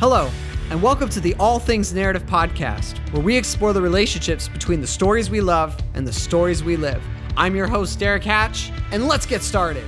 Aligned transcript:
Hello, 0.00 0.28
and 0.70 0.82
welcome 0.82 1.08
to 1.08 1.20
the 1.20 1.34
All 1.38 1.60
Things 1.60 1.94
Narrative 1.94 2.26
podcast, 2.26 2.98
where 3.12 3.22
we 3.22 3.36
explore 3.36 3.72
the 3.72 3.80
relationships 3.80 4.48
between 4.48 4.80
the 4.80 4.88
stories 4.88 5.30
we 5.30 5.40
love 5.40 5.78
and 5.94 6.04
the 6.04 6.12
stories 6.12 6.64
we 6.64 6.76
live. 6.76 7.00
I'm 7.36 7.54
your 7.54 7.68
host, 7.68 8.00
Derrick 8.00 8.24
Hatch, 8.24 8.72
and 8.90 9.06
let's 9.06 9.24
get 9.24 9.40
started. 9.40 9.84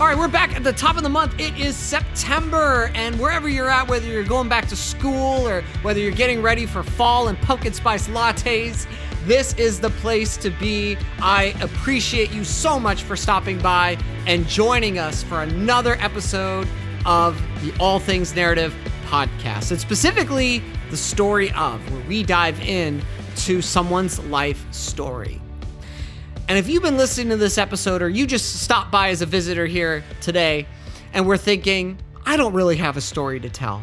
All 0.00 0.06
right, 0.06 0.16
we're 0.16 0.28
back 0.28 0.56
at 0.56 0.64
the 0.64 0.72
top 0.72 0.96
of 0.96 1.02
the 1.02 1.10
month. 1.10 1.38
It 1.38 1.56
is 1.60 1.76
September, 1.76 2.90
and 2.94 3.20
wherever 3.20 3.50
you're 3.50 3.70
at, 3.70 3.86
whether 3.86 4.06
you're 4.06 4.24
going 4.24 4.48
back 4.48 4.66
to 4.68 4.76
school 4.76 5.46
or 5.46 5.62
whether 5.82 6.00
you're 6.00 6.10
getting 6.10 6.40
ready 6.40 6.64
for 6.64 6.82
fall 6.82 7.28
and 7.28 7.38
pumpkin 7.42 7.74
spice 7.74 8.08
lattes, 8.08 8.86
this 9.26 9.52
is 9.54 9.78
the 9.78 9.90
place 9.90 10.38
to 10.38 10.48
be. 10.50 10.96
I 11.20 11.54
appreciate 11.60 12.32
you 12.32 12.44
so 12.44 12.80
much 12.80 13.02
for 13.02 13.14
stopping 13.14 13.58
by 13.58 13.98
and 14.26 14.48
joining 14.48 14.98
us 14.98 15.22
for 15.22 15.42
another 15.42 15.96
episode 16.00 16.66
of 17.04 17.40
the 17.62 17.72
All 17.80 17.98
Things 17.98 18.34
Narrative 18.34 18.74
podcast, 19.06 19.70
and 19.70 19.80
specifically 19.80 20.62
the 20.90 20.96
story 20.96 21.50
of, 21.52 21.80
where 21.92 22.02
we 22.08 22.22
dive 22.22 22.60
in 22.60 23.02
to 23.36 23.60
someone's 23.60 24.18
life 24.26 24.64
story. 24.72 25.40
And 26.48 26.58
if 26.58 26.68
you've 26.68 26.82
been 26.82 26.96
listening 26.96 27.28
to 27.30 27.36
this 27.36 27.58
episode 27.58 28.02
or 28.02 28.08
you 28.08 28.26
just 28.26 28.62
stopped 28.62 28.90
by 28.90 29.10
as 29.10 29.22
a 29.22 29.26
visitor 29.26 29.66
here 29.66 30.04
today 30.20 30.66
and 31.12 31.26
we're 31.26 31.36
thinking, 31.36 31.98
I 32.26 32.36
don't 32.36 32.52
really 32.52 32.76
have 32.76 32.96
a 32.96 33.00
story 33.00 33.40
to 33.40 33.48
tell, 33.48 33.82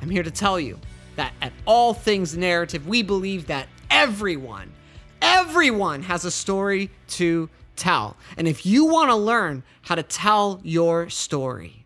I'm 0.00 0.10
here 0.10 0.22
to 0.22 0.30
tell 0.30 0.58
you 0.58 0.78
that 1.16 1.32
at 1.40 1.52
All 1.64 1.94
Things 1.94 2.36
Narrative, 2.36 2.86
we 2.86 3.02
believe 3.02 3.46
that 3.46 3.68
everyone, 3.90 4.72
everyone 5.20 6.02
has 6.02 6.24
a 6.24 6.30
story 6.30 6.90
to 7.08 7.48
tell. 7.76 8.16
And 8.36 8.48
if 8.48 8.66
you 8.66 8.86
want 8.86 9.10
to 9.10 9.16
learn 9.16 9.62
how 9.82 9.94
to 9.94 10.02
tell 10.02 10.60
your 10.64 11.08
story, 11.10 11.81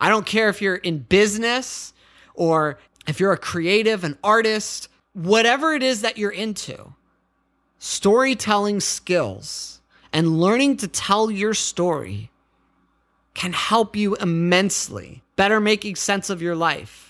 I 0.00 0.08
don't 0.08 0.26
care 0.26 0.48
if 0.48 0.60
you're 0.60 0.76
in 0.76 0.98
business 0.98 1.92
or 2.34 2.78
if 3.06 3.20
you're 3.20 3.32
a 3.32 3.38
creative, 3.38 4.04
an 4.04 4.18
artist, 4.22 4.88
whatever 5.12 5.72
it 5.72 5.82
is 5.82 6.02
that 6.02 6.18
you're 6.18 6.30
into, 6.30 6.94
storytelling 7.78 8.80
skills 8.80 9.80
and 10.12 10.40
learning 10.40 10.78
to 10.78 10.88
tell 10.88 11.30
your 11.30 11.54
story 11.54 12.30
can 13.34 13.52
help 13.52 13.94
you 13.94 14.16
immensely 14.16 15.22
better 15.36 15.60
making 15.60 15.94
sense 15.94 16.30
of 16.30 16.40
your 16.40 16.56
life 16.56 17.05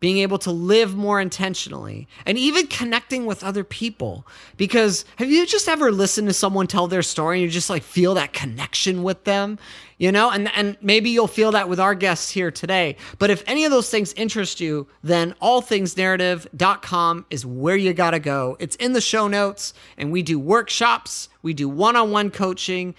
being 0.00 0.18
able 0.18 0.38
to 0.38 0.50
live 0.50 0.94
more 0.94 1.20
intentionally 1.20 2.06
and 2.26 2.38
even 2.38 2.66
connecting 2.66 3.26
with 3.26 3.42
other 3.42 3.64
people. 3.64 4.26
Because 4.56 5.04
have 5.16 5.30
you 5.30 5.46
just 5.46 5.68
ever 5.68 5.90
listened 5.90 6.28
to 6.28 6.34
someone 6.34 6.66
tell 6.66 6.88
their 6.88 7.02
story 7.02 7.38
and 7.38 7.44
you 7.44 7.50
just 7.50 7.70
like 7.70 7.82
feel 7.82 8.14
that 8.14 8.32
connection 8.32 9.02
with 9.02 9.24
them 9.24 9.58
you 9.98 10.12
know? 10.12 10.30
And 10.30 10.48
and 10.56 10.76
maybe 10.80 11.10
you'll 11.10 11.26
feel 11.26 11.52
that 11.52 11.68
with 11.68 11.78
our 11.80 11.94
guests 11.94 12.30
here 12.30 12.50
today. 12.50 12.96
But 13.18 13.30
if 13.30 13.42
any 13.46 13.64
of 13.64 13.70
those 13.70 13.90
things 13.90 14.12
interest 14.14 14.60
you 14.60 14.86
then 15.02 15.34
allthingsnarrative.com 15.42 17.26
is 17.30 17.44
where 17.44 17.76
you 17.76 17.92
got 17.92 18.12
to 18.12 18.20
go. 18.20 18.56
It's 18.58 18.76
in 18.76 18.92
the 18.92 19.00
show 19.00 19.28
notes 19.28 19.74
and 19.96 20.10
we 20.10 20.22
do 20.22 20.38
workshops. 20.38 21.28
We 21.42 21.52
do 21.52 21.68
one-on-one 21.68 22.30
coaching 22.30 22.94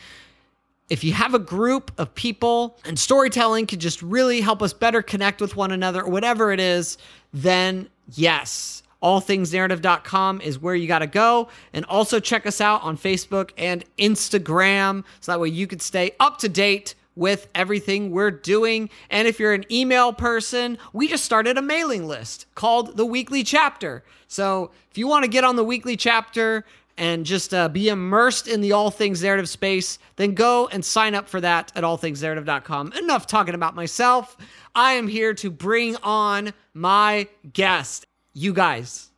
if 0.89 1.03
you 1.03 1.13
have 1.13 1.33
a 1.33 1.39
group 1.39 1.91
of 1.97 2.13
people 2.15 2.77
and 2.85 2.97
storytelling 2.97 3.67
can 3.67 3.79
just 3.79 4.01
really 4.01 4.41
help 4.41 4.61
us 4.61 4.73
better 4.73 5.01
connect 5.01 5.39
with 5.41 5.55
one 5.55 5.71
another 5.71 6.03
or 6.03 6.09
whatever 6.09 6.51
it 6.51 6.59
is, 6.59 6.97
then 7.31 7.89
yes, 8.11 8.83
allthingsnarrative.com 9.03 10.41
is 10.41 10.59
where 10.59 10.75
you 10.75 10.87
got 10.87 10.99
to 10.99 11.07
go. 11.07 11.47
And 11.73 11.85
also 11.85 12.19
check 12.19 12.45
us 12.45 12.59
out 12.59 12.83
on 12.83 12.97
Facebook 12.97 13.51
and 13.57 13.85
Instagram 13.97 15.03
so 15.19 15.31
that 15.31 15.39
way 15.39 15.49
you 15.49 15.67
can 15.67 15.79
stay 15.79 16.11
up 16.19 16.39
to 16.39 16.49
date 16.49 16.95
with 17.15 17.49
everything 17.53 18.11
we're 18.11 18.31
doing. 18.31 18.89
And 19.09 19.27
if 19.27 19.39
you're 19.39 19.53
an 19.53 19.65
email 19.71 20.13
person, 20.13 20.77
we 20.93 21.07
just 21.07 21.25
started 21.25 21.57
a 21.57 21.61
mailing 21.61 22.07
list 22.07 22.45
called 22.55 22.95
the 22.97 23.05
Weekly 23.05 23.43
Chapter. 23.43 24.03
So 24.27 24.71
if 24.89 24.97
you 24.97 25.07
want 25.07 25.25
to 25.25 25.29
get 25.29 25.43
on 25.43 25.55
the 25.55 25.63
Weekly 25.63 25.97
Chapter, 25.97 26.65
and 26.99 27.25
just 27.25 27.53
uh, 27.53 27.69
be 27.69 27.87
immersed 27.87 28.47
in 28.47 28.59
the 28.61 28.73
all 28.73 28.91
things 28.91 29.23
narrative 29.23 29.49
space, 29.49 29.97
then 30.17 30.35
go 30.35 30.67
and 30.67 30.83
sign 30.83 31.15
up 31.15 31.27
for 31.27 31.39
that 31.41 31.71
at 31.75 31.83
allthingsnarrative.com. 31.83 32.93
Enough 32.93 33.25
talking 33.25 33.55
about 33.55 33.73
myself. 33.73 34.37
I 34.75 34.93
am 34.93 35.07
here 35.07 35.33
to 35.35 35.49
bring 35.49 35.95
on 36.03 36.53
my 36.73 37.27
guest. 37.53 38.05
You 38.33 38.53
guys, 38.53 39.09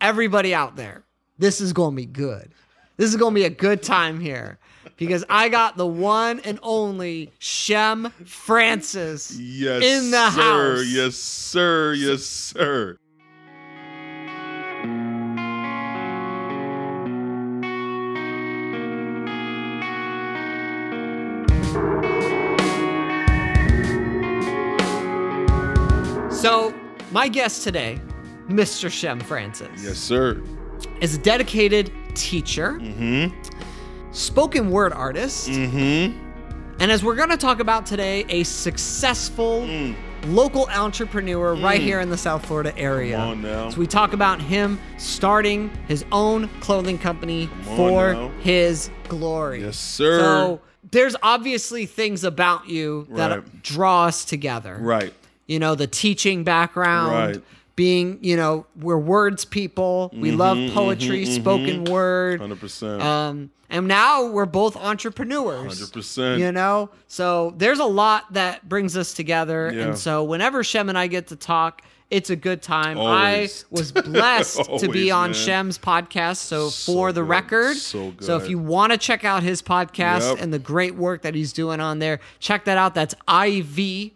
everybody 0.00 0.52
out 0.52 0.76
there, 0.76 1.04
this 1.38 1.60
is 1.60 1.72
going 1.72 1.92
to 1.92 1.96
be 1.96 2.06
good. 2.06 2.50
This 2.96 3.08
is 3.08 3.16
going 3.16 3.32
to 3.32 3.40
be 3.40 3.44
a 3.44 3.50
good 3.50 3.84
time 3.84 4.18
here 4.18 4.58
because 4.96 5.24
I 5.30 5.48
got 5.48 5.76
the 5.76 5.86
one 5.86 6.40
and 6.40 6.58
only 6.62 7.30
Sheim 7.38 8.12
Francis 8.26 9.38
yes, 9.38 9.84
in 9.84 10.10
the 10.10 10.30
sir. 10.30 10.40
house. 10.40 10.86
Yes, 10.88 11.14
sir. 11.14 11.94
Yes, 11.94 12.24
sir. 12.24 12.98
So, 26.40 26.72
my 27.10 27.26
guest 27.28 27.64
today, 27.64 28.00
Mr. 28.48 28.88
Sheim 28.88 29.20
Francis, 29.22 29.82
Yes, 29.82 29.98
sir. 29.98 30.40
is 31.00 31.16
a 31.16 31.18
dedicated 31.18 31.90
teacher, 32.14 32.78
Mm-hmm. 32.80 34.12
spoken 34.12 34.70
word 34.70 34.92
artist, 34.92 35.48
Mm-hmm. 35.48 36.16
and 36.80 36.92
as 36.92 37.02
we're 37.02 37.16
going 37.16 37.30
to 37.30 37.36
talk 37.36 37.58
about 37.58 37.86
today, 37.86 38.24
a 38.28 38.44
successful 38.44 39.62
Mm. 39.62 39.94
local 40.28 40.68
entrepreneur 40.68 41.54
right 41.56 41.80
here 41.80 41.98
in 42.00 42.08
the 42.08 42.16
South 42.16 42.46
Florida 42.46 42.76
area. 42.78 43.16
Come 43.16 43.28
on 43.30 43.42
now. 43.42 43.70
So 43.70 43.78
we 43.80 43.86
talk 43.88 44.12
about 44.12 44.40
him 44.40 44.78
starting 44.96 45.70
his 45.88 46.04
own 46.12 46.48
clothing 46.60 46.98
company 46.98 47.48
IV 47.76 48.30
His 48.40 48.90
Glory. 49.08 49.62
Yes, 49.64 49.76
sir. 49.76 50.20
So 50.20 50.60
there's 50.92 51.16
obviously 51.22 51.84
things 51.86 52.22
about 52.22 52.68
you 52.68 53.06
that 53.10 53.30
Right. 53.30 53.62
draw 53.62 54.04
us 54.04 54.24
together. 54.24 54.78
Right. 54.80 55.12
You 55.48 55.58
know, 55.58 55.74
the 55.74 55.86
teaching 55.88 56.44
background, 56.44 57.12
Right. 57.36 57.42
being, 57.74 58.18
you 58.22 58.36
know, 58.36 58.66
we're 58.76 58.96
words 58.98 59.44
people. 59.44 60.12
We 60.14 60.30
love 60.30 60.56
Mm-hmm, 60.56 60.74
poetry, 60.74 61.24
spoken 61.24 61.84
word. 61.84 62.40
Hundred 62.40 62.60
percent. 62.60 63.02
Um, 63.02 63.50
and 63.70 63.86
now 63.88 64.26
we're 64.26 64.46
both 64.46 64.76
entrepreneurs. 64.76 65.90
100%. 65.90 66.38
You 66.38 66.52
know? 66.52 66.90
So 67.06 67.54
there's 67.56 67.78
a 67.78 67.84
lot 67.84 68.32
that 68.32 68.68
brings 68.68 68.96
us 68.96 69.12
together. 69.14 69.70
Yeah. 69.74 69.82
And 69.88 69.98
so 69.98 70.24
whenever 70.24 70.62
Sheim 70.62 70.88
and 70.88 70.96
I 70.98 71.06
get 71.06 71.26
to 71.28 71.36
talk, 71.36 71.82
it's 72.10 72.30
a 72.30 72.36
good 72.36 72.62
time. 72.62 72.96
Always. 72.96 73.64
I 73.64 73.66
was 73.70 73.92
blessed 73.92 74.62
to 74.78 74.88
be 74.88 75.10
on 75.10 75.32
man. 75.32 75.34
Sheim's 75.34 75.78
podcast. 75.78 76.36
So, 76.36 76.70
So 76.70 76.92
for 76.94 77.12
the 77.12 77.20
good. 77.20 77.28
record, 77.28 77.76
So 77.76 78.14
so 78.20 78.38
if 78.38 78.48
you 78.48 78.58
want 78.58 78.92
to 78.92 78.98
check 78.98 79.24
out 79.26 79.42
his 79.42 79.60
podcast 79.60 80.30
Yep. 80.30 80.38
and 80.40 80.52
the 80.52 80.58
great 80.58 80.94
work 80.94 81.20
that 81.22 81.34
he's 81.34 81.52
doing 81.52 81.80
on 81.80 81.98
there, 81.98 82.20
check 82.38 82.64
that 82.64 82.78
out. 82.78 82.94
That's 82.94 83.14
IV 83.30 84.12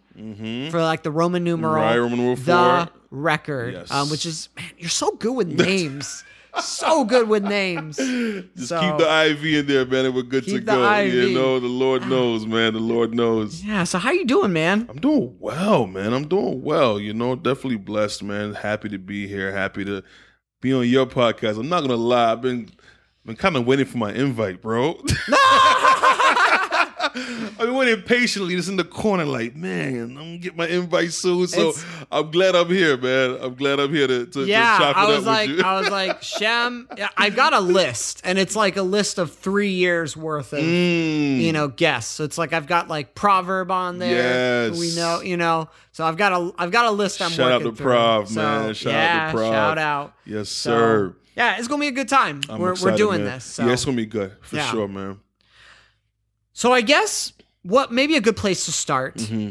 for 0.71 0.81
like 0.81 1.03
the 1.03 1.11
Roman 1.11 1.43
numeral. 1.43 1.73
Mm-hmm. 1.73 1.81
Right, 1.83 1.97
Roman 1.97 2.17
numeral 2.19 2.35
The 2.35 2.87
four. 2.89 3.01
record, 3.11 3.73
Yes. 3.73 3.91
um, 3.91 4.09
which 4.09 4.25
is 4.25 4.49
man, 4.55 4.65
you're 4.77 4.89
so 4.89 5.11
good 5.11 5.33
with 5.35 5.47
names. 5.59 6.23
so 6.61 7.03
good 7.03 7.27
with 7.27 7.43
names. 7.43 7.97
Just 7.97 8.67
so- 8.69 8.79
keep 8.79 8.97
the 8.99 9.25
IV 9.31 9.43
in 9.43 9.65
there, 9.65 9.85
man, 9.87 10.05
and 10.05 10.13
we're 10.15 10.21
good 10.21 10.45
to 10.45 10.59
go. 10.59 10.93
IV. 10.99 11.11
You 11.13 11.33
know, 11.33 11.59
the 11.59 11.65
Lord 11.67 12.07
knows, 12.07 12.45
man. 12.45 12.73
The 12.73 12.79
Lord 12.79 13.13
knows. 13.15 13.63
Yeah. 13.63 13.85
So 13.85 13.97
how 13.97 14.11
you 14.11 14.23
doing, 14.23 14.53
man? 14.53 14.85
I'm 14.87 14.99
doing 14.99 15.35
well, 15.39 15.87
man. 15.87 16.13
I'm 16.13 16.27
doing 16.27 16.61
well. 16.61 16.99
You 16.99 17.13
know, 17.13 17.35
definitely 17.35 17.77
blessed, 17.77 18.21
man. 18.21 18.53
Happy 18.53 18.87
to 18.89 18.99
be 18.99 19.27
here. 19.27 19.51
Happy 19.51 19.83
to 19.85 20.03
be 20.61 20.71
on 20.73 20.87
your 20.87 21.07
podcast. 21.07 21.59
I'm 21.59 21.69
not 21.69 21.81
gonna 21.81 21.95
lie. 21.95 22.33
I've 22.33 22.41
been 22.41 22.69
been 23.25 23.35
kind 23.35 23.55
of 23.57 23.65
waiting 23.65 23.85
for 23.87 23.97
my 23.97 24.13
invite, 24.13 24.61
bro. 24.61 24.93
I've 27.15 27.57
been 27.57 27.75
waiting 27.75 28.01
patiently, 28.03 28.55
just 28.55 28.69
in 28.69 28.75
the 28.75 28.83
corner, 28.83 29.25
like, 29.25 29.55
man, 29.55 30.01
I'm 30.11 30.15
gonna 30.15 30.37
get 30.37 30.55
my 30.55 30.67
invite 30.67 31.13
soon. 31.13 31.47
So 31.47 31.69
It's- 31.69 31.85
I'm 32.11 32.31
glad 32.31 32.55
I'm 32.55 32.67
here, 32.69 32.97
man. 32.97 33.37
I'm 33.41 33.55
glad 33.55 33.79
I'm 33.79 33.93
here 33.93 34.07
to, 34.07 34.25
to, 34.25 34.45
Yeah, 34.45 34.77
to 34.77 34.83
chop 34.83 34.95
it 34.95 34.99
I 34.99 35.01
up 35.03 35.07
was 35.09 35.17
with 35.19 35.27
like. 35.27 35.49
I 35.63 35.79
was 35.79 35.89
like, 35.89 36.21
Sheim. 36.23 36.85
yeah, 36.97 37.09
I 37.17 37.29
got 37.29 37.53
a 37.53 37.59
list, 37.59 38.21
and 38.23 38.37
it's 38.39 38.55
like 38.55 38.77
a 38.77 38.81
list 38.83 39.17
of 39.19 39.33
three 39.33 39.69
years 39.71 40.17
worth 40.17 40.53
of 40.53 40.59
Mm. 40.59 41.39
you 41.41 41.51
know 41.53 41.67
guests. 41.67 42.13
So 42.15 42.23
it's 42.23 42.37
like 42.37 42.53
I've 42.53 42.67
got 42.67 42.87
like 42.87 43.15
proverb 43.15 43.69
on 43.71 43.99
there. 43.99 44.69
who 44.69 44.79
We 44.79 44.95
know, 44.95 45.21
you 45.21 45.37
know. 45.37 45.69
So 45.91 46.03
I've 46.05 46.17
got 46.17 46.31
a, 46.31 46.51
I've 46.57 46.71
got 46.71 46.85
a 46.85 46.91
list. 46.91 47.21
I'm 47.21 47.29
Shout 47.31 47.51
out 47.51 47.61
working 47.61 47.71
to 47.75 47.77
through. 47.77 47.91
Prov, 47.91 48.27
So, 48.29 48.35
man. 48.41 48.73
Shout 48.73 48.93
out 48.93 48.97
to 48.97 48.99
yeah, 48.99 49.31
Prov. 49.31 49.53
Shout 49.53 49.77
out. 49.77 50.13
yes, 50.25 50.49
So, 50.49 50.69
sir. 50.71 51.15
yeah, 51.35 51.57
it's 51.59 51.67
gonna 51.67 51.79
be 51.81 51.87
a 51.87 51.91
good 51.91 52.09
time. 52.09 52.41
I'm 52.49 52.59
we're 52.59 52.73
we're 52.81 52.95
doing 52.97 53.23
man. 53.23 53.35
this. 53.35 53.43
So. 53.45 53.65
Yeah, 53.65 53.73
it's 53.73 53.85
gonna 53.85 53.97
be 53.97 54.05
good 54.07 54.31
for 54.41 54.55
Yeah. 54.55 54.71
sure, 54.71 54.87
man. 54.87 55.19
So 56.53 56.71
I 56.71 56.81
guess 56.81 57.33
what 57.63 57.91
maybe 57.91 58.15
a 58.15 58.21
good 58.21 58.37
place 58.37 58.65
to 58.65 58.71
start 58.71 59.17
Mm-hmm. 59.17 59.49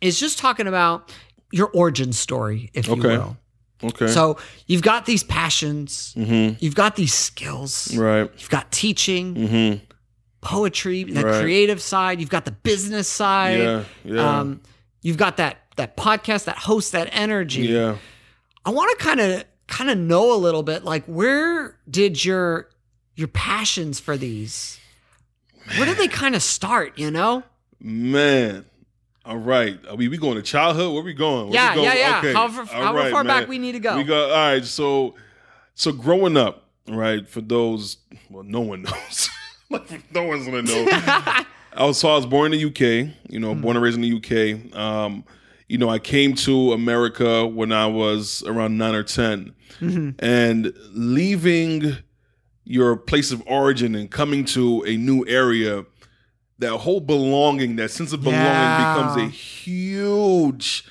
is 0.00 0.18
just 0.20 0.38
talking 0.38 0.66
about 0.66 1.12
your 1.52 1.68
origin 1.68 2.12
story, 2.12 2.70
if 2.74 2.86
you 2.88 2.94
Okay. 2.94 3.16
will. 3.18 3.36
Okay. 3.82 4.06
So 4.08 4.38
you've 4.66 4.82
got 4.82 5.04
these 5.06 5.22
passions, 5.24 6.14
mm-hmm. 6.16 6.56
you've 6.58 6.74
got 6.74 6.96
these 6.96 7.12
skills, 7.14 7.94
Right. 7.96 8.30
you've 8.38 8.50
got 8.50 8.70
teaching, 8.72 9.34
Mm-hmm. 9.34 9.84
poetry, 10.40 11.04
the 11.04 11.22
Right. 11.24 11.40
creative 11.42 11.80
side, 11.80 12.20
you've 12.20 12.30
got 12.30 12.44
the 12.44 12.50
business 12.52 13.08
side. 13.08 13.58
Yeah. 13.58 13.84
Yeah. 14.04 14.38
Um, 14.40 14.60
you've 15.02 15.16
got 15.16 15.36
that 15.38 15.58
that 15.76 15.96
podcast 15.96 16.44
that 16.44 16.56
hosts 16.56 16.92
that 16.92 17.08
energy. 17.12 17.62
Yeah. 17.62 17.96
I 18.64 18.70
want 18.70 18.96
to 18.96 19.04
kind 19.04 19.20
of 19.20 19.44
kind 19.66 19.90
of 19.90 19.98
know 19.98 20.32
a 20.34 20.38
little 20.38 20.62
bit 20.62 20.84
like 20.84 21.04
where 21.06 21.78
did 21.90 22.24
your 22.24 22.68
your 23.16 23.28
passions 23.28 23.98
for 24.00 24.16
these 24.16 24.78
where 25.76 25.86
did 25.86 25.96
they 25.98 26.08
kind 26.08 26.34
of 26.34 26.42
start, 26.42 26.98
you 26.98 27.10
know? 27.10 27.42
Man. 27.80 28.64
All 29.24 29.38
right. 29.38 29.78
Are 29.88 29.96
we, 29.96 30.08
we 30.08 30.18
going 30.18 30.36
to 30.36 30.42
childhood? 30.42 30.92
Where 30.92 31.02
we 31.02 31.14
going? 31.14 31.46
Where 31.48 31.54
Yeah, 31.54 31.70
we 31.70 31.74
going? 31.76 31.86
yeah, 31.86 31.94
yeah. 32.10 32.18
Okay. 32.18 32.32
However, 32.34 32.64
however 32.66 32.98
right, 32.98 33.12
far 33.12 33.24
man. 33.24 33.40
back 33.42 33.48
we 33.48 33.58
need 33.58 33.72
to 33.72 33.80
go. 33.80 33.96
We 33.96 34.04
go. 34.04 34.30
All 34.30 34.36
right. 34.52 34.64
So, 34.64 35.14
so 35.74 35.92
growing 35.92 36.36
up, 36.36 36.68
right? 36.88 37.26
For 37.28 37.40
those, 37.40 37.96
well, 38.30 38.42
no 38.44 38.60
one 38.60 38.82
knows. 38.84 39.30
Like, 39.70 40.12
no 40.14 40.24
one's 40.24 40.44
gonna 40.46 40.62
know. 40.62 40.84
I 41.76 41.84
was 41.86 41.98
so 41.98 42.10
I 42.10 42.16
was 42.16 42.26
born 42.26 42.52
in 42.52 42.58
the 42.60 42.66
UK. 42.66 43.14
You 43.28 43.40
know, 43.40 43.54
born 43.54 43.76
and 43.76 43.82
raised 43.82 43.96
in 43.98 44.02
the 44.02 44.12
UK. 44.70 44.76
Um, 44.78 45.24
you 45.68 45.78
know, 45.78 45.88
I 45.88 45.98
came 45.98 46.34
to 46.36 46.72
America 46.74 47.46
when 47.46 47.72
I 47.72 47.86
was 47.86 48.42
around 48.46 48.76
nine 48.76 48.94
or 48.94 49.02
10 49.02 49.54
and 50.20 50.72
leaving 50.92 51.96
your 52.64 52.96
place 52.96 53.30
of 53.30 53.42
origin 53.46 53.94
and 53.94 54.10
coming 54.10 54.44
to 54.46 54.82
a 54.86 54.96
new 54.96 55.24
area. 55.26 55.84
That 56.60 56.78
whole 56.78 57.00
belonging, 57.00 57.76
that 57.76 57.90
sense 57.90 58.12
of 58.12 58.22
belonging, 58.22 58.44
Yeah. 58.44 58.94
becomes 58.94 59.22
a 59.22 59.28
huge. 59.28 60.84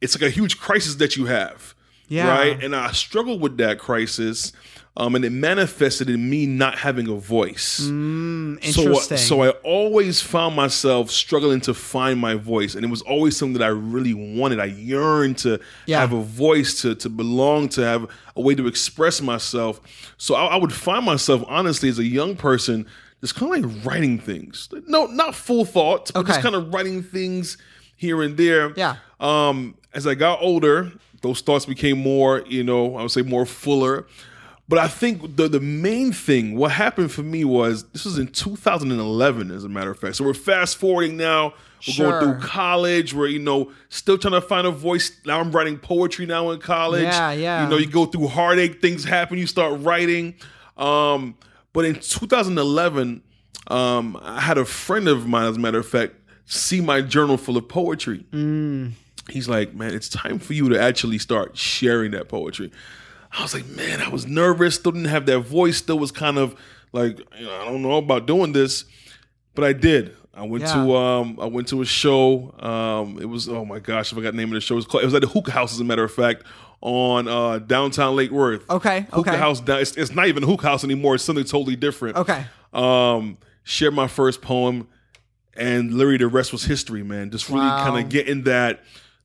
It's 0.00 0.18
like 0.18 0.28
a 0.28 0.30
huge 0.32 0.58
crisis 0.58 0.94
that 0.96 1.16
you 1.16 1.26
have 1.26 1.74
yeah. 2.10 2.28
right? 2.28 2.62
And 2.62 2.76
I 2.76 2.92
struggled 2.92 3.40
with 3.40 3.56
that 3.58 3.78
crisis, 3.78 4.52
um, 4.96 5.14
and 5.14 5.24
it 5.24 5.30
manifested 5.30 6.10
in 6.10 6.28
me 6.28 6.46
not 6.46 6.78
having 6.78 7.08
a 7.08 7.14
voice. 7.14 7.80
Mm, 7.82 8.62
So, 8.72 8.82
interesting. 8.82 9.16
so 9.18 9.42
I 9.42 9.50
always 9.62 10.20
found 10.20 10.56
myself 10.56 11.10
struggling 11.10 11.60
to 11.62 11.74
find 11.74 12.18
my 12.20 12.34
voice, 12.34 12.74
and 12.74 12.84
it 12.84 12.88
was 12.90 13.00
always 13.02 13.36
something 13.36 13.58
that 13.58 13.64
I 13.64 13.68
really 13.68 14.14
wanted. 14.14 14.58
I 14.60 14.66
yearned 14.66 15.38
to 15.38 15.60
Yeah. 15.86 16.00
have 16.00 16.12
a 16.12 16.20
voice, 16.22 16.82
to 16.82 16.94
to 16.96 17.08
belong, 17.08 17.68
to 17.70 17.82
have 17.82 18.06
a 18.36 18.40
way 18.40 18.54
to 18.54 18.66
express 18.66 19.20
myself. 19.22 19.80
So 20.18 20.34
I, 20.34 20.46
I 20.46 20.56
would 20.56 20.72
find 20.72 21.04
myself, 21.04 21.44
honestly, 21.48 21.88
as 21.88 21.98
a 21.98 22.04
young 22.04 22.36
person, 22.36 22.86
just 23.20 23.34
kind 23.36 23.52
of 23.64 23.76
like 23.76 23.84
writing 23.86 24.18
things. 24.18 24.68
No, 24.86 25.06
not 25.06 25.34
full 25.34 25.64
thoughts, 25.64 26.10
but 26.10 26.26
just 26.26 26.40
kind 26.40 26.54
of 26.54 26.72
writing 26.74 27.02
things 27.02 27.56
here 27.96 28.22
and 28.22 28.36
there. 28.36 28.72
Yeah. 28.76 28.96
Um, 29.20 29.74
as 29.94 30.06
I 30.06 30.14
got 30.14 30.40
older, 30.42 30.90
those 31.22 31.42
thoughts 31.42 31.66
became 31.66 31.98
more, 31.98 32.42
you 32.48 32.64
know, 32.64 32.96
I 32.96 33.02
would 33.02 33.10
say 33.10 33.22
more 33.22 33.44
fuller. 33.46 34.06
But 34.70 34.78
I 34.78 34.86
think 34.86 35.34
the 35.34 35.48
the 35.48 35.58
main 35.58 36.12
thing, 36.12 36.54
what 36.54 36.70
happened 36.70 37.10
for 37.10 37.24
me 37.24 37.44
was 37.44 37.82
this 37.88 38.04
was 38.04 38.18
in 38.18 38.28
2011, 38.28 39.50
as 39.50 39.64
a 39.64 39.68
matter 39.68 39.90
of 39.90 39.98
fact. 39.98 40.14
So 40.14 40.24
we're 40.24 40.32
fast 40.32 40.76
forwarding 40.76 41.16
now. 41.16 41.54
We're 41.88 41.92
Sure. 41.92 42.20
going 42.20 42.38
through 42.38 42.48
college. 42.48 43.12
We're 43.12 43.26
you 43.26 43.40
know 43.40 43.72
still 43.88 44.16
trying 44.16 44.34
to 44.34 44.40
find 44.40 44.68
a 44.68 44.70
voice. 44.70 45.10
Now 45.26 45.40
I'm 45.40 45.50
writing 45.50 45.76
poetry 45.76 46.24
now 46.24 46.50
in 46.50 46.60
college. 46.60 47.02
Yeah, 47.02 47.32
yeah. 47.32 47.64
You 47.64 47.68
know, 47.68 47.78
you 47.78 47.86
go 47.88 48.06
through 48.06 48.28
heartache. 48.28 48.80
Things 48.80 49.02
happen. 49.02 49.38
You 49.38 49.48
start 49.48 49.80
writing. 49.80 50.34
Um, 50.76 51.34
but 51.72 51.84
in 51.84 51.96
2011, 51.96 53.22
um, 53.66 54.16
I 54.22 54.40
had 54.40 54.56
a 54.56 54.64
friend 54.64 55.08
of 55.08 55.26
mine, 55.26 55.48
as 55.48 55.56
a 55.56 55.60
matter 55.60 55.78
of 55.80 55.88
fact, 55.88 56.14
see 56.46 56.80
my 56.80 57.00
journal 57.00 57.36
full 57.36 57.56
of 57.56 57.68
poetry 57.68 58.24
he's 59.28 59.48
like, 59.48 59.74
man, 59.74 59.94
it's 59.94 60.08
time 60.08 60.38
for 60.38 60.54
you 60.54 60.68
to 60.68 60.80
actually 60.80 61.18
start 61.18 61.56
sharing 61.56 62.10
that 62.12 62.28
poetry. 62.28 62.70
I 63.32 63.42
was 63.42 63.54
like, 63.54 63.66
man, 63.66 64.00
I 64.00 64.08
was 64.08 64.26
nervous, 64.26 64.74
still 64.76 64.92
didn't 64.92 65.08
have 65.08 65.26
that 65.26 65.40
voice, 65.40 65.76
still 65.76 65.98
was 65.98 66.10
kind 66.10 66.36
of 66.38 66.54
like, 66.92 67.18
you 67.38 67.46
know, 67.46 67.54
I 67.60 67.64
don't 67.66 67.82
know 67.82 67.92
about 67.98 68.26
doing 68.26 68.52
this, 68.52 68.84
but 69.54 69.64
I 69.64 69.72
did. 69.72 70.16
I 70.34 70.42
went 70.46 70.64
Yeah. 70.64 70.74
to 70.74 70.96
um, 70.96 71.38
I 71.40 71.46
went 71.46 71.68
to 71.68 71.82
a 71.82 71.84
show. 71.84 72.54
Um, 72.60 73.20
it 73.20 73.26
was 73.26 73.48
oh 73.48 73.64
my 73.64 73.78
gosh, 73.78 74.12
I 74.12 74.16
forgot 74.16 74.32
the 74.32 74.36
name 74.36 74.48
of 74.50 74.54
the 74.54 74.60
show. 74.60 74.74
It 74.74 74.76
was, 74.76 74.86
called, 74.86 75.02
it 75.02 75.06
was 75.06 75.14
at 75.14 75.20
the 75.22 75.28
Hookah 75.28 75.50
House, 75.52 75.72
as 75.72 75.80
a 75.80 75.84
matter 75.84 76.02
of 76.04 76.12
fact, 76.12 76.44
on 76.80 77.28
uh, 77.28 77.58
downtown 77.58 78.16
Lake 78.16 78.30
Worth. 78.30 78.68
Okay, 78.70 79.06
Hookah 79.12 79.30
okay. 79.30 79.36
House. 79.38 79.60
down- 79.60 79.80
It's, 79.80 79.96
it's 79.96 80.12
not 80.14 80.28
even 80.28 80.42
a 80.44 80.46
Hookah 80.46 80.66
House 80.66 80.84
anymore. 80.84 81.14
It's 81.16 81.24
something 81.24 81.44
totally 81.44 81.76
different 81.76 82.16
Okay. 82.16 82.44
um, 82.72 83.38
shared 83.64 83.92
my 83.94 84.06
first 84.08 84.40
poem, 84.40 84.88
and 85.56 85.92
literally 85.94 86.16
the 86.18 86.28
rest 86.28 86.52
was 86.52 86.64
history, 86.64 87.02
man. 87.02 87.30
Just 87.30 87.48
really 87.48 87.60
Wow. 87.60 87.84
kind 87.84 88.02
of 88.04 88.10
getting 88.10 88.44
that 88.44 88.80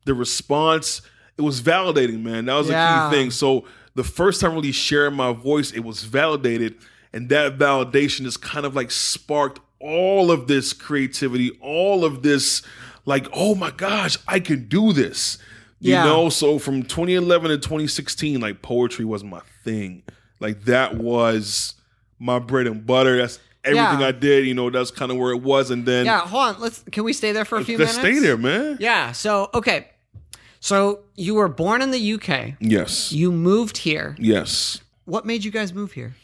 the 0.06 0.14
response. 0.14 1.02
It 1.38 1.42
was 1.42 1.62
validating, 1.62 2.24
man. 2.24 2.46
That 2.46 2.56
was 2.56 2.70
Yeah. 2.70 3.08
a 3.08 3.10
key 3.10 3.16
thing. 3.16 3.32
So 3.32 3.66
the 3.96 4.04
first 4.04 4.42
time 4.42 4.54
really 4.54 4.72
sharing 4.72 5.16
my 5.16 5.32
voice, 5.34 5.72
it 5.72 5.80
was 5.80 6.04
validated, 6.04 6.76
and 7.14 7.30
that 7.30 7.58
validation 7.58 8.22
just 8.24 8.42
kind 8.42 8.66
of 8.66 8.76
like 8.76 8.92
sparked 8.92 9.60
all 9.80 10.32
of 10.32 10.48
this 10.48 10.74
creativity, 10.74 11.52
all 11.62 12.04
of 12.06 12.22
this, 12.24 12.62
like, 13.06 13.28
oh 13.34 13.56
my 13.56 13.72
gosh, 13.72 14.18
I 14.28 14.40
can 14.40 14.68
do 14.68 14.94
this. 14.94 15.38
You 15.80 15.94
Yeah. 15.94 16.06
know, 16.06 16.30
so 16.30 16.58
from 16.60 16.84
2011 16.84 17.52
to 17.52 17.58
2016, 17.58 18.40
like 18.42 18.62
poetry 18.62 19.06
was 19.06 19.24
my 19.24 19.42
thing. 19.64 20.04
Like 20.40 20.66
that 20.66 20.96
was 20.98 21.76
my 22.20 22.40
bread 22.40 22.66
and 22.68 22.86
butter. 22.86 23.18
That's 23.18 23.40
everything 23.64 24.00
Yeah. 24.00 24.08
I 24.08 24.12
did. 24.12 24.48
You 24.48 24.54
know, 24.54 24.70
that's 24.70 24.90
kind 24.92 25.12
of 25.12 25.18
where 25.18 25.32
it 25.32 25.42
was. 25.42 25.70
And 25.72 25.86
then 25.86 26.06
Yeah, 26.06 26.22
hold 26.22 26.56
on. 26.56 26.62
Let's 26.62 26.84
can 26.92 27.04
we 27.04 27.14
stay 27.14 27.32
there 27.32 27.46
for 27.46 27.58
a 27.58 27.64
few 27.64 27.78
let's 27.78 27.98
minutes? 27.98 28.18
stay 28.18 28.26
there, 28.26 28.38
man. 28.38 28.78
Yeah. 28.80 29.12
So 29.12 29.50
okay. 29.54 29.88
So 30.66 31.02
you 31.14 31.36
were 31.36 31.48
born 31.48 31.84
in 31.84 31.92
the 31.92 32.14
UK. 32.14 32.56
Yes, 32.60 33.12
You 33.12 33.32
moved 33.32 33.78
here. 33.78 34.16
yes. 34.18 34.82
What 35.06 35.24
made 35.24 35.44
you 35.46 35.52
guys 35.52 35.72
move 35.72 35.92
here? 35.92 36.16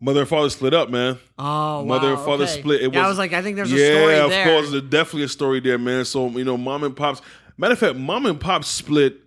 Mother 0.00 0.18
and 0.22 0.28
father 0.28 0.50
split 0.50 0.74
up, 0.74 0.90
man. 0.90 1.16
Oh, 1.38 1.84
Mother 1.84 2.08
wow, 2.08 2.14
and 2.16 2.24
father 2.24 2.42
okay. 2.42 2.58
split. 2.58 2.82
It 2.82 2.92
yeah, 2.92 2.98
I 2.98 3.02
was- 3.02 3.10
was 3.12 3.18
like, 3.18 3.32
I 3.32 3.40
think 3.40 3.54
there's 3.54 3.70
a 3.70 3.76
yeah, 3.76 3.94
story 4.00 4.14
of 4.16 4.44
course. 4.44 4.70
There's 4.72 4.82
definitely 4.82 5.22
a 5.22 5.28
story 5.28 5.60
there, 5.60 5.78
man. 5.78 6.04
So 6.04 6.26
you 6.30 6.42
know, 6.44 6.56
mom 6.56 6.82
and 6.82 6.96
pops. 6.96 7.20
Matter 7.56 7.74
of 7.74 7.78
fact, 7.78 7.94
mom 7.94 8.26
and 8.26 8.40
pop 8.40 8.64
split 8.64 9.18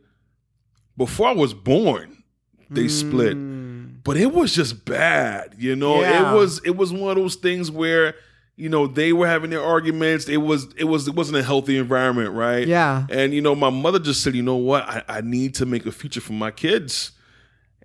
before 0.98 1.30
I 1.30 1.32
was 1.34 1.54
born. 1.54 2.22
They 2.70 2.90
split, 2.90 3.38
but 4.04 4.18
it 4.18 4.34
was 4.34 4.54
just 4.54 4.84
bad. 4.84 5.56
You 5.58 5.78
know, 5.78 5.96
Hmm. 5.96 6.02
Yeah. 6.02 6.32
it 6.34 6.36
was 6.36 6.60
it 6.66 6.76
was 6.76 6.92
one 6.92 7.12
of 7.12 7.16
those 7.24 7.36
things 7.36 7.72
where 7.72 8.16
you 8.56 8.70
know 8.70 8.86
they 8.88 9.14
were 9.14 9.28
having 9.28 9.50
their 9.50 9.64
arguments. 9.64 10.28
It 10.30 10.38
was 10.38 10.68
it 10.78 10.84
was 10.86 11.08
it 11.08 11.16
wasn't 11.16 11.38
a 11.38 11.44
healthy 11.44 11.78
environment, 11.78 12.32
right? 12.34 12.68
Yeah. 12.68 13.06
And 13.10 13.34
you 13.34 13.42
know, 13.42 13.56
my 13.56 13.70
mother 13.70 14.00
just 14.00 14.24
said, 14.24 14.36
you 14.36 14.44
know 14.44 14.56
what, 14.58 14.84
I, 14.88 15.04
I 15.08 15.22
need 15.22 15.56
to 15.56 15.66
make 15.66 15.86
a 15.86 15.92
future 15.92 16.22
for 16.22 16.34
my 16.34 16.52
kids. 16.52 17.12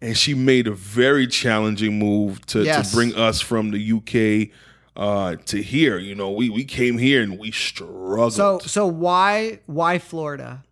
And 0.03 0.17
she 0.17 0.35
made 0.35 0.67
a 0.67 0.73
very 0.73 1.27
challenging 1.27 1.99
move 1.99 2.45
to, 2.47 2.63
Yes. 2.63 2.91
to 2.91 2.97
bring 2.97 3.15
us 3.15 3.41
from 3.41 3.71
the 3.71 3.93
UK 3.93 4.51
uh, 4.95 5.37
to 5.47 5.63
here. 5.63 5.99
You 5.99 6.15
know, 6.15 6.31
we 6.31 6.51
we 6.51 6.65
came 6.65 6.99
here 6.99 7.23
and 7.23 7.39
we 7.39 7.51
struggled. 7.51 8.35
So 8.35 8.59
so 8.59 8.87
why 8.87 9.61
why 9.67 9.99
Florida? 9.99 10.63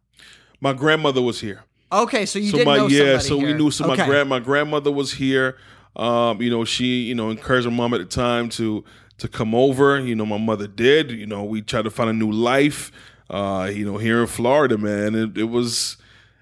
my 0.60 0.72
grandmother 0.72 1.20
was 1.22 1.40
here. 1.40 1.62
Okay, 1.92 2.26
so 2.26 2.38
you 2.38 2.50
so 2.50 2.56
did 2.58 2.66
my 2.66 2.76
know 2.78 2.86
yeah, 2.86 3.18
so 3.18 3.36
we 3.36 3.52
knew. 3.52 3.70
So 3.70 3.86
my 3.86 3.96
grand 3.96 4.28
my 4.28 4.40
grandmother 4.40 4.90
was 4.90 5.12
here. 5.12 5.56
Um, 5.96 6.42
you 6.42 6.50
know, 6.50 6.64
she 6.64 7.02
you 7.02 7.14
know 7.14 7.30
encouraged 7.30 7.66
my 7.66 7.72
mom 7.72 7.94
at 7.94 7.98
the 7.98 8.06
time 8.06 8.48
to 8.50 8.84
to 9.24 9.28
come 9.28 9.54
over. 9.54 9.98
You 9.98 10.14
know, 10.14 10.26
my 10.26 10.38
mother 10.38 10.66
did. 10.66 11.10
You 11.10 11.26
know, 11.26 11.42
we 11.44 11.62
tried 11.62 11.82
to 11.82 11.90
find 11.90 12.10
a 12.10 12.12
new 12.12 12.30
life. 12.30 12.92
Uh, 13.30 13.70
you 13.72 13.84
know, 13.84 13.96
here 13.98 14.20
in 14.20 14.26
Florida, 14.26 14.76
man, 14.78 15.14
it, 15.14 15.36
it 15.38 15.44
was 15.44 15.96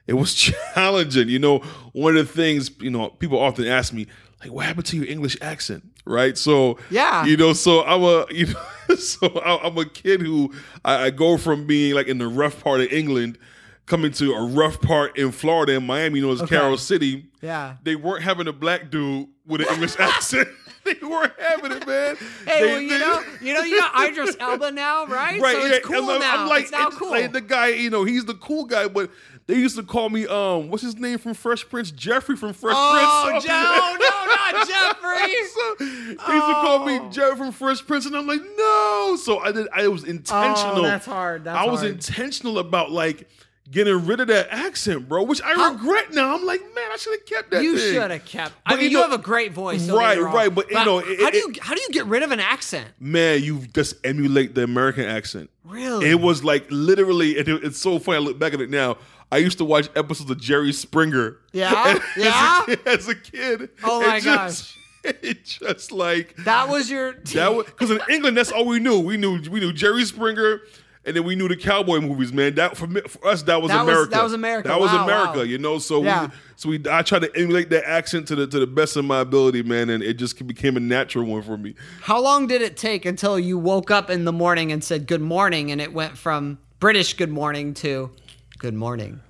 it 0.06 0.14
was 0.14 0.34
challenging. 0.74 1.28
You 1.28 1.38
know, 1.38 1.58
one 1.92 2.16
of 2.16 2.26
the 2.26 2.32
things 2.32 2.70
you 2.80 2.90
know 2.90 3.08
people 3.10 3.38
often 3.38 3.66
ask 3.66 3.92
me 3.92 4.06
like, 4.40 4.52
"What 4.52 4.66
happened 4.66 4.86
to 4.86 4.96
your 4.96 5.06
English 5.06 5.36
accent?" 5.40 5.84
Right? 6.04 6.36
So 6.36 6.78
Yeah. 6.90 7.24
you 7.24 7.36
know, 7.36 7.52
so 7.52 7.84
I'm 7.84 8.02
a 8.02 8.26
you 8.30 8.46
know, 8.46 8.94
so 8.96 9.40
I'm 9.44 9.78
a 9.78 9.84
kid 9.84 10.20
who 10.20 10.52
I, 10.84 11.04
I 11.06 11.10
go 11.10 11.36
from 11.38 11.66
being 11.66 11.94
like 11.94 12.08
in 12.08 12.18
the 12.18 12.26
rough 12.28 12.62
part 12.62 12.80
of 12.80 12.92
England. 12.92 13.38
Coming 13.86 14.12
to 14.12 14.32
a 14.32 14.46
rough 14.46 14.80
part 14.80 15.18
in 15.18 15.32
Florida 15.32 15.76
and 15.76 15.86
Miami, 15.86 16.20
you 16.20 16.26
know, 16.26 16.32
it's 16.32 16.40
Okay. 16.42 16.56
Carol 16.56 16.78
City 16.78 17.26
Yeah. 17.42 17.74
they 17.82 17.96
weren't 17.96 18.22
having 18.22 18.46
a 18.46 18.52
black 18.52 18.90
dude 18.90 19.26
with 19.44 19.60
an 19.60 19.66
English 19.74 19.96
accent. 19.98 20.48
they 20.84 20.94
weren't 21.02 21.32
having 21.38 21.72
it, 21.72 21.86
man. 21.86 22.16
Hey, 22.46 22.60
They- 22.60 22.66
well, 22.66 22.80
you 22.80 22.88
they- 22.88 22.98
know, 22.98 23.22
you 23.40 23.54
know, 23.54 23.60
you 23.62 23.78
got 23.80 24.08
Idris 24.08 24.36
Elba 24.38 24.70
now, 24.70 25.06
right? 25.06 25.40
Right, 25.40 25.56
so 25.56 25.64
yeah, 25.66 25.74
it's 25.74 25.86
cool 25.86 26.08
I'm- 26.10 26.20
now. 26.20 26.42
I'm 26.44 26.48
like, 26.48 26.62
it's 26.62 26.72
now 26.72 26.90
cool. 26.90 27.10
like 27.10 27.32
the 27.32 27.40
guy, 27.40 27.68
you 27.68 27.90
know, 27.90 28.04
he's 28.04 28.24
the 28.24 28.34
cool 28.34 28.64
guy, 28.64 28.86
but 28.88 29.10
they 29.48 29.54
used 29.56 29.76
to 29.76 29.82
call 29.82 30.08
me, 30.08 30.26
um, 30.28 30.70
what's 30.70 30.84
his 30.84 30.96
name 30.96 31.18
from 31.18 31.34
Fresh 31.34 31.68
Prince? 31.68 31.90
Geoffrey 31.90 32.36
from 32.36 32.52
Fresh 32.52 32.76
oh, 32.78 33.26
Prince. 33.28 33.44
Joe, 33.44 33.50
no, 33.52 34.26
not 34.26 34.68
Geoffrey. 34.68 35.34
So, 35.48 35.74
they 35.78 36.34
used 36.34 36.46
to 36.46 36.54
call 36.54 36.86
me 36.86 36.98
Oh. 37.02 37.10
Jerry 37.10 37.36
from 37.36 37.50
Fresh 37.50 37.84
Prince, 37.86 38.06
and 38.06 38.16
I'm 38.16 38.26
like, 38.28 38.40
no. 38.56 39.16
So 39.20 39.40
I 39.40 39.50
did. 39.50 39.66
I 39.74 39.88
was 39.88 40.04
intentional. 40.04 40.78
Oh, 40.78 40.82
that's 40.82 41.04
hard. 41.06 41.44
That's 41.44 41.58
I 41.58 41.66
was 41.68 41.80
hard. 41.80 41.92
intentional 41.92 42.58
about 42.60 42.90
like 42.92 43.28
getting 43.72 44.06
rid 44.06 44.20
of 44.20 44.28
that 44.28 44.46
accent, 44.50 45.08
bro, 45.08 45.24
which 45.24 45.42
I 45.42 45.54
How- 45.54 45.72
regret 45.72 46.12
now. 46.12 46.36
I'm 46.36 46.44
like, 46.46 46.60
man, 46.74 46.90
I 46.92 46.96
should 46.96 47.18
have 47.18 47.26
kept 47.26 47.50
that. 47.50 47.64
You 47.64 47.76
should 47.76 48.10
have 48.12 48.24
kept. 48.24 48.52
I 48.64 48.76
mean, 48.76 48.90
you 48.92 48.98
know- 48.98 49.02
have 49.02 49.12
a 49.12 49.18
great 49.18 49.52
voice, 49.52 49.88
Right, 49.88 50.20
right, 50.20 50.54
but, 50.54 50.70
you 50.70 50.84
know, 50.84 51.00
it- 51.00 51.20
how 51.20 51.30
do 51.30 51.38
you 51.38 51.52
how 51.60 51.74
do 51.74 51.80
you 51.82 51.88
get 51.90 52.06
rid 52.06 52.22
of 52.22 52.30
an 52.30 52.38
accent? 52.40 52.86
Man, 53.00 53.42
you 53.42 53.66
just 53.74 53.96
emulate 54.04 54.54
the 54.54 54.62
American 54.62 55.04
accent. 55.06 55.50
Really? 55.64 56.08
It 56.10 56.20
was 56.20 56.44
like 56.44 56.66
literally, 56.70 57.38
and 57.38 57.48
it- 57.48 57.64
it's 57.64 57.78
so 57.78 57.98
funny. 57.98 58.18
I 58.18 58.20
look 58.20 58.38
back 58.38 58.54
at 58.54 58.60
it 58.60 58.70
now. 58.70 58.98
I 59.32 59.38
used 59.38 59.56
to 59.58 59.64
watch 59.64 59.88
episodes 59.96 60.30
of 60.30 60.38
Jerry 60.38 60.72
Springer. 60.74 61.38
Yeah? 61.52 61.98
as 62.16 62.16
a 62.16 62.20
Yeah? 62.20 62.62
kid- 62.66 62.80
As 62.86 63.08
a 63.08 63.14
kid. 63.14 63.70
Oh 63.82 64.06
my 64.06 64.20
just- 64.20 64.76
It 65.04 65.44
just 65.44 65.90
like 65.90 66.36
That 66.44 66.68
was 66.68 66.88
your. 66.88 67.14
that 67.34 67.52
was 67.54 67.66
because 67.66 67.90
in 67.90 68.00
England 68.08 68.36
that's 68.36 68.52
all 68.52 68.64
we 68.66 68.78
knew. 68.78 69.00
We 69.00 69.16
knew 69.16 69.40
we 69.50 69.58
knew 69.58 69.72
Jerry 69.72 70.04
Springer, 70.04 70.60
and 71.04 71.16
then 71.16 71.24
we 71.24 71.34
knew 71.34 71.48
the 71.48 71.56
cowboy 71.56 72.00
movies, 72.00 72.32
man. 72.32 72.54
That 72.54 72.76
for, 72.76 72.86
me, 72.86 73.00
for 73.08 73.26
us, 73.26 73.42
that 73.42 73.60
was 73.60 73.70
That 73.70 73.84
was- 73.84 73.92
America. 73.92 74.10
that 74.12 74.22
was 74.22 74.32
America. 74.32 74.68
That 74.68 74.80
was 74.80 74.92
America. 74.92 75.38
wow. 75.38 75.42
You 75.44 75.58
know, 75.58 75.78
so 75.78 76.02
Yeah. 76.02 76.26
we, 76.26 76.32
so 76.56 76.68
we, 76.68 76.80
I 76.90 77.02
tried 77.02 77.22
to 77.22 77.36
emulate 77.36 77.70
that 77.70 77.88
accent 77.88 78.28
to 78.28 78.36
the 78.36 78.46
to 78.46 78.58
the 78.60 78.66
best 78.66 78.96
of 78.96 79.04
my 79.04 79.20
ability, 79.20 79.62
man, 79.64 79.90
and 79.90 80.02
it 80.02 80.14
just 80.14 80.44
became 80.46 80.76
a 80.76 80.80
natural 80.80 81.24
one 81.24 81.42
for 81.42 81.56
me. 81.56 81.74
How 82.02 82.20
long 82.20 82.46
did 82.46 82.62
it 82.62 82.76
take 82.76 83.04
until 83.04 83.38
you 83.38 83.58
woke 83.58 83.90
up 83.90 84.10
in 84.10 84.24
the 84.24 84.32
morning 84.32 84.70
and 84.70 84.82
said 84.84 85.06
good 85.06 85.22
morning 85.22 85.70
and 85.72 85.80
it 85.80 85.92
went 85.92 86.16
from 86.16 86.58
British 86.78 87.14
good 87.14 87.30
morning 87.30 87.74
to 87.74 88.10
good 88.58 88.74
morning? 88.74 89.20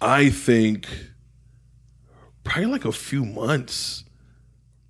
I 0.00 0.30
think 0.30 0.88
probably 2.44 2.66
like 2.66 2.84
a 2.84 2.92
few 2.92 3.24
months. 3.24 4.04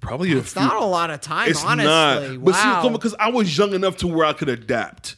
Probably 0.00 0.32
It's 0.32 0.56
not 0.56 0.76
a 0.76 0.85
lot 0.87 1.11
of 1.11 1.20
time, 1.20 1.50
it's 1.50 1.62
honestly. 1.62 1.85
not. 2.38 2.42
But 2.44 2.54
wow. 2.54 2.82
see, 2.85 2.88
because 2.88 3.14
I 3.20 3.28
was 3.30 3.59
young 3.59 3.75
enough 3.75 3.99
to 3.99 4.06
where 4.06 4.25
I 4.25 4.32
could 4.32 4.49
adapt. 4.49 5.16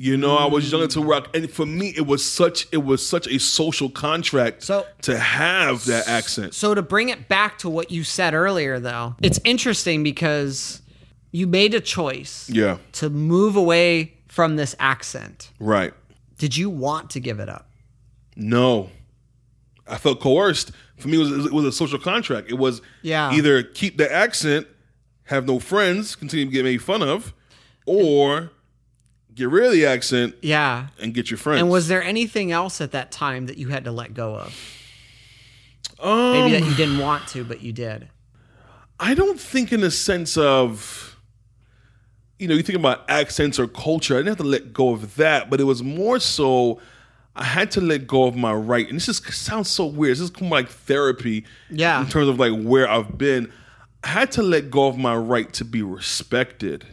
You 0.00 0.16
know, 0.16 0.36
I 0.36 0.46
was 0.46 0.70
young 0.70 0.82
enough 0.82 0.92
to 0.92 1.00
I, 1.02 1.26
and 1.34 1.50
for 1.50 1.66
me, 1.66 1.92
it 1.96 2.06
was 2.06 2.24
such 2.24 2.68
it 2.70 2.84
was 2.84 3.04
such 3.04 3.26
a 3.26 3.40
social 3.40 3.90
contract 3.90 4.62
So- 4.62 4.86
to 5.02 5.18
have 5.18 5.84
that 5.86 6.06
accent. 6.06 6.54
So 6.54 6.72
to 6.72 6.82
bring 6.82 7.08
it 7.08 7.28
back 7.28 7.58
to 7.58 7.68
what 7.68 7.90
you 7.90 8.04
said 8.04 8.32
earlier 8.32 8.78
though, 8.78 9.16
it's 9.20 9.40
interesting 9.42 10.04
because 10.04 10.82
you 11.32 11.48
made 11.48 11.74
a 11.74 11.80
choice 11.80 12.48
Yeah, 12.48 12.78
to 12.92 13.10
move 13.10 13.56
away 13.56 14.14
from 14.28 14.54
this 14.54 14.76
accent. 14.78 15.50
right. 15.58 15.92
Did 16.38 16.56
you 16.56 16.70
want 16.70 17.10
to 17.10 17.20
give 17.20 17.40
it 17.40 17.48
up? 17.48 17.68
No, 18.36 18.90
I 19.88 19.98
felt 19.98 20.20
coerced. 20.20 20.70
For 20.98 21.08
me, 21.08 21.16
it 21.16 21.20
was, 21.20 21.46
it 21.46 21.52
was 21.52 21.64
a 21.64 21.72
social 21.72 21.98
contract. 21.98 22.48
It 22.48 22.54
was 22.58 22.80
Yeah. 23.02 23.32
either 23.32 23.64
keep 23.64 23.98
the 23.98 24.10
accent, 24.12 24.68
have 25.24 25.44
no 25.48 25.58
friends, 25.58 26.14
continue 26.14 26.44
to 26.44 26.52
get 26.52 26.62
made 26.64 26.80
fun 26.82 27.02
of, 27.02 27.32
or 27.84 28.52
get 29.34 29.48
rid 29.48 29.64
of 29.66 29.72
the 29.72 29.86
accent 29.86 30.34
Yeah. 30.42 30.88
and 31.00 31.14
get 31.14 31.30
your 31.30 31.38
friends. 31.38 31.60
And 31.60 31.70
was 31.70 31.88
there 31.88 32.02
anything 32.02 32.50
else 32.52 32.80
at 32.80 32.92
that 32.92 33.10
time 33.12 33.46
that 33.46 33.56
you 33.58 33.68
had 33.68 33.84
to 33.84 33.92
let 33.92 34.14
go 34.14 34.34
of? 34.36 34.54
um, 36.00 36.32
Maybe 36.32 36.58
that 36.58 36.68
you 36.68 36.74
didn't 36.74 36.98
want 36.98 37.26
to, 37.28 37.44
but 37.44 37.60
you 37.62 37.72
did. 37.72 38.08
I 39.00 39.14
don't 39.14 39.38
think 39.40 39.72
in 39.72 39.80
the 39.80 39.90
sense 39.90 40.36
of, 40.36 41.16
you 42.38 42.48
know, 42.48 42.54
you 42.54 42.62
think 42.62 42.78
about 42.78 43.08
accents 43.08 43.58
or 43.58 43.66
culture. 43.66 44.14
I 44.14 44.18
didn't 44.18 44.28
have 44.28 44.36
to 44.38 44.42
let 44.44 44.72
go 44.72 44.90
of 44.90 45.16
that, 45.16 45.50
but 45.50 45.60
it 45.60 45.64
was 45.64 45.82
more 45.82 46.18
so. 46.18 46.80
I 47.36 47.44
had 47.44 47.70
to 47.72 47.80
let 47.80 48.06
go 48.08 48.24
of 48.24 48.34
my 48.34 48.52
right, 48.52 48.88
and 48.88 48.96
this 48.96 49.08
is 49.08 49.18
sounds 49.36 49.68
so 49.68 49.86
weird. 49.86 50.12
This 50.16 50.20
is 50.30 50.40
like 50.40 50.68
therapy, 50.68 51.44
Yeah. 51.70 52.00
In 52.02 52.08
terms 52.08 52.28
of 52.28 52.38
like 52.40 52.52
where 52.60 52.88
I've 52.90 53.16
been, 53.16 53.52
I 54.02 54.08
had 54.08 54.32
to 54.32 54.42
let 54.42 54.70
go 54.70 54.88
of 54.88 54.98
my 54.98 55.14
right 55.16 55.52
to 55.54 55.64
be 55.64 55.82
respected 55.82 56.84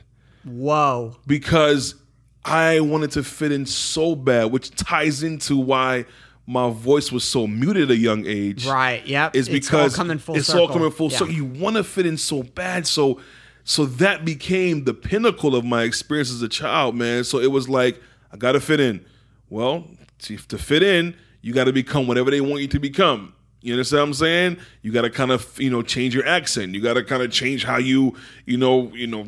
Whoa. 0.44 1.18
because 1.26 1.96
I 2.46 2.80
wanted 2.80 3.12
to 3.12 3.24
fit 3.24 3.52
in 3.52 3.66
so 3.66 4.16
bad, 4.16 4.46
which 4.52 4.70
ties 4.72 5.24
into 5.24 5.58
why 5.58 6.06
my 6.48 6.70
voice 6.70 7.12
was 7.12 7.24
so 7.24 7.48
muted 7.48 7.86
at 7.86 7.92
a 7.92 7.98
young 7.98 8.26
age 8.28 8.68
Right. 8.68 9.06
Yep. 9.06 9.36
is 9.36 9.48
It's 9.48 9.54
because 9.68 9.94
all 9.94 9.98
coming 9.98 10.20
full 10.20 10.36
it's 10.36 10.46
circle. 10.48 10.62
all 10.62 10.68
coming 10.70 10.92
full 10.92 11.12
Yeah. 11.12 11.18
circle. 11.18 11.34
You 11.34 11.46
want 11.46 11.76
to 11.78 11.84
fit 11.84 12.06
in 12.06 12.18
so 12.18 12.44
bad, 12.44 12.86
so 12.86 13.20
so 13.64 13.88
that 13.88 14.24
became 14.26 14.84
the 14.84 14.94
pinnacle 14.94 15.56
of 15.56 15.66
my 15.66 15.82
experience 15.84 16.30
as 16.32 16.44
a 16.44 16.48
child, 16.48 16.96
man. 16.96 17.24
So 17.24 17.40
it 17.40 17.52
was 17.52 17.68
like 17.68 18.00
I 18.32 18.38
got 18.38 18.52
to 18.52 18.60
fit 18.60 18.80
in. 18.80 19.04
Well, 19.50 19.88
to, 20.20 20.38
to 20.38 20.58
fit 20.60 20.84
in, 20.84 21.16
you 21.42 21.52
got 21.52 21.64
to 21.64 21.74
become 21.74 22.06
whatever 22.08 22.30
they 22.30 22.42
want 22.42 22.62
you 22.62 22.68
to 22.68 22.80
become. 22.80 23.34
You 23.62 23.74
understand 23.74 24.02
what 24.02 24.08
I'm 24.10 24.14
saying? 24.14 24.58
You 24.84 24.92
got 24.92 25.02
to 25.02 25.10
kind 25.10 25.32
of 25.32 25.60
you 25.60 25.72
know 25.72 25.82
change 25.82 26.14
your 26.14 26.28
accent. 26.28 26.76
You 26.76 26.82
got 26.82 26.94
to 26.94 27.04
kind 27.04 27.24
of 27.24 27.32
change 27.32 27.64
how 27.64 27.78
you 27.78 28.14
you 28.46 28.58
know 28.58 28.92
you 28.94 29.08
know 29.08 29.26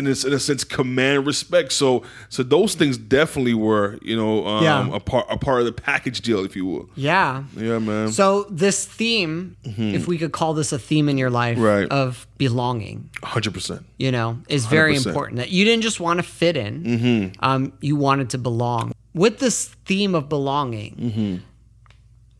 in 0.00 0.06
a, 0.06 0.26
in 0.26 0.32
a 0.32 0.38
sense 0.40 0.64
command 0.64 1.26
respect. 1.26 1.72
So 1.72 2.02
so 2.28 2.42
those 2.42 2.74
things 2.74 2.98
definitely 2.98 3.54
were 3.54 3.98
you 4.02 4.16
know 4.16 4.46
um, 4.46 4.64
Yeah. 4.64 4.94
a 4.96 5.00
part 5.00 5.26
a 5.30 5.36
part 5.36 5.60
of 5.60 5.66
the 5.66 5.72
package 5.72 6.20
deal, 6.22 6.44
if 6.44 6.56
you 6.56 6.66
will. 6.66 6.88
Yeah. 6.96 7.44
Yeah, 7.56 7.78
man. 7.78 8.10
So 8.12 8.44
this 8.50 8.84
theme, 8.84 9.56
if 9.64 10.08
we 10.08 10.18
could 10.18 10.32
call 10.32 10.54
this 10.54 10.72
a 10.72 10.78
theme 10.78 11.08
in 11.08 11.16
your 11.18 11.30
life 11.30 11.56
Mm-hmm. 11.56 11.64
Right. 11.64 11.88
of 11.90 12.26
belonging, 12.38 13.10
Hundred 13.22 13.54
percent. 13.54 13.84
you 13.98 14.10
know, 14.10 14.38
is 14.48 14.66
very 14.66 14.94
100%. 14.96 15.06
important. 15.06 15.36
That 15.38 15.50
you 15.50 15.64
didn't 15.64 15.82
just 15.82 16.00
want 16.00 16.18
to 16.18 16.22
fit 16.24 16.56
in, 16.56 16.82
Mm-hmm. 16.84 17.44
um, 17.44 17.72
you 17.80 17.96
wanted 17.96 18.30
to 18.30 18.38
belong. 18.38 18.92
With 19.14 19.38
this 19.38 19.66
theme 19.84 20.14
of 20.14 20.28
belonging, 20.28 20.94
Mm-hmm. 20.96 21.36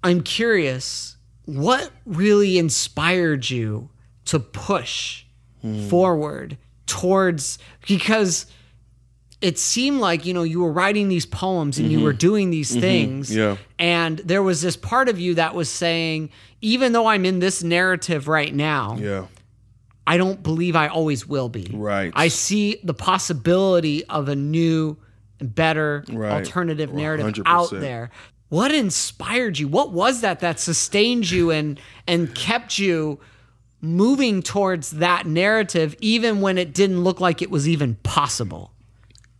I'm 0.02 0.22
curious, 0.22 1.16
what 1.44 1.90
really 2.06 2.56
inspired 2.58 3.50
you 3.50 3.90
to 4.26 4.38
push 4.38 5.24
Hmm. 5.62 5.88
forward 5.88 6.56
towards 6.90 7.59
because 7.88 8.47
it 9.40 9.59
seemed 9.59 10.00
like 10.00 10.26
you 10.26 10.35
know 10.35 10.42
you 10.42 10.61
were 10.61 10.73
writing 10.73 11.09
these 11.09 11.25
poems 11.25 11.78
and 11.78 11.90
you 11.90 12.00
were 12.00 12.12
doing 12.12 12.50
these 12.50 12.75
things 12.78 13.30
Mm-hmm. 13.30 13.38
Yeah. 13.38 13.56
and 13.78 14.18
there 14.18 14.42
was 14.42 14.61
this 14.61 14.76
part 14.76 15.09
of 15.09 15.18
you 15.18 15.35
that 15.37 15.54
was 15.54 15.70
saying 15.70 16.30
even 16.61 16.92
though 16.92 17.06
i'm 17.06 17.25
in 17.25 17.38
this 17.38 17.62
narrative 17.62 18.28
right 18.28 18.54
now 18.54 18.97
Yeah. 18.99 19.26
I 20.06 20.16
don't 20.16 20.42
believe 20.42 20.75
I 20.75 20.88
always 20.88 21.25
will 21.28 21.49
be. 21.49 21.70
Right. 21.73 22.11
I 22.16 22.28
see 22.28 22.80
the 22.82 22.94
possibility 22.94 24.04
of 24.06 24.28
a 24.28 24.35
new, 24.35 24.97
better 25.40 26.04
Right. 26.11 26.32
alternative 26.32 26.92
narrative 26.92 27.26
100%. 27.26 27.42
out 27.47 27.70
there. 27.70 28.11
What 28.49 28.75
inspired 28.75 29.59
you? 29.61 29.68
What 29.68 29.92
was 29.92 30.23
that 30.23 30.40
that 30.40 30.59
sustained 30.59 31.30
you 31.30 31.52
and 31.52 31.78
and 32.09 32.35
kept 32.35 32.76
you 32.76 33.20
moving 33.80 34.42
towards 34.42 34.90
that 34.90 35.26
narrative 35.26 35.94
even 36.00 36.40
when 36.40 36.58
it 36.58 36.72
didn't 36.75 37.02
look 37.02 37.20
like 37.20 37.40
it 37.42 37.50
was 37.50 37.68
even 37.68 37.94
possible? 38.02 38.72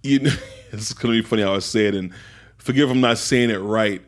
you 0.03 0.19
know, 0.19 0.31
this 0.71 0.91
is 0.91 0.93
gonna 0.95 1.13
be 1.15 1.23
funny 1.23 1.43
how 1.43 1.55
I 1.55 1.59
say 1.59 1.87
it, 1.87 1.95
and 1.95 2.13
forgive 2.59 2.89
if 2.89 2.95
I'm 2.95 3.01
not 3.03 3.19
saying 3.19 3.51
it 3.51 3.59
right. 3.59 4.01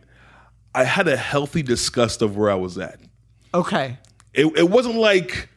I 0.75 0.85
had 0.85 1.07
a 1.07 1.17
healthy 1.19 1.63
disgust 1.63 2.23
of 2.23 2.35
where 2.37 2.51
I 2.51 2.55
was 2.55 2.79
at. 2.79 2.99
Okay. 3.53 3.99
It, 4.33 4.47
it 4.57 4.71
wasn't 4.71 4.95
like 4.95 5.51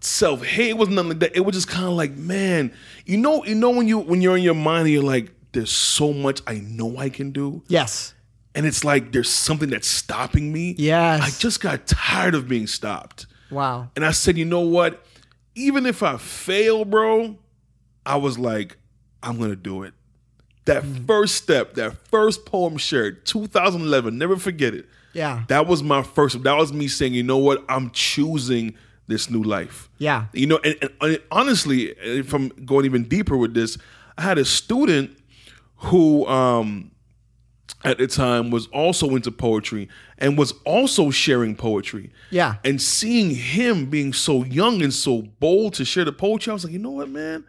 self 0.00 0.42
hate. 0.42 0.70
It 0.70 0.78
wasn't 0.78 0.96
nothing 0.96 1.10
like 1.10 1.18
that. 1.18 1.36
It 1.36 1.40
was 1.40 1.54
just 1.54 1.68
kind 1.68 1.84
of 1.84 1.92
like, 1.92 2.16
man, 2.16 2.72
you 3.04 3.18
know, 3.18 3.44
you 3.44 3.54
know 3.54 3.68
when 3.70 3.86
you 3.88 3.98
when 3.98 4.22
you're 4.22 4.38
in 4.38 4.42
your 4.42 4.54
mind, 4.54 4.84
and 4.86 4.90
you're 4.94 5.02
like, 5.02 5.30
there's 5.52 5.70
so 5.70 6.14
much 6.14 6.40
I 6.46 6.54
know 6.60 6.96
I 6.96 7.10
can 7.10 7.30
do, 7.30 7.62
Yes. 7.68 8.14
and 8.54 8.64
it's 8.64 8.84
like 8.84 9.12
there's 9.12 9.28
something 9.28 9.68
that's 9.68 9.86
stopping 9.86 10.50
me. 10.50 10.74
Yes. 10.78 11.20
I 11.22 11.38
just 11.38 11.60
got 11.60 11.86
tired 11.86 12.34
of 12.34 12.48
being 12.48 12.66
stopped. 12.66 13.26
Wow. 13.54 13.90
And 13.96 14.04
I 14.04 14.10
said, 14.10 14.36
you 14.36 14.44
know 14.44 14.60
what? 14.60 15.04
Even 15.54 15.86
if 15.86 16.02
I 16.02 16.16
fail, 16.16 16.84
bro, 16.84 17.36
I 18.04 18.16
was 18.16 18.38
like, 18.38 18.76
I'm 19.22 19.38
gonna 19.38 19.56
do 19.56 19.82
it. 19.84 19.94
That 20.66 20.82
Mm. 20.82 21.06
first 21.06 21.36
step, 21.36 21.74
that 21.74 21.96
first 22.08 22.44
poem 22.46 22.76
shared, 22.76 23.24
2011, 23.26 24.18
never 24.18 24.36
forget 24.36 24.74
it. 24.74 24.86
Yeah. 25.12 25.44
That 25.48 25.66
was 25.66 25.82
my 25.82 26.02
first. 26.02 26.42
That 26.42 26.56
was 26.56 26.72
me 26.72 26.88
saying, 26.88 27.14
you 27.14 27.22
know 27.22 27.38
what? 27.38 27.64
I'm 27.68 27.90
choosing 27.90 28.74
this 29.06 29.30
new 29.30 29.42
life. 29.42 29.88
Yeah. 29.98 30.26
You 30.32 30.46
know, 30.46 30.58
and, 30.64 30.76
and- 30.82 30.90
and 31.02 31.18
honestly, 31.30 31.90
if 32.02 32.32
I'm 32.34 32.48
going 32.64 32.84
even 32.86 33.04
deeper 33.04 33.36
with 33.36 33.54
this, 33.54 33.76
I 34.18 34.22
had 34.22 34.38
a 34.38 34.44
student 34.44 35.16
who, 35.76 36.26
um, 36.26 36.90
at 37.84 37.98
the 37.98 38.06
time, 38.06 38.50
was 38.50 38.66
also 38.68 39.10
into 39.14 39.30
poetry 39.30 39.88
and 40.18 40.38
was 40.38 40.52
also 40.64 41.10
sharing 41.10 41.54
poetry. 41.54 42.10
Yeah. 42.30 42.56
And 42.64 42.80
seeing 42.80 43.30
him 43.30 43.86
being 43.90 44.12
so 44.12 44.44
young 44.44 44.82
and 44.82 44.92
so 44.92 45.22
bold 45.22 45.74
to 45.74 45.84
share 45.84 46.04
the 46.04 46.12
poetry, 46.12 46.50
I 46.50 46.54
was 46.54 46.64
like, 46.64 46.72
you 46.72 46.78
know 46.78 46.90
what, 46.90 47.08
man? 47.08 47.44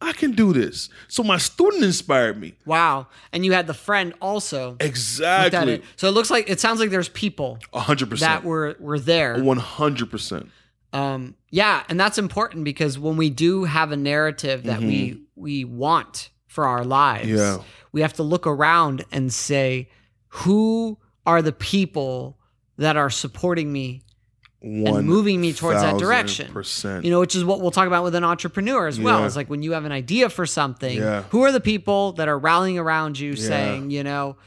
I 0.00 0.12
can 0.12 0.32
do 0.32 0.52
this. 0.52 0.90
So 1.08 1.22
my 1.22 1.38
student 1.38 1.82
inspired 1.82 2.38
me. 2.38 2.54
Wow. 2.66 3.06
And 3.32 3.44
you 3.44 3.52
had 3.52 3.66
the 3.66 3.74
friend 3.74 4.12
also. 4.20 4.76
Exactly. 4.80 5.82
So 5.96 6.08
it 6.08 6.12
looks 6.12 6.30
like 6.30 6.50
it 6.50 6.60
sounds 6.60 6.80
like 6.80 6.90
there's 6.90 7.08
people 7.08 7.58
A 7.72 7.80
hundred 7.80 8.10
that 8.18 8.44
were 8.44 8.76
were 8.78 8.98
there. 8.98 9.42
One 9.42 9.56
hundred 9.58 10.10
percent. 10.10 10.50
Um, 10.92 11.34
yeah, 11.50 11.82
and 11.88 11.98
that's 11.98 12.18
important 12.18 12.64
because 12.64 12.98
when 12.98 13.16
we 13.16 13.30
do 13.30 13.64
have 13.64 13.92
a 13.92 13.96
narrative 13.96 14.64
that 14.64 14.80
we 14.80 15.22
we 15.34 15.64
want 15.64 16.30
for 16.46 16.66
our 16.66 16.84
lives, 16.84 17.28
Mm-hmm. 17.28 17.36
Yeah. 17.36 17.64
We 17.94 18.00
have 18.00 18.12
to 18.14 18.24
look 18.24 18.44
around 18.44 19.04
and 19.12 19.32
say, 19.32 19.88
who 20.28 20.98
are 21.24 21.40
the 21.42 21.52
people 21.52 22.36
that 22.76 22.96
are 22.96 23.08
supporting 23.08 23.72
me 23.72 24.02
and 24.60 25.06
moving 25.06 25.40
me 25.40 25.52
towards 25.52 25.80
that 25.80 25.96
direction? 25.96 26.50
Percent. 26.52 27.04
You 27.04 27.12
know, 27.12 27.20
which 27.20 27.36
is 27.36 27.44
what 27.44 27.60
we'll 27.60 27.70
talk 27.70 27.86
about 27.86 28.02
with 28.02 28.16
an 28.16 28.24
entrepreneur 28.24 28.88
as 28.88 28.98
well. 28.98 29.20
Yeah. 29.20 29.26
It's 29.26 29.36
like 29.36 29.48
when 29.48 29.62
you 29.62 29.72
have 29.72 29.84
an 29.84 29.92
idea 29.92 30.28
for 30.28 30.44
something, 30.44 30.98
Yeah. 30.98 31.22
who 31.30 31.42
are 31.44 31.52
the 31.52 31.60
people 31.60 32.12
that 32.14 32.26
are 32.26 32.36
rallying 32.36 32.78
around 32.80 33.16
you 33.16 33.36
saying, 33.36 33.90
you 33.92 34.02
know, 34.02 34.38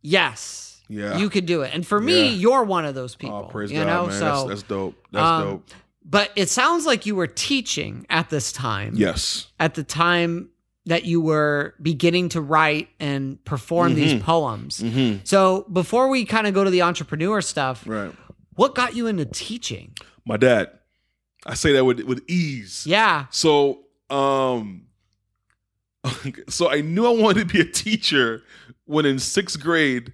yes, 0.00 0.80
Yeah. 0.88 1.18
you 1.18 1.28
could 1.28 1.44
do 1.44 1.60
it. 1.60 1.72
And 1.74 1.86
for 1.86 2.00
me, 2.00 2.24
Yeah. 2.30 2.30
you're 2.30 2.64
one 2.64 2.86
of 2.86 2.94
those 2.94 3.14
people. 3.16 3.44
Oh, 3.48 3.52
praise 3.52 3.70
you 3.70 3.80
God, 3.80 3.86
know, 3.86 4.06
man. 4.06 4.18
so 4.18 4.24
that's, 4.24 4.48
that's 4.48 4.62
dope. 4.62 4.94
That's 5.12 5.22
um, 5.26 5.42
dope. 5.44 5.70
but 6.06 6.30
it 6.36 6.48
sounds 6.48 6.86
like 6.86 7.04
you 7.04 7.14
were 7.16 7.26
teaching 7.26 8.06
at 8.08 8.30
this 8.30 8.50
time. 8.50 8.94
Yes. 8.96 9.48
At 9.60 9.74
the 9.74 9.84
time 9.84 10.48
that 10.88 11.04
you 11.04 11.20
were 11.20 11.74
beginning 11.80 12.28
to 12.30 12.40
write 12.40 12.88
and 13.00 13.42
perform 13.44 13.92
Mm-hmm. 13.94 14.00
these 14.00 14.22
poems. 14.22 14.84
So 15.24 15.64
before 15.72 16.08
we 16.08 16.24
kind 16.24 16.46
of 16.46 16.54
go 16.54 16.64
to 16.64 16.70
the 16.70 16.82
entrepreneur 16.82 17.40
stuff, 17.40 17.84
Right. 17.86 18.12
what 18.54 18.74
got 18.74 18.94
you 18.96 19.06
into 19.06 19.24
teaching? 19.24 19.94
My 20.26 20.36
dad. 20.36 20.70
I 21.46 21.54
say 21.54 21.72
that 21.72 21.84
with 21.84 22.00
with 22.00 22.22
ease. 22.28 22.84
Yeah. 22.86 23.26
So, 23.30 23.80
um, 24.10 24.82
so 26.48 26.70
I 26.70 26.80
knew 26.80 27.06
I 27.06 27.10
wanted 27.10 27.48
to 27.48 27.52
be 27.54 27.60
a 27.60 27.64
teacher 27.64 28.42
when 28.86 29.06
in 29.06 29.18
sixth 29.18 29.60
grade, 29.60 30.12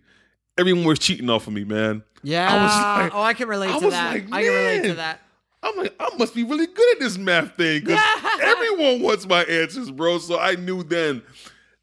everyone 0.58 0.84
was 0.84 0.98
cheating 0.98 1.30
off 1.30 1.46
of 1.46 1.52
me, 1.52 1.64
man. 1.64 2.02
Yeah. 2.22 2.48
I 2.52 2.62
was 2.62 3.02
like- 3.04 3.14
oh, 3.14 3.22
I 3.22 3.34
can 3.34 3.48
relate 3.48 3.70
I 3.70 3.78
to 3.78 3.84
was 3.84 3.94
that. 3.94 4.12
like, 4.14 4.24
I 4.32 4.42
can 4.42 4.52
relate 4.52 4.82
to 4.88 4.94
that. 4.94 5.20
I'm 5.64 5.76
like, 5.78 5.94
I 5.98 6.10
must 6.18 6.34
be 6.34 6.44
really 6.44 6.66
good 6.66 6.96
at 6.96 7.00
this 7.00 7.16
math 7.18 7.56
thing 7.56 7.80
because 7.84 8.00
everyone 8.42 9.00
wants 9.02 9.26
my 9.26 9.42
answers, 9.44 9.90
bro. 9.90 10.18
So 10.18 10.38
I 10.38 10.54
knew 10.56 10.82
then 10.82 11.22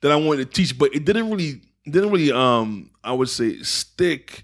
that 0.02 0.12
I 0.12 0.16
wanted 0.16 0.46
to 0.46 0.54
teach, 0.54 0.78
but 0.78 0.94
it 0.96 1.04
didn't 1.06 1.32
really, 1.32 1.62
didn't 1.86 2.12
really, 2.12 2.32
um, 2.32 2.92
I 3.04 3.12
would 3.14 3.30
say, 3.30 3.58
stick 3.64 4.44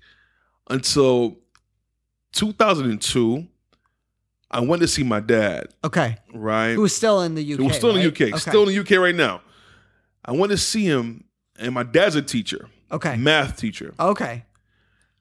until 0.70 1.38
2002. 2.34 3.48
I 4.50 4.62
went 4.62 4.82
to 4.82 4.88
see 4.88 5.04
my 5.04 5.20
dad, 5.20 5.68
Okay. 5.84 6.18
right? 6.34 6.74
Who's 6.74 6.96
still 6.96 7.22
in 7.22 7.36
the 7.36 7.54
UK? 7.54 7.60
We're 7.60 7.74
still 7.74 7.96
in 7.96 8.02
the 8.02 8.08
UK, 8.08 8.22
Okay. 8.34 8.38
still 8.38 8.64
in 8.68 8.70
the 8.70 8.80
UK 8.80 8.92
right 9.02 9.16
now. 9.16 9.42
I 10.24 10.32
went 10.32 10.52
to 10.52 10.58
see 10.58 10.86
him, 10.86 11.26
and 11.60 11.74
my 11.74 11.84
dad's 11.84 12.16
a 12.16 12.22
teacher, 12.22 12.70
Okay. 12.92 13.18
math 13.18 13.58
teacher, 13.58 13.94
Okay. 14.00 14.46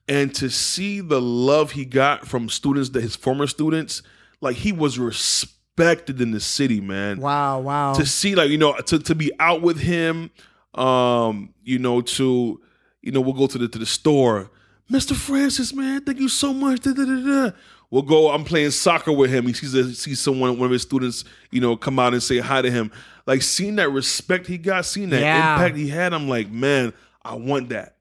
And 0.07 0.33
to 0.35 0.49
see 0.49 0.99
the 1.01 1.21
love 1.21 1.71
he 1.71 1.85
got 1.85 2.27
from 2.27 2.49
students 2.49 2.89
that 2.89 3.01
his 3.01 3.15
former 3.15 3.47
students, 3.47 4.01
like 4.41 4.55
he 4.55 4.71
was 4.71 4.97
respected 4.97 6.21
in 6.21 6.31
the 6.31 6.39
city, 6.39 6.79
man. 6.81 7.19
Wow. 7.19 7.59
Wow. 7.59 7.93
To 7.93 8.05
see, 8.05 8.35
like 8.35 8.49
you 8.49 8.57
know, 8.57 8.73
to 8.77 8.99
to 8.99 9.15
be 9.15 9.31
out 9.39 9.61
with 9.61 9.79
him, 9.79 10.29
um, 10.75 11.53
you 11.63 11.79
know, 11.79 12.01
to 12.01 12.61
you 13.01 13.11
know, 13.11 13.21
we'll 13.21 13.33
go 13.33 13.47
to 13.47 13.57
the 13.57 13.67
to 13.67 13.79
the 13.79 13.85
store, 13.85 14.49
Mr. 14.91 15.13
Francis, 15.15 15.73
man, 15.73 16.01
thank 16.03 16.19
you 16.19 16.29
so 16.29 16.53
much. 16.53 16.79
Da, 16.81 16.93
da, 16.93 17.03
da. 17.05 17.51
We'll 17.89 18.01
go. 18.01 18.31
I'm 18.31 18.43
playing 18.43 18.71
soccer 18.71 19.11
with 19.13 19.31
him. 19.31 19.45
He 19.47 19.53
sees 19.53 19.73
a, 19.73 19.93
sees 19.93 20.19
someone, 20.19 20.57
one 20.57 20.65
of 20.65 20.71
his 20.71 20.81
students, 20.81 21.23
you 21.51 21.61
know, 21.61 21.77
come 21.77 21.99
out 21.99 22.13
and 22.13 22.21
say 22.23 22.39
hi 22.39 22.61
to 22.61 22.69
him. 22.71 22.91
Like 23.25 23.41
seeing 23.41 23.75
that 23.77 23.89
respect 23.89 24.47
he 24.47 24.57
got, 24.57 24.85
seeing 24.85 25.09
that 25.09 25.21
Yeah. 25.21 25.53
impact 25.53 25.77
he 25.77 25.87
had. 25.89 26.13
I'm 26.13 26.27
like, 26.27 26.49
man, 26.49 26.91
I 27.23 27.35
want 27.35 27.69
that. 27.69 27.96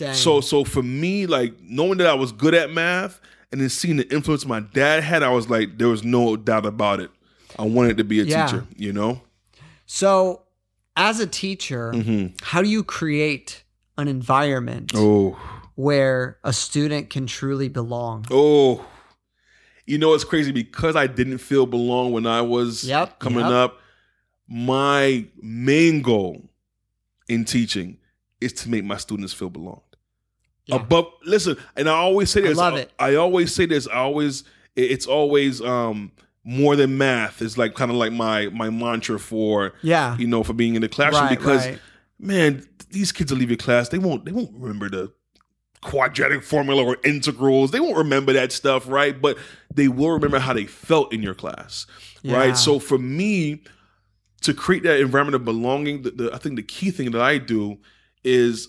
Dang. 0.00 0.14
So 0.14 0.40
so 0.40 0.64
for 0.64 0.82
me, 0.82 1.26
like 1.26 1.52
knowing 1.62 1.98
that 1.98 2.06
I 2.06 2.14
was 2.14 2.32
good 2.32 2.54
at 2.54 2.70
math 2.72 3.20
and 3.52 3.60
then 3.60 3.68
seeing 3.68 3.96
the 3.98 4.10
influence 4.12 4.46
my 4.46 4.60
dad 4.60 5.02
had, 5.02 5.22
I 5.22 5.28
was 5.30 5.50
like, 5.50 5.76
there 5.76 5.88
was 5.88 6.02
no 6.02 6.36
doubt 6.36 6.64
about 6.64 7.00
it. 7.00 7.10
I 7.58 7.64
wanted 7.64 7.98
to 7.98 8.04
be 8.04 8.20
a 8.20 8.24
Yeah. 8.24 8.46
teacher, 8.46 8.66
you 8.76 8.92
know? 8.94 9.20
So, 9.84 10.42
as 10.96 11.20
a 11.20 11.26
teacher, 11.26 11.92
Mm-hmm. 11.94 12.36
how 12.42 12.62
do 12.62 12.68
you 12.70 12.82
create 12.82 13.62
an 13.98 14.08
environment 14.08 14.92
Oh, 14.94 15.36
where 15.74 16.38
a 16.44 16.52
student 16.54 17.10
can 17.10 17.26
truly 17.26 17.68
belong? 17.68 18.24
oh. 18.30 18.86
You 19.86 19.98
know, 19.98 20.14
it's 20.14 20.24
crazy 20.24 20.52
because 20.52 20.94
I 20.96 21.08
didn't 21.08 21.38
feel 21.38 21.66
belong 21.66 22.12
when 22.12 22.24
I 22.24 22.40
was 22.42 22.84
Yep, 22.84 23.18
coming 23.18 23.40
yep. 23.40 23.50
up. 23.50 23.80
My 24.48 25.26
main 25.42 26.00
goal 26.00 26.48
in 27.28 27.44
teaching 27.44 27.98
is 28.40 28.52
to 28.54 28.70
make 28.70 28.84
my 28.84 28.96
students 28.96 29.32
feel 29.32 29.50
belonged. 29.50 29.82
Yeah. 30.70 30.76
above 30.76 31.06
listen 31.24 31.56
and 31.76 31.88
i 31.88 31.92
always 31.92 32.30
say 32.30 32.40
I 32.40 32.48
this 32.48 32.58
love 32.58 32.76
it. 32.76 32.90
i 32.98 33.14
always 33.16 33.54
say 33.54 33.66
this 33.66 33.86
i 33.88 33.94
always 33.96 34.44
it's 34.76 35.06
always 35.06 35.60
um 35.60 36.12
more 36.44 36.74
than 36.76 36.96
math 36.96 37.42
is 37.42 37.58
like 37.58 37.74
kind 37.74 37.90
of 37.90 37.96
like 37.96 38.12
my 38.12 38.48
my 38.48 38.70
mantra 38.70 39.18
for 39.18 39.74
Yeah. 39.82 40.16
you 40.16 40.26
know 40.26 40.42
for 40.42 40.52
being 40.54 40.74
in 40.74 40.82
the 40.82 40.88
classroom 40.88 41.24
Right, 41.24 41.38
because 41.38 41.66
right. 41.66 41.78
man 42.18 42.66
these 42.90 43.12
kids 43.12 43.30
will 43.30 43.38
leave 43.38 43.50
your 43.50 43.56
class 43.58 43.88
they 43.90 43.98
won't 43.98 44.24
they 44.24 44.32
won't 44.32 44.50
remember 44.54 44.88
the 44.88 45.12
quadratic 45.82 46.42
formula 46.42 46.84
or 46.84 46.98
integrals 47.04 47.70
they 47.70 47.80
won't 47.80 47.96
remember 47.96 48.32
that 48.34 48.52
stuff 48.52 48.86
right 48.88 49.20
but 49.22 49.38
they 49.74 49.88
will 49.88 50.10
remember 50.10 50.38
how 50.38 50.52
they 50.52 50.66
felt 50.66 51.12
in 51.12 51.22
your 51.22 51.34
class 51.34 51.86
Yeah. 52.22 52.36
right 52.36 52.56
so 52.56 52.78
for 52.78 52.98
me 52.98 53.62
to 54.42 54.52
create 54.54 54.82
that 54.82 55.00
environment 55.00 55.36
of 55.36 55.44
belonging 55.44 56.02
the, 56.02 56.10
the, 56.10 56.34
i 56.34 56.38
think 56.38 56.56
the 56.56 56.62
key 56.62 56.90
thing 56.90 57.10
that 57.12 57.22
i 57.22 57.38
do 57.38 57.78
is 58.24 58.68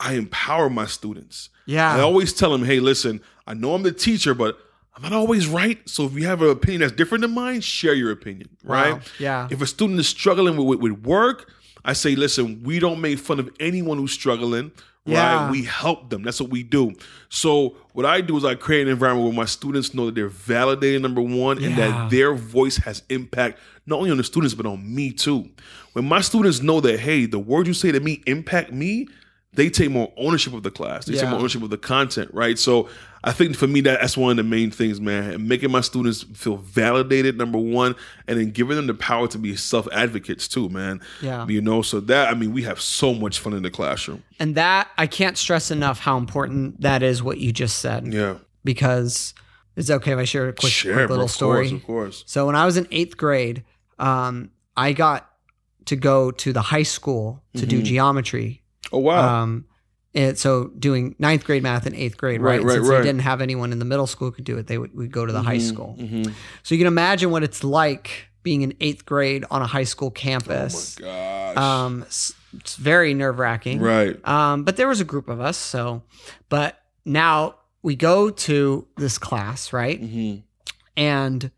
i 0.00 0.14
empower 0.14 0.70
my 0.70 0.86
students 0.86 1.50
Yeah. 1.66 1.94
I 1.94 2.00
always 2.00 2.32
tell 2.32 2.50
them, 2.52 2.64
hey, 2.64 2.80
listen, 2.80 3.20
I 3.46 3.54
know 3.54 3.74
I'm 3.74 3.82
the 3.82 3.92
teacher, 3.92 4.32
but 4.34 4.58
I'm 4.96 5.02
not 5.02 5.12
always 5.12 5.46
right. 5.46 5.78
So 5.88 6.04
if 6.06 6.14
you 6.14 6.26
have 6.26 6.40
an 6.42 6.50
opinion 6.50 6.80
that's 6.80 6.92
different 6.92 7.22
than 7.22 7.32
mine, 7.32 7.60
share 7.60 7.94
your 7.94 8.10
opinion, 8.10 8.48
right? 8.64 8.94
Wow. 8.94 9.00
Yeah. 9.18 9.48
If 9.50 9.60
a 9.62 9.66
student 9.66 10.00
is 10.00 10.08
struggling 10.08 10.56
with, 10.56 10.66
with, 10.66 10.80
with 10.80 11.04
work, 11.06 11.52
I 11.84 11.92
say, 11.92 12.16
listen, 12.16 12.62
we 12.64 12.78
don't 12.80 13.00
make 13.00 13.18
fun 13.18 13.38
of 13.38 13.48
anyone 13.60 13.96
who's 13.98 14.12
struggling, 14.12 14.72
Yeah. 15.04 15.44
right? 15.44 15.50
We 15.52 15.62
help 15.64 16.10
them. 16.10 16.22
That's 16.22 16.40
what 16.40 16.50
we 16.50 16.62
do. 16.64 16.94
So 17.28 17.76
what 17.92 18.04
I 18.06 18.20
do 18.22 18.36
is 18.36 18.44
I 18.44 18.54
create 18.56 18.82
an 18.82 18.92
environment 18.92 19.26
where 19.28 19.36
my 19.36 19.44
students 19.46 19.94
know 19.94 20.06
that 20.06 20.14
they're 20.16 20.28
validated, 20.28 21.02
number 21.02 21.20
one, 21.22 21.58
and 21.62 21.76
Yeah. 21.76 21.88
that 21.90 22.10
their 22.10 22.34
voice 22.34 22.78
has 22.78 23.02
impact 23.08 23.58
not 23.86 23.98
only 24.00 24.10
on 24.10 24.16
the 24.16 24.24
students, 24.24 24.54
but 24.54 24.66
on 24.66 24.94
me 24.94 25.12
too. 25.12 25.48
When 25.92 26.06
my 26.06 26.20
students 26.22 26.60
know 26.62 26.80
that, 26.80 26.98
hey, 27.00 27.26
the 27.26 27.38
words 27.38 27.68
you 27.68 27.74
say 27.74 27.92
to 27.92 28.00
me 28.00 28.22
impact 28.26 28.72
me, 28.72 29.06
they 29.54 29.70
take 29.70 29.90
more 29.90 30.12
ownership 30.16 30.52
of 30.52 30.62
the 30.62 30.70
class. 30.70 31.06
They 31.06 31.14
take 31.16 31.28
more 31.30 31.38
ownership 31.40 31.62
of 31.62 31.70
the 31.70 31.78
content, 31.78 32.30
right? 32.32 32.58
So 32.58 32.88
I 33.24 33.32
think 33.32 33.56
for 33.56 33.66
me 33.66 33.80
that 33.80 34.00
that's 34.00 34.16
one 34.16 34.30
of 34.32 34.36
the 34.36 34.42
main 34.44 34.70
things, 34.70 35.00
man. 35.00 35.30
And 35.32 35.48
making 35.48 35.70
my 35.72 35.80
students 35.80 36.22
feel 36.34 36.56
validated, 36.58 37.36
number 37.38 37.58
one, 37.58 37.96
and 38.28 38.38
then 38.38 38.50
giving 38.50 38.76
them 38.76 38.86
the 38.86 38.94
power 38.94 39.26
to 39.28 39.38
be 39.38 39.56
self 39.56 39.88
advocates 39.90 40.46
too, 40.48 40.68
man. 40.68 41.00
Yeah. 41.22 41.46
You 41.48 41.60
know, 41.60 41.82
so 41.82 41.98
that 42.00 42.28
I 42.28 42.34
mean, 42.34 42.52
we 42.52 42.62
have 42.62 42.80
so 42.80 43.14
much 43.14 43.38
fun 43.40 43.54
in 43.54 43.62
the 43.62 43.70
classroom. 43.70 44.22
And 44.38 44.54
that, 44.54 44.88
I 44.98 45.06
can't 45.06 45.36
stress 45.36 45.70
enough 45.70 45.98
how 45.98 46.18
important 46.18 46.80
that 46.82 47.02
is 47.02 47.22
what 47.22 47.38
you 47.38 47.52
just 47.52 47.78
said. 47.78 48.12
Yeah. 48.12 48.36
Because 48.64 49.34
it's 49.76 49.90
okay 49.90 50.12
if 50.12 50.18
I 50.18 50.24
share 50.24 50.48
a 50.48 50.52
quick, 50.52 50.72
Share, 50.72 50.94
quick 50.94 51.10
little 51.10 51.24
of 51.24 51.30
story. 51.30 51.70
course, 51.70 51.80
of 51.80 51.86
course. 51.86 52.24
So 52.26 52.46
when 52.46 52.54
I 52.54 52.66
was 52.66 52.76
in 52.76 52.86
eighth 52.90 53.16
grade, 53.16 53.64
um, 53.98 54.50
I 54.76 54.92
got 54.92 55.28
to 55.86 55.96
go 55.96 56.30
to 56.32 56.52
the 56.52 56.60
high 56.60 56.82
school 56.82 57.42
to 57.56 57.64
do 57.66 57.80
Mhm. 57.80 57.84
geometry. 57.84 58.62
Oh 58.92 58.98
wow. 58.98 59.42
Um, 59.42 59.64
and 60.14 60.38
so 60.38 60.68
doing 60.78 61.14
ninth 61.18 61.44
grade 61.44 61.62
math 61.62 61.86
in 61.86 61.94
eighth 61.94 62.16
grade, 62.16 62.40
right? 62.40 62.58
Right, 62.60 62.64
right, 62.66 62.74
Since 62.76 62.88
right. 62.88 62.98
they 62.98 63.04
didn't 63.04 63.20
have 63.20 63.40
anyone 63.40 63.72
in 63.72 63.78
the 63.78 63.84
middle 63.84 64.06
school 64.06 64.28
who 64.28 64.32
could 64.32 64.44
do 64.44 64.56
it, 64.58 64.66
they 64.66 64.78
would 64.78 64.94
we'd 64.96 65.12
go 65.12 65.26
to 65.26 65.32
the 65.32 65.42
high 65.42 65.58
school. 65.58 65.96
Mhm. 65.98 66.32
So 66.62 66.74
you 66.74 66.78
can 66.80 66.86
imagine 66.86 67.30
what 67.30 67.42
it's 67.44 67.62
like 67.62 68.28
being 68.42 68.62
in 68.62 68.72
eighth 68.80 69.04
grade 69.04 69.44
on 69.50 69.60
a 69.62 69.66
high 69.66 69.84
school 69.84 70.08
Oh 70.08 70.10
campus. 70.12 70.98
my 70.98 71.06
gosh. 71.06 71.56
um, 71.58 72.02
s- 72.04 72.32
it's 72.56 72.76
very 72.76 73.12
nerve 73.12 73.38
wracking. 73.38 73.80
right. 73.80 74.26
Um, 74.26 74.64
but 74.64 74.76
there 74.76 74.88
was 74.88 75.00
a 75.00 75.04
group 75.04 75.28
of 75.28 75.40
us. 75.40 75.58
So, 75.58 76.02
but 76.48 76.80
now 77.04 77.56
we 77.82 77.94
go 77.94 78.30
to 78.30 78.86
this 78.96 79.18
class, 79.18 79.72
right? 79.74 80.00
hmm 80.00 80.36
And 80.96 81.50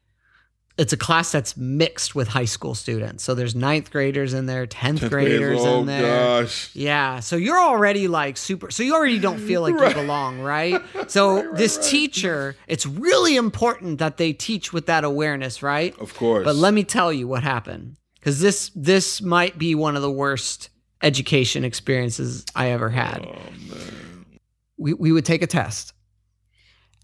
it's 0.81 0.95
a 0.95 0.97
class 0.97 1.31
that's 1.31 1.57
mixed 1.59 2.15
with 2.15 2.27
high 2.29 2.47
school 2.47 2.75
students. 2.75 3.23
So 3.23 3.35
there's 3.35 3.55
ninth 3.55 3.91
graders 3.91 4.33
in 4.33 4.47
there, 4.47 4.67
10th, 4.67 5.11
graders 5.11 5.61
oh 5.61 5.81
in 5.81 5.87
there. 5.87 6.03
gosh. 6.43 6.75
Yeah. 6.75 7.21
So 7.21 7.37
you're 7.37 7.61
already 7.61 8.09
like 8.09 8.39
super. 8.39 8.71
So 8.71 8.83
you 8.83 8.95
already 8.95 9.19
don't 9.19 9.39
feel 9.39 9.61
like 9.61 9.75
Right. 9.75 9.95
you 9.95 10.01
belong, 10.03 10.41
right? 10.57 10.81
So 11.09 11.37
Right, 11.37 11.47
right, 11.49 11.57
this 11.57 11.91
teacher, 11.91 12.57
it's 12.67 12.87
really 12.87 13.37
important 13.37 13.99
that 13.99 14.17
they 14.17 14.33
teach 14.33 14.73
with 14.73 14.87
that 14.87 15.05
awareness, 15.05 15.63
right? 15.63 15.95
Of 16.01 16.15
course. 16.17 16.45
But 16.45 16.57
let 16.57 16.73
me 16.73 16.83
tell 16.83 17.13
you 17.13 17.29
what 17.29 17.43
happened. 17.43 17.97
Because 18.15 18.41
this 18.41 18.71
this 18.75 19.21
might 19.21 19.59
be 19.59 19.75
one 19.75 19.97
of 19.97 20.03
the 20.03 20.11
worst 20.11 20.71
education 21.03 21.63
experiences 21.65 22.45
I 22.55 22.69
ever 22.71 22.89
had. 22.89 23.27
Oh 23.27 23.51
man. 23.69 24.39
We 24.79 24.95
we 24.95 25.13
would 25.13 25.27
take 25.27 25.43
a 25.43 25.47
test. 25.47 25.93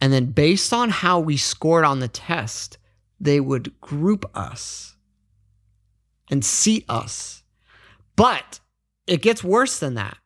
And 0.01 0.13
then 0.13 0.27
based 0.27 0.73
on 0.73 0.89
how 0.91 1.21
we 1.21 1.37
scored 1.37 1.85
on 1.85 2.01
the 2.01 2.09
test, 2.09 2.79
they 3.21 3.41
would 3.41 3.81
group 3.81 4.25
us 4.37 4.97
and 6.31 6.45
seat 6.45 6.85
us. 6.89 7.43
But 8.17 8.61
it 9.07 9.23
gets 9.23 9.45
worse 9.45 9.79
than 9.79 9.95
that. 9.95 10.17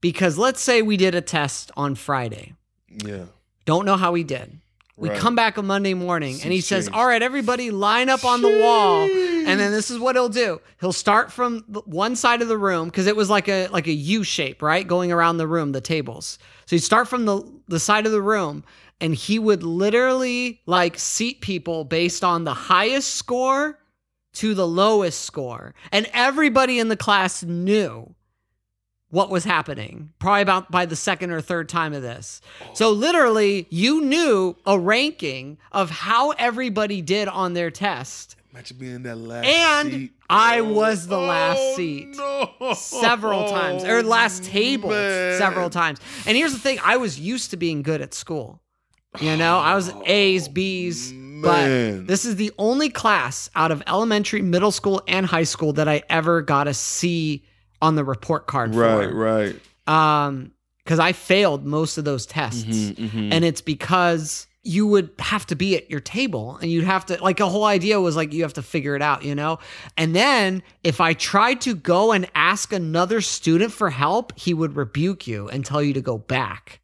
Because 0.00 0.38
let's 0.38 0.60
say 0.62 0.80
we 0.82 0.96
did 0.96 1.14
a 1.14 1.20
test 1.20 1.70
on 1.76 1.94
Friday. 1.94 2.54
Yeah. 2.88 3.24
Don't 3.66 3.84
know 3.84 3.96
how 3.96 4.12
we 4.12 4.24
did. 4.24 4.60
We 4.96 5.08
Right. 5.08 5.18
come 5.18 5.34
back 5.34 5.56
on 5.56 5.66
Monday 5.66 5.94
morning 5.94 6.38
and 6.42 6.52
he 6.52 6.60
says. 6.60 6.88
All 6.92 7.06
right, 7.06 7.22
everybody 7.22 7.70
line 7.70 8.08
up 8.10 8.24
on 8.24 8.42
the 8.42 8.60
wall. 8.60 9.02
And 9.04 9.58
then 9.58 9.72
this 9.72 9.90
is 9.90 9.98
what 9.98 10.14
he'll 10.14 10.28
do. 10.28 10.60
He'll 10.80 10.92
start 10.92 11.32
from 11.32 11.60
one 11.86 12.16
side 12.16 12.42
of 12.42 12.48
the 12.48 12.58
room 12.58 12.88
because 12.88 13.06
it 13.06 13.16
was 13.16 13.30
like 13.30 13.48
a 13.48 13.68
like 13.68 13.86
a 13.86 13.92
U 13.92 14.22
shape, 14.24 14.60
right? 14.62 14.86
Going 14.86 15.10
around 15.10 15.38
the 15.38 15.46
room, 15.46 15.72
the 15.72 15.80
tables. 15.80 16.38
So 16.66 16.76
he'd 16.76 16.82
start 16.82 17.08
from 17.08 17.24
the 17.24 17.42
the 17.68 17.80
side 17.80 18.04
of 18.06 18.12
the 18.12 18.20
room 18.22 18.62
and 19.00 19.14
he 19.14 19.38
would 19.38 19.62
literally 19.62 20.60
like 20.66 20.98
seat 20.98 21.40
people 21.40 21.84
based 21.84 22.22
on 22.24 22.44
the 22.44 22.54
highest 22.54 23.14
score 23.14 23.78
to 24.34 24.54
the 24.54 24.66
lowest 24.66 25.20
score. 25.24 25.74
And 25.90 26.08
everybody 26.12 26.78
in 26.78 26.88
the 26.88 26.96
class 26.96 27.42
knew 27.42 28.14
what 29.10 29.28
was 29.30 29.42
happening 29.44 30.12
probably 30.20 30.42
about 30.42 30.70
by 30.70 30.86
the 30.86 30.94
second 30.94 31.32
or 31.32 31.40
third 31.40 31.68
time 31.68 31.92
of 31.92 32.02
this. 32.02 32.40
So 32.74 32.90
literally 32.92 33.66
you 33.70 34.02
knew 34.02 34.56
a 34.66 34.78
ranking 34.78 35.58
of 35.72 35.90
how 35.90 36.30
everybody 36.30 37.02
did 37.02 37.26
on 37.26 37.54
their 37.54 37.70
test. 37.72 38.36
Imagine 38.52 38.76
being 38.78 39.02
that 39.04 39.16
last 39.16 39.46
And 39.46 39.90
seat. 39.92 40.12
I 40.28 40.60
oh, 40.60 40.72
was 40.72 41.06
the 41.08 41.18
last 41.18 41.58
Oh, 41.60 41.76
seat. 41.76 42.08
No. 42.16 42.72
several 42.74 43.48
times 43.48 43.82
or 43.84 44.02
last 44.02 44.44
table 44.44 44.90
oh, 44.90 44.92
man. 44.92 45.38
several 45.38 45.70
times. 45.70 45.98
And 46.26 46.36
here's 46.36 46.52
the 46.52 46.58
thing, 46.58 46.78
I 46.84 46.96
was 46.96 47.18
used 47.18 47.50
to 47.50 47.56
being 47.56 47.82
good 47.82 48.00
at 48.00 48.14
school. 48.14 48.60
You 49.18 49.36
know, 49.36 49.58
I 49.58 49.74
was 49.74 49.92
A's, 50.06 50.48
B's, 50.48 51.12
Man. 51.40 52.00
But 52.00 52.06
this 52.06 52.24
is 52.24 52.36
the 52.36 52.52
only 52.58 52.90
class 52.90 53.50
out 53.54 53.70
of 53.70 53.82
elementary, 53.86 54.42
middle 54.42 54.70
school, 54.70 55.02
and 55.08 55.26
high 55.26 55.44
school 55.44 55.72
that 55.74 55.88
I 55.88 56.02
ever 56.08 56.42
got 56.42 56.68
a 56.68 56.74
C 56.74 57.44
on 57.82 57.94
the 57.94 58.04
report 58.04 58.46
card 58.46 58.74
right, 58.74 59.08
for. 59.08 59.14
right. 59.14 59.56
Um, 59.86 60.52
because 60.84 60.98
I 60.98 61.12
failed 61.12 61.64
most 61.64 61.98
of 61.98 62.04
those 62.04 62.26
tests, 62.26 62.64
Mm-hmm, 62.64 63.32
and 63.32 63.44
it's 63.44 63.60
because 63.60 64.48
you 64.62 64.86
would 64.86 65.10
have 65.18 65.46
to 65.46 65.54
be 65.54 65.76
at 65.76 65.90
your 65.90 66.00
table 66.00 66.58
and 66.60 66.70
you'd 66.70 66.84
have 66.84 67.06
to 67.06 67.22
like 67.22 67.38
the 67.38 67.48
whole 67.48 67.64
idea 67.64 68.00
was 68.00 68.16
like 68.16 68.32
you 68.32 68.42
have 68.42 68.52
to 68.52 68.62
figure 68.62 68.94
it 68.94 69.00
out 69.00 69.24
you 69.24 69.34
know 69.34 69.58
and 69.96 70.14
then 70.14 70.62
if 70.84 71.00
i 71.00 71.14
tried 71.14 71.62
to 71.62 71.74
go 71.74 72.12
and 72.12 72.28
ask 72.34 72.70
another 72.72 73.22
student 73.22 73.72
for 73.72 73.88
help 73.88 74.38
he 74.38 74.52
would 74.52 74.76
rebuke 74.76 75.26
you 75.26 75.48
and 75.48 75.64
tell 75.64 75.82
you 75.82 75.94
to 75.94 76.02
go 76.02 76.18
back 76.18 76.80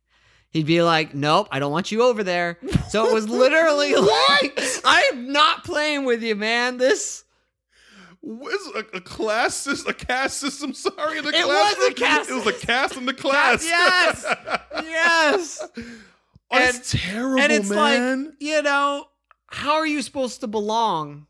he'd 0.57 0.67
be 0.67 0.83
like 0.83 1.15
nope 1.15 1.47
i 1.51 1.59
don't 1.59 1.73
want 1.73 1.93
you 1.93 2.03
over 2.03 2.25
there 2.25 2.59
so 2.89 3.07
it 3.07 3.13
was 3.13 3.29
literally 3.29 3.95
like 4.31 4.59
i'm 4.85 5.31
not 5.33 5.65
playing 5.65 6.05
with 6.05 6.23
you 6.23 6.35
man 6.35 6.77
this 6.79 7.25
Was 8.23 8.73
a, 8.75 8.97
a 8.97 9.01
class 9.01 9.55
system, 9.55 9.91
a 9.91 9.95
caste 9.95 10.39
system? 10.41 10.73
Sorry, 10.75 11.19
in 11.19 11.25
the 11.25 11.31
It 11.31 11.45
class. 11.45 11.77
was 11.79 11.89
a 11.89 11.95
caste 11.95 12.31
It 12.31 12.35
was 12.35 12.47
a 12.49 12.53
caste 12.67 12.97
in 12.97 13.07
the 13.07 13.15
class. 13.15 13.65
yes 13.65 14.25
yes 14.83 15.69
Oh, 16.49 16.59
that's 16.59 16.93
terrible, 16.93 17.41
and 17.41 17.53
it's 17.53 17.69
man. 17.71 18.25
like 18.25 18.35
you 18.41 18.63
know 18.63 19.07
how 19.49 19.75
are 19.75 19.87
you 19.87 20.01
supposed 20.03 20.41
to 20.41 20.47
belong 20.47 21.27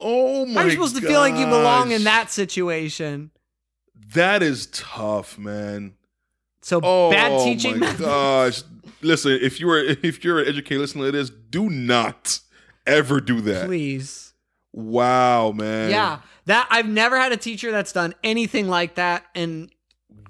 oh 0.00 0.46
my! 0.46 0.54
How 0.54 0.60
are 0.60 0.64
you 0.66 0.72
supposed 0.72 0.96
to 0.96 1.02
feel 1.02 1.20
like 1.20 1.36
you 1.36 1.46
belong 1.46 1.90
in 1.92 2.04
that 2.04 2.30
situation? 2.30 3.30
That 4.14 4.42
is 4.42 4.66
tough, 4.72 5.36
man. 5.38 5.94
So 6.66 6.80
Oh 6.82 7.10
bad 7.12 7.44
teaching 7.44 7.74
Oh 7.74 7.78
my 7.78 7.92
gosh! 7.92 8.64
Listen, 9.00 9.38
if 9.40 9.60
you 9.60 9.70
are 9.70 9.78
if 10.02 10.24
you're 10.24 10.40
an 10.40 10.48
educator 10.48 10.80
listening 10.80 11.04
to 11.04 11.12
this, 11.12 11.30
do 11.30 11.70
not 11.70 12.40
ever 12.84 13.20
do 13.20 13.40
that. 13.42 13.66
Please. 13.66 14.34
Wow, 14.72 15.52
man. 15.52 15.90
Yeah. 15.90 16.22
That 16.46 16.66
I've 16.68 16.88
never 16.88 17.20
had 17.20 17.30
a 17.30 17.36
teacher 17.36 17.70
that's 17.70 17.92
done 17.92 18.16
anything 18.24 18.66
like 18.66 18.96
that. 18.96 19.26
And 19.36 19.70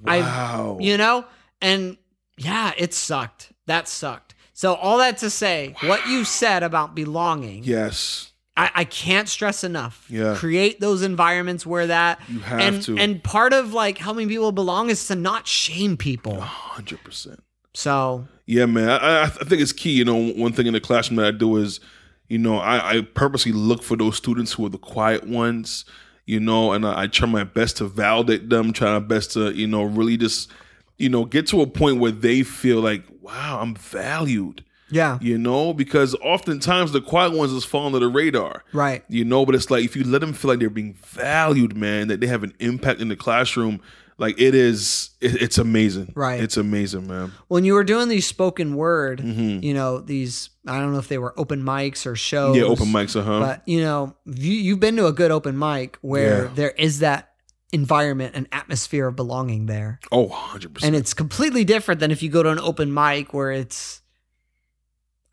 Wow. 0.02 0.76
you 0.78 0.98
know, 0.98 1.24
and 1.62 1.96
yeah, 2.36 2.74
it 2.76 2.92
sucked. 2.92 3.54
That 3.64 3.88
sucked. 3.88 4.34
So 4.52 4.74
all 4.74 4.98
that 4.98 5.16
to 5.18 5.30
say, 5.30 5.74
what 5.80 6.06
you 6.06 6.24
said 6.24 6.62
about 6.62 6.94
belonging, 6.94 7.64
yes, 7.64 8.32
I, 8.56 8.70
I 8.74 8.84
can't 8.84 9.28
stress 9.28 9.64
enough. 9.64 10.06
Yeah. 10.08 10.34
Create 10.36 10.80
those 10.80 11.02
environments 11.02 11.66
where 11.66 11.86
that 11.88 12.20
you 12.28 12.40
have 12.40 12.60
and 12.60 12.82
to. 12.84 12.96
and 12.96 13.22
part 13.22 13.52
of 13.52 13.74
like 13.74 13.98
helping 13.98 14.28
people 14.28 14.50
belong 14.52 14.88
is 14.88 15.06
to 15.08 15.14
not 15.14 15.46
shame 15.46 15.96
people. 15.96 16.40
hundred 16.40 17.04
percent. 17.04 17.42
So 17.74 18.26
Yeah, 18.46 18.66
man. 18.66 18.88
I, 18.88 19.24
I 19.24 19.28
think 19.28 19.60
it's 19.60 19.72
key. 19.72 19.92
You 19.92 20.04
know, 20.04 20.32
one 20.32 20.52
thing 20.52 20.66
in 20.66 20.72
the 20.72 20.80
classroom 20.80 21.16
that 21.16 21.26
I 21.26 21.30
do 21.32 21.56
is, 21.56 21.80
you 22.28 22.38
know, 22.38 22.58
I, 22.58 22.96
I 22.96 23.00
purposely 23.02 23.52
look 23.52 23.82
for 23.82 23.96
those 23.96 24.16
students 24.16 24.52
who 24.54 24.64
are 24.66 24.70
the 24.70 24.78
quiet 24.78 25.26
ones. 25.26 25.84
You 26.24 26.40
know, 26.40 26.72
and 26.72 26.84
I, 26.84 27.02
I 27.02 27.06
try 27.06 27.28
my 27.28 27.44
best 27.44 27.76
to 27.76 27.84
validate 27.84 28.48
them. 28.50 28.72
Try 28.72 28.92
my 28.92 28.98
best 28.98 29.32
to, 29.34 29.50
you 29.52 29.68
know, 29.68 29.84
really 29.84 30.16
just, 30.16 30.50
you 30.98 31.08
know, 31.08 31.24
get 31.24 31.46
to 31.48 31.60
a 31.60 31.68
point 31.68 32.00
where 32.00 32.10
they 32.10 32.42
feel 32.42 32.80
like, 32.80 33.04
wow, 33.20 33.60
I'm 33.60 33.76
valued. 33.76 34.64
Yeah. 34.90 35.18
You 35.20 35.38
know, 35.38 35.72
because 35.72 36.14
oftentimes 36.16 36.92
the 36.92 37.00
quiet 37.00 37.32
ones 37.32 37.52
just 37.52 37.66
fall 37.66 37.86
under 37.86 37.98
the 37.98 38.08
radar. 38.08 38.64
Right. 38.72 39.04
You 39.08 39.24
know, 39.24 39.44
but 39.46 39.54
it's 39.54 39.70
like 39.70 39.84
if 39.84 39.96
you 39.96 40.04
let 40.04 40.20
them 40.20 40.32
feel 40.32 40.50
like 40.50 40.60
they're 40.60 40.70
being 40.70 40.94
valued, 40.94 41.76
man, 41.76 42.08
that 42.08 42.20
they 42.20 42.26
have 42.26 42.42
an 42.42 42.54
impact 42.60 43.00
in 43.00 43.08
the 43.08 43.16
classroom, 43.16 43.80
like 44.18 44.40
it 44.40 44.54
is, 44.54 45.10
it, 45.20 45.42
it's 45.42 45.58
amazing. 45.58 46.12
Right. 46.16 46.40
It's 46.40 46.56
amazing, 46.56 47.06
man. 47.06 47.32
when 47.48 47.64
you 47.64 47.74
were 47.74 47.84
doing 47.84 48.08
these 48.08 48.26
spoken 48.26 48.74
word, 48.76 49.20
Mhm. 49.20 49.62
you 49.62 49.74
know, 49.74 50.00
these 50.00 50.50
I 50.66 50.80
don't 50.80 50.92
know 50.92 50.98
if 50.98 51.08
they 51.08 51.18
were 51.18 51.38
open 51.38 51.62
mics 51.62 52.06
or 52.06 52.16
shows. 52.16 52.56
Yeah, 52.56 52.64
open 52.64 52.86
mics, 52.86 53.14
uh 53.14 53.22
huh. 53.22 53.40
But 53.40 53.62
you 53.68 53.80
know, 53.82 54.16
you, 54.24 54.52
you've 54.52 54.80
been 54.80 54.96
to 54.96 55.06
a 55.06 55.12
good 55.12 55.30
open 55.30 55.58
mic 55.58 55.98
where 56.00 56.44
Yeah. 56.44 56.50
there 56.54 56.70
is 56.70 57.00
that 57.00 57.30
environment 57.72 58.32
and 58.34 58.46
atmosphere 58.52 59.08
of 59.08 59.16
belonging 59.16 59.66
there. 59.66 60.00
Oh, 60.12 60.28
100%. 60.28 60.82
And 60.84 60.94
it's 60.96 61.12
completely 61.12 61.64
different 61.64 62.00
than 62.00 62.10
if 62.10 62.22
you 62.22 62.30
go 62.30 62.42
to 62.42 62.48
an 62.50 62.58
open 62.60 62.92
mic 62.94 63.34
where 63.34 63.50
it's 63.50 64.00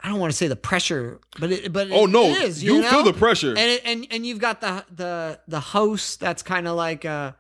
I 0.04 0.10
don't 0.10 0.20
want 0.20 0.32
to 0.32 0.38
say 0.38 0.48
the 0.50 0.56
pressure, 0.58 1.20
but 1.40 1.52
it 1.52 1.72
but 1.72 1.88
oh, 1.92 2.04
it- 2.06 2.10
no. 2.10 2.24
it 2.26 2.42
is, 2.44 2.62
you, 2.64 2.76
you 2.76 2.82
know? 2.82 2.90
feel 2.90 3.04
the 3.04 3.14
pressure. 3.14 3.50
and 3.52 3.58
it, 3.60 3.82
and 3.86 4.06
and 4.12 4.26
you've 4.26 4.40
got 4.40 4.60
the 4.62 4.84
the 4.94 5.40
the 5.48 5.60
host 5.62 6.20
that's 6.20 6.44
kind 6.44 6.68
of 6.68 6.76
like 6.76 7.06
uh, 7.06 7.32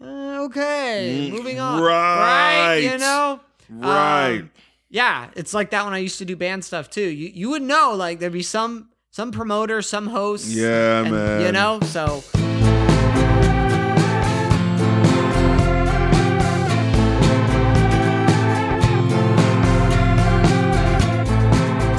uh, 0.00 0.44
okay, 0.44 1.28
Mm, 1.30 1.32
moving 1.36 1.58
on. 1.58 1.82
right. 1.82 2.78
You 2.78 2.98
know? 2.98 3.40
right. 3.70 4.38
Um, 4.38 4.50
yeah, 4.88 5.30
it's 5.34 5.52
like 5.54 5.70
that 5.70 5.84
when 5.84 5.94
I 5.94 5.98
used 5.98 6.18
to 6.18 6.24
do 6.24 6.36
band 6.36 6.64
stuff 6.64 6.90
too. 6.90 7.00
You 7.08 7.28
you 7.34 7.50
would 7.50 7.62
know 7.62 7.94
like 7.96 8.20
there'd 8.20 8.32
be 8.32 8.42
some 8.42 8.90
some 9.10 9.32
promoter, 9.32 9.82
some 9.82 10.06
host. 10.06 10.46
yeah, 10.46 11.00
and, 11.02 11.10
man. 11.10 11.40
You 11.40 11.52
know, 11.52 11.80
so 11.80 12.22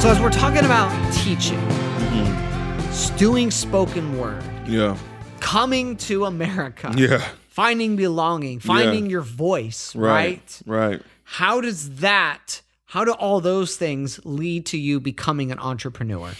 So 0.04 0.10
as 0.10 0.20
we're 0.20 0.32
talking 0.32 0.66
about 0.66 0.92
teaching, 1.14 1.62
Mhm. 1.62 3.18
doing 3.18 3.50
spoken 3.50 4.18
word, 4.18 4.44
Yeah. 4.68 4.98
coming 5.40 5.96
to 5.96 6.26
America, 6.26 6.94
Yeah. 6.94 7.24
finding 7.48 7.96
belonging, 7.96 8.60
finding 8.60 9.10
your 9.10 9.22
voice, 9.22 9.96
Right. 9.96 10.42
right? 10.66 10.92
Right. 10.92 11.02
How 11.24 11.62
does 11.62 11.90
that, 12.02 12.60
how 12.88 13.06
do 13.06 13.12
all 13.14 13.40
those 13.40 13.78
things 13.78 14.20
lead 14.26 14.66
to 14.66 14.78
you 14.78 15.00
becoming 15.00 15.54
an 15.54 15.60
entrepreneur? 15.60 16.34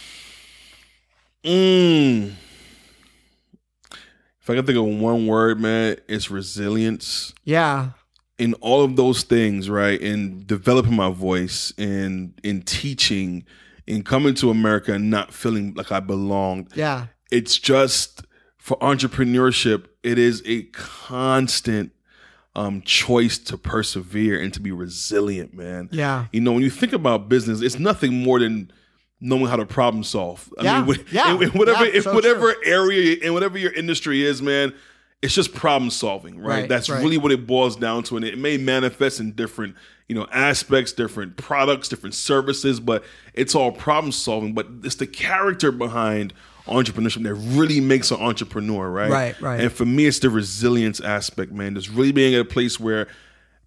Mm. 1.42 2.32
If 4.42 4.50
I 4.50 4.56
can 4.56 4.66
think 4.66 4.76
of 4.76 4.84
one 4.84 5.26
word, 5.26 5.58
man, 5.58 5.96
it's 6.06 6.30
resilience. 6.30 7.32
Yeah. 7.44 7.92
In 8.38 8.54
all 8.54 8.82
of 8.82 8.96
those 8.96 9.22
things, 9.22 9.70
right? 9.70 10.00
In 10.00 10.44
developing 10.46 10.94
my 10.96 11.10
voice, 11.10 11.72
in 11.76 12.34
in 12.42 12.62
teaching, 12.62 13.44
in 13.86 14.02
coming 14.02 14.34
to 14.34 14.50
America 14.50 14.92
and 14.94 15.10
not 15.10 15.32
feeling 15.32 15.74
like 15.74 15.92
I 15.92 16.00
belonged. 16.00 16.68
Yeah. 16.74 17.06
It's 17.30 17.58
just 17.58 18.22
for 18.58 18.78
entrepreneurship, 18.78 19.86
it 20.02 20.18
is 20.18 20.42
a 20.46 20.62
constant 20.72 21.92
um, 22.56 22.82
choice 22.82 23.36
to 23.38 23.58
persevere 23.58 24.40
and 24.40 24.54
to 24.54 24.60
be 24.60 24.72
resilient, 24.72 25.54
man. 25.54 25.88
Yeah. 25.92 26.26
You 26.32 26.40
know, 26.40 26.52
when 26.52 26.62
you 26.62 26.70
think 26.70 26.92
about 26.92 27.28
business, 27.28 27.60
it's 27.60 27.78
nothing 27.78 28.22
more 28.22 28.38
than 28.38 28.70
knowing 29.20 29.46
how 29.46 29.56
to 29.56 29.66
problem 29.66 30.04
solve. 30.04 30.52
I 30.58 30.64
Yeah, 30.64 30.84
mean, 30.84 31.04
yeah, 31.10 31.34
in, 31.36 31.42
in 31.42 31.48
whatever 31.50 31.84
yeah, 31.84 31.96
in 31.96 32.02
so 32.02 32.14
whatever 32.14 32.54
area 32.64 33.16
in 33.22 33.32
whatever 33.34 33.58
your 33.58 33.72
industry 33.72 34.22
is, 34.22 34.40
man, 34.40 34.72
it's 35.24 35.34
just 35.34 35.54
problem 35.54 35.90
solving, 35.90 36.38
right? 36.38 36.60
Right, 36.60 36.68
That's 36.68 36.90
right. 36.90 37.02
really 37.02 37.16
what 37.16 37.32
it 37.32 37.46
boils 37.46 37.76
down 37.76 38.02
to, 38.04 38.16
and 38.16 38.24
it 38.26 38.36
may 38.38 38.58
manifest 38.58 39.20
in 39.20 39.32
different, 39.32 39.74
you 40.06 40.14
know, 40.14 40.26
aspects, 40.30 40.92
different 40.92 41.38
products, 41.38 41.88
different 41.88 42.14
services, 42.14 42.78
but 42.78 43.02
it's 43.32 43.54
all 43.54 43.72
problem 43.72 44.12
solving. 44.12 44.52
But 44.52 44.66
it's 44.82 44.96
the 44.96 45.06
character 45.06 45.72
behind 45.72 46.34
entrepreneurship 46.66 47.22
that 47.22 47.34
really 47.34 47.80
makes 47.80 48.10
an 48.10 48.20
entrepreneur, 48.20 48.90
right? 48.90 49.10
Right, 49.10 49.40
right. 49.40 49.60
And 49.60 49.72
for 49.72 49.86
me, 49.86 50.04
it's 50.04 50.18
the 50.18 50.28
resilience 50.28 51.00
aspect, 51.00 51.52
man. 51.52 51.74
Just 51.74 51.88
really 51.88 52.12
being 52.12 52.34
at 52.34 52.40
a 52.42 52.44
place 52.44 52.78
where 52.78 53.06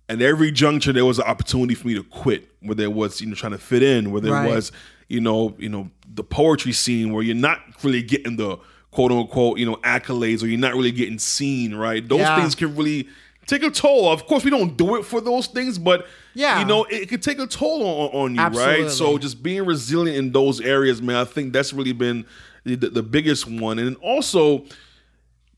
at 0.10 0.22
every 0.22 0.52
juncture 0.52 0.93
there 0.93 1.06
was 1.06 1.17
an 1.17 1.26
opportunity 1.26 1.74
for 1.74 1.88
me 1.88 1.96
to 1.96 2.04
quit, 2.04 2.50
whether 2.62 2.84
it 2.84 2.93
was, 2.93 3.20
you 3.20 3.28
know, 3.28 3.36
trying 3.36 3.52
to 3.54 3.58
fit 3.58 3.82
in, 3.82 4.12
whether 4.12 4.32
Right. 4.32 4.48
it 4.48 4.56
was, 4.56 4.72
you 5.10 5.22
know, 5.22 5.56
you 5.58 5.70
know, 5.70 5.89
the 6.13 6.24
poetry 6.24 6.72
scene 6.72 7.12
where 7.13 7.24
you're 7.24 7.36
not 7.36 7.60
really 7.84 8.04
getting 8.04 8.36
the 8.38 8.58
quote 8.97 9.12
unquote, 9.12 9.60
you 9.60 9.65
know, 9.67 9.75
accolades 9.83 10.41
or 10.41 10.47
you're 10.47 10.57
not 10.60 10.73
really 10.73 10.91
getting 10.91 11.19
seen, 11.19 11.75
right? 11.75 12.10
Those 12.10 12.21
Yeah. 12.21 12.36
things 12.41 12.55
can 12.55 12.75
really 12.75 13.07
take 13.45 13.62
a 13.62 13.69
toll. 13.69 14.12
Of 14.12 14.25
course, 14.25 14.43
we 14.43 14.49
don't 14.49 14.75
do 14.75 14.95
it 14.95 15.05
for 15.05 15.21
those 15.21 15.45
things, 15.45 15.77
but 15.77 16.07
Yeah. 16.33 16.60
you 16.60 16.65
know, 16.65 16.83
it, 16.86 17.07
could 17.07 17.21
take 17.21 17.38
a 17.38 17.45
toll 17.45 17.83
on, 17.86 18.10
on 18.21 18.33
you, 18.33 18.41
Absolutely. 18.41 18.81
right? 18.86 18.91
So 18.91 19.19
just 19.19 19.43
being 19.43 19.63
resilient 19.67 20.17
in 20.17 20.31
those 20.31 20.60
areas, 20.60 20.99
man, 20.99 21.17
I 21.17 21.25
think 21.25 21.53
that's 21.53 21.73
really 21.73 21.91
been 21.93 22.25
the, 22.63 22.73
the 22.75 23.03
biggest 23.03 23.45
one. 23.47 23.77
And 23.77 23.97
also 23.97 24.65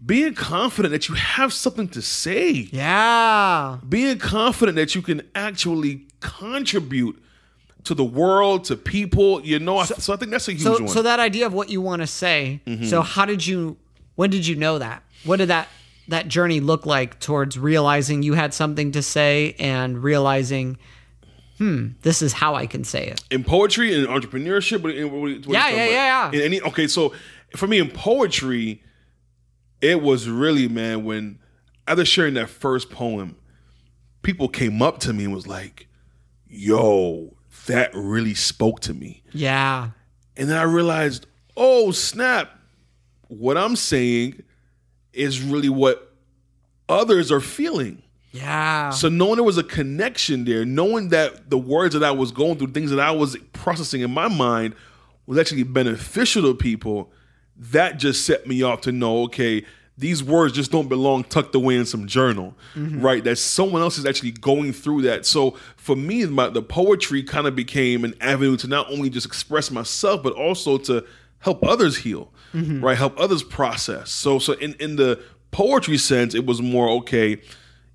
being 0.06 0.34
confident 0.34 0.92
that 0.92 1.08
you 1.08 1.16
have 1.16 1.54
something 1.54 1.88
to 1.90 2.02
say 2.02 2.68
Yeah. 2.74 3.78
being 3.88 4.18
confident 4.18 4.76
that 4.76 4.96
you 4.96 5.02
can 5.02 5.22
actually 5.34 6.08
contribute 6.20 7.18
to 7.86 7.94
the 7.94 8.04
world, 8.04 8.66
to 8.66 8.76
people, 8.76 9.42
you 9.42 9.60
know. 9.60 9.84
So, 9.84 9.96
so 9.96 10.14
I 10.14 10.18
think 10.18 10.32
that's 10.32 10.48
a 10.48 10.52
huge 10.52 10.62
So 10.64 10.74
one. 10.74 10.88
so 10.88 11.02
that 11.02 11.20
idea 11.20 11.46
of 11.46 11.54
what 11.54 11.70
you 11.70 11.82
want 11.82 12.02
to 12.02 12.08
say. 12.08 12.62
Mm-hmm. 12.66 12.86
So 12.86 13.02
how 13.02 13.26
did 13.26 13.46
you 13.46 13.78
when 14.16 14.30
did 14.30 14.46
you 14.46 14.56
know 14.56 14.80
that? 14.80 15.04
What 15.24 15.38
did 15.38 15.48
that 15.50 15.68
that 16.10 16.28
journey 16.28 16.60
look 16.60 16.86
like 16.86 17.20
towards 17.20 17.58
realizing 17.58 18.24
you 18.24 18.34
had 18.34 18.54
something 18.54 18.92
to 18.94 19.02
say 19.02 19.56
and 19.60 20.02
realizing 20.04 20.78
hmm, 21.58 21.90
this 22.04 22.22
is 22.22 22.32
how 22.34 22.56
I 22.56 22.66
can 22.68 22.84
say 22.86 23.08
it. 23.08 23.22
in 23.30 23.44
poetry 23.44 23.94
and 23.94 24.08
entrepreneurship, 24.08 24.82
but 24.82 24.96
in, 24.96 25.12
what, 25.12 25.46
Yeah, 25.46 25.68
yeah, 25.70 25.86
yeah, 25.86 26.32
yeah. 26.32 26.32
In 26.32 26.42
any 26.42 26.62
okay, 26.62 26.88
so 26.88 27.14
for 27.56 27.68
me 27.68 27.80
in 27.80 27.90
poetry, 27.90 28.82
it 29.82 30.02
was 30.02 30.28
really 30.30 30.68
man 30.68 31.04
when 31.04 31.40
after 31.88 32.06
sharing 32.06 32.36
that 32.36 32.50
first 32.50 32.90
poem, 32.90 33.36
people 34.22 34.48
came 34.48 34.82
up 34.82 35.00
to 35.00 35.12
me 35.14 35.26
and 35.26 35.34
was 35.34 35.48
like, 35.48 35.88
"Yo, 36.48 37.36
that 37.70 37.92
really 37.94 38.36
spoke 38.36 38.82
to 38.82 38.94
me." 38.94 39.24
Yeah. 39.32 39.92
And 40.38 40.50
then 40.50 40.58
I 40.58 40.64
realized, 40.64 41.26
oh 41.58 41.92
snap, 41.92 42.52
what 43.28 43.58
I'm 43.58 43.76
saying 43.76 44.44
is 45.14 45.42
really 45.42 45.70
what 45.70 46.14
others 46.88 47.32
are 47.32 47.42
feeling. 47.42 48.02
Yeah. 48.32 48.92
So 48.92 49.10
knowing 49.10 49.36
there 49.36 49.44
was 49.44 49.58
a 49.58 49.64
connection 49.64 50.46
there, 50.46 50.66
knowing 50.66 51.10
that 51.10 51.50
the 51.50 51.58
words 51.58 51.94
that 51.94 52.04
I 52.04 52.12
was 52.12 52.32
going 52.32 52.58
through, 52.58 52.72
things 52.72 52.92
that 52.92 53.00
I 53.00 53.12
was 53.12 53.38
processing 53.54 54.02
in 54.02 54.12
my 54.12 54.28
mind 54.28 54.76
was 55.26 55.38
actually 55.38 55.64
beneficial 55.64 56.44
to 56.44 56.56
people, 56.56 57.12
that 57.56 57.98
just 57.98 58.26
set 58.26 58.48
me 58.48 58.62
off 58.62 58.82
to 58.82 58.92
know, 58.92 59.24
okay, 59.24 59.66
these 60.00 60.24
words 60.24 60.54
just 60.54 60.72
don't 60.72 60.88
belong 60.88 61.26
tucked 61.26 61.54
away 61.54 61.76
in 61.76 61.86
some 61.86 62.08
journal, 62.08 62.56
right? 63.02 63.22
That 63.24 63.36
someone 63.38 63.82
else 63.82 63.98
is 63.98 64.06
actually 64.06 64.32
going 64.32 64.72
through 64.72 65.02
that. 65.04 65.26
So 65.26 65.58
for 65.76 65.96
me, 65.96 66.26
my, 66.26 66.48
the 66.50 66.62
poetry 66.62 67.22
kind 67.22 67.46
of 67.48 67.56
became 67.56 68.06
an 68.06 68.14
avenue 68.22 68.56
to 68.58 68.68
not 68.68 68.90
only 68.90 69.10
just 69.10 69.26
express 69.26 69.70
myself, 69.70 70.24
but 70.24 70.34
also 70.34 70.78
to 70.80 71.06
help 71.40 71.64
others 71.66 71.98
heal, 71.98 72.32
right? 72.82 72.98
Help 72.98 73.20
others 73.20 73.44
process. 73.44 74.10
So 74.10 74.40
so 74.40 74.54
in 74.54 74.74
in 74.80 74.96
the 74.96 75.20
poetry 75.52 75.98
sense, 75.98 76.34
it 76.34 76.46
was 76.46 76.62
more 76.62 76.88
okay. 77.00 77.42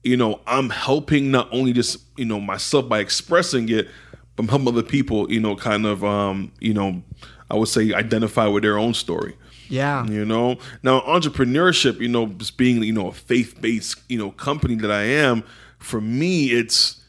You 0.03 0.19
know, 0.19 0.41
I'm 0.47 0.69
helping 0.71 1.31
not 1.31 1.49
only 1.53 1.73
just 1.73 1.99
you 2.17 2.27
know 2.27 2.39
myself 2.39 2.87
by 2.89 2.99
expressing 3.01 3.69
it, 3.71 3.89
but 4.37 4.43
I'm 4.43 4.49
helping 4.49 4.69
other 4.69 4.83
people. 4.83 5.33
You 5.33 5.41
know, 5.41 5.57
kind 5.57 5.87
of 5.87 6.05
um, 6.05 6.53
you 6.61 6.75
know, 6.75 7.03
I 7.51 7.57
would 7.57 7.69
say 7.69 7.95
identify 7.95 8.47
with 8.47 8.63
their 8.63 8.77
own 8.79 8.93
story. 8.95 9.35
Yeah. 9.75 10.07
You 10.07 10.25
know, 10.25 10.57
now 10.83 11.01
entrepreneurship, 11.01 12.01
you 12.01 12.09
know, 12.09 12.27
just 12.27 12.57
being 12.57 12.83
you 12.83 12.93
know 12.93 13.09
a 13.09 13.13
faith 13.13 13.61
based 13.61 14.01
you 14.09 14.19
know 14.19 14.31
company 14.31 14.77
that 14.77 14.91
I 14.91 15.03
am, 15.03 15.45
for 15.79 16.01
me, 16.01 16.47
it's 16.47 17.03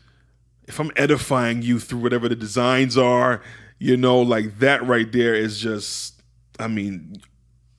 if 0.68 0.80
I'm 0.80 0.92
edifying 0.96 1.62
you 1.62 1.80
through 1.80 2.00
whatever 2.00 2.28
the 2.28 2.36
designs 2.36 2.98
are, 2.98 3.42
you 3.80 3.98
know, 3.98 4.20
like 4.22 4.60
that 4.60 4.86
right 4.86 5.12
there 5.12 5.36
is 5.36 5.60
just, 5.60 6.22
I 6.60 6.68
mean, 6.68 7.22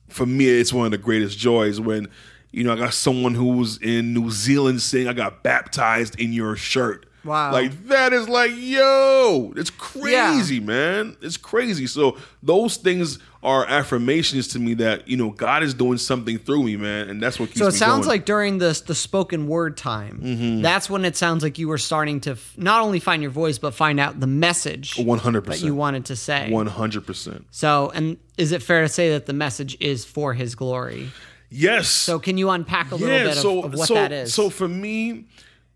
for 0.07 0.25
me, 0.25 0.47
it's 0.47 0.71
one 0.71 0.85
of 0.85 0.91
the 0.91 0.97
greatest 0.97 1.37
joys 1.37 1.79
when, 1.79 2.07
you 2.51 2.63
know, 2.63 2.73
I 2.73 2.77
got 2.77 2.93
someone 2.93 3.35
who's 3.35 3.77
in 3.81 4.13
New 4.13 4.31
Zealand 4.31 4.81
saying 4.81 5.07
I 5.07 5.13
got 5.13 5.43
baptized 5.43 6.19
in 6.19 6.33
your 6.33 6.55
shirt. 6.55 7.05
Wow. 7.25 7.51
Like 7.51 7.87
that 7.87 8.13
is 8.13 8.29
like, 8.29 8.51
yo, 8.55 9.51
it's 9.57 9.69
crazy, 9.69 10.61
man. 10.61 11.17
It's 11.21 11.35
crazy. 11.35 11.87
So 11.87 12.17
those 12.41 12.77
things 12.77 13.19
are 13.47 13.65
affirmations 13.65 14.49
to 14.49 14.59
me 14.59 14.73
that, 14.75 15.07
you 15.07 15.15
know, 15.15 15.29
God 15.31 15.63
is 15.63 15.73
doing 15.73 15.97
something 15.97 16.37
through 16.37 16.63
me, 16.63 16.75
man. 16.75 17.09
And 17.09 17.23
that's 17.23 17.39
what 17.39 17.47
keeps 17.47 17.59
So 17.59 17.67
it 17.67 17.71
sounds 17.73 18.05
going. 18.05 18.09
like 18.19 18.25
during 18.25 18.57
the 18.57 18.79
the 18.85 18.93
spoken 18.93 19.47
word 19.47 19.77
time, 19.77 20.19
Mm-hmm. 20.23 20.61
that's 20.61 20.89
when 20.89 21.05
it 21.05 21.15
sounds 21.15 21.43
like 21.43 21.57
you 21.57 21.67
were 21.67 21.77
starting 21.77 22.19
to 22.21 22.31
f- 22.31 22.53
not 22.57 22.81
only 22.81 22.99
find 22.99 23.21
your 23.21 23.31
voice 23.31 23.57
but 23.57 23.73
find 23.73 23.99
out 23.99 24.19
the 24.19 24.27
message 24.27 24.95
100%. 24.95 25.45
that 25.45 25.61
you 25.61 25.73
wanted 25.73 26.05
to 26.05 26.15
say. 26.15 26.49
100%. 26.51 27.43
So, 27.51 27.91
and 27.95 28.17
is 28.37 28.51
it 28.51 28.61
fair 28.61 28.81
to 28.81 28.89
say 28.89 29.11
that 29.11 29.25
the 29.25 29.33
message 29.33 29.77
is 29.79 30.03
for 30.05 30.33
His 30.33 30.53
glory? 30.55 31.09
Yes. 31.49 31.87
So, 31.87 32.19
can 32.19 32.37
you 32.37 32.49
unpack 32.49 32.91
a 32.91 32.95
little 32.95 33.07
bit 33.29 33.37
of, 33.37 33.65
of 33.65 33.73
what 33.79 33.87
so, 33.87 33.93
that 33.93 34.11
is? 34.11 34.33
So 34.33 34.49
for 34.49 34.67
me, 34.67 35.25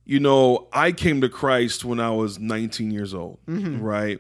you 0.06 0.20
know, 0.20 0.68
I 0.74 0.92
came 0.92 1.22
to 1.22 1.30
Christ 1.30 1.86
when 1.86 2.00
I 2.02 2.12
was 2.12 2.38
19 2.40 2.92
years 2.92 3.14
old, 3.14 3.40
Mm-hmm. 3.48 3.82
right? 3.82 4.20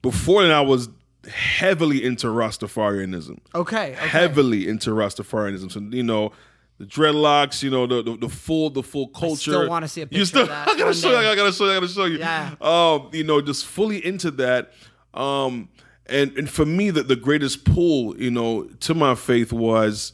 Before 0.00 0.42
then, 0.42 0.52
I 0.52 0.60
was 0.62 0.88
heavily 1.26 2.04
into 2.04 2.28
Rastafarianism, 2.28 3.38
okay, 3.54 3.92
okay. 3.92 3.94
heavily 3.94 4.68
into 4.68 4.90
Rastafarianism. 4.90 5.72
So 5.72 5.80
you 5.80 6.02
know, 6.02 6.32
the 6.78 6.84
dreadlocks, 6.86 7.62
you 7.62 7.70
know, 7.70 7.86
the 7.86 8.02
the, 8.02 8.16
the 8.16 8.28
full 8.28 8.70
the 8.70 8.82
full 8.82 9.08
culture. 9.08 9.36
still 9.36 9.68
wanna 9.68 9.88
see 9.88 10.02
a 10.02 10.06
picture 10.06 10.18
You 10.18 10.24
still, 10.24 10.42
of 10.42 10.48
that 10.48 10.68
I 10.68 10.78
gotta 10.78 10.94
show 10.94 11.20
you. 11.20 11.28
I 11.28 11.34
gotta 11.34 11.52
show 11.52 11.64
you. 11.64 11.70
I 11.72 11.74
gotta 11.74 11.88
show 11.88 12.04
you. 12.04 12.18
Yeah. 12.18 12.54
Um, 12.60 13.10
you 13.12 13.24
know, 13.24 13.40
just 13.40 13.66
fully 13.66 14.04
into 14.04 14.30
that. 14.32 14.72
Um, 15.14 15.68
and 16.06 16.36
and 16.38 16.48
for 16.48 16.64
me, 16.64 16.90
the 16.90 17.02
the 17.02 17.16
greatest 17.16 17.64
pull, 17.64 18.16
you 18.20 18.30
know, 18.30 18.64
to 18.64 18.94
my 18.94 19.14
faith 19.14 19.52
was 19.52 20.12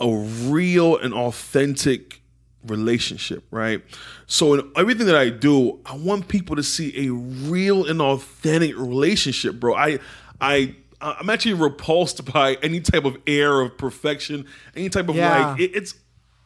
a 0.00 0.08
real 0.08 0.96
and 0.96 1.14
authentic 1.14 2.22
relationship, 2.66 3.44
right? 3.50 3.82
So 4.30 4.52
in 4.52 4.70
everything 4.76 5.06
that 5.06 5.16
I 5.16 5.30
do, 5.30 5.80
I 5.86 5.96
want 5.96 6.28
people 6.28 6.54
to 6.56 6.62
see 6.62 7.06
a 7.08 7.12
real 7.12 7.86
and 7.86 8.00
authentic 8.00 8.76
relationship, 8.76 9.58
bro. 9.58 9.74
I 9.74 9.98
I 10.40 10.76
I'm 11.00 11.30
actually 11.30 11.54
repulsed 11.54 12.24
by 12.32 12.54
any 12.62 12.80
type 12.80 13.04
of 13.06 13.16
air 13.26 13.60
of 13.62 13.76
perfection, 13.78 14.44
any 14.76 14.90
type 14.90 15.08
of 15.08 15.16
Yeah. 15.16 15.48
like 15.52 15.60
it, 15.60 15.74
it's 15.74 15.94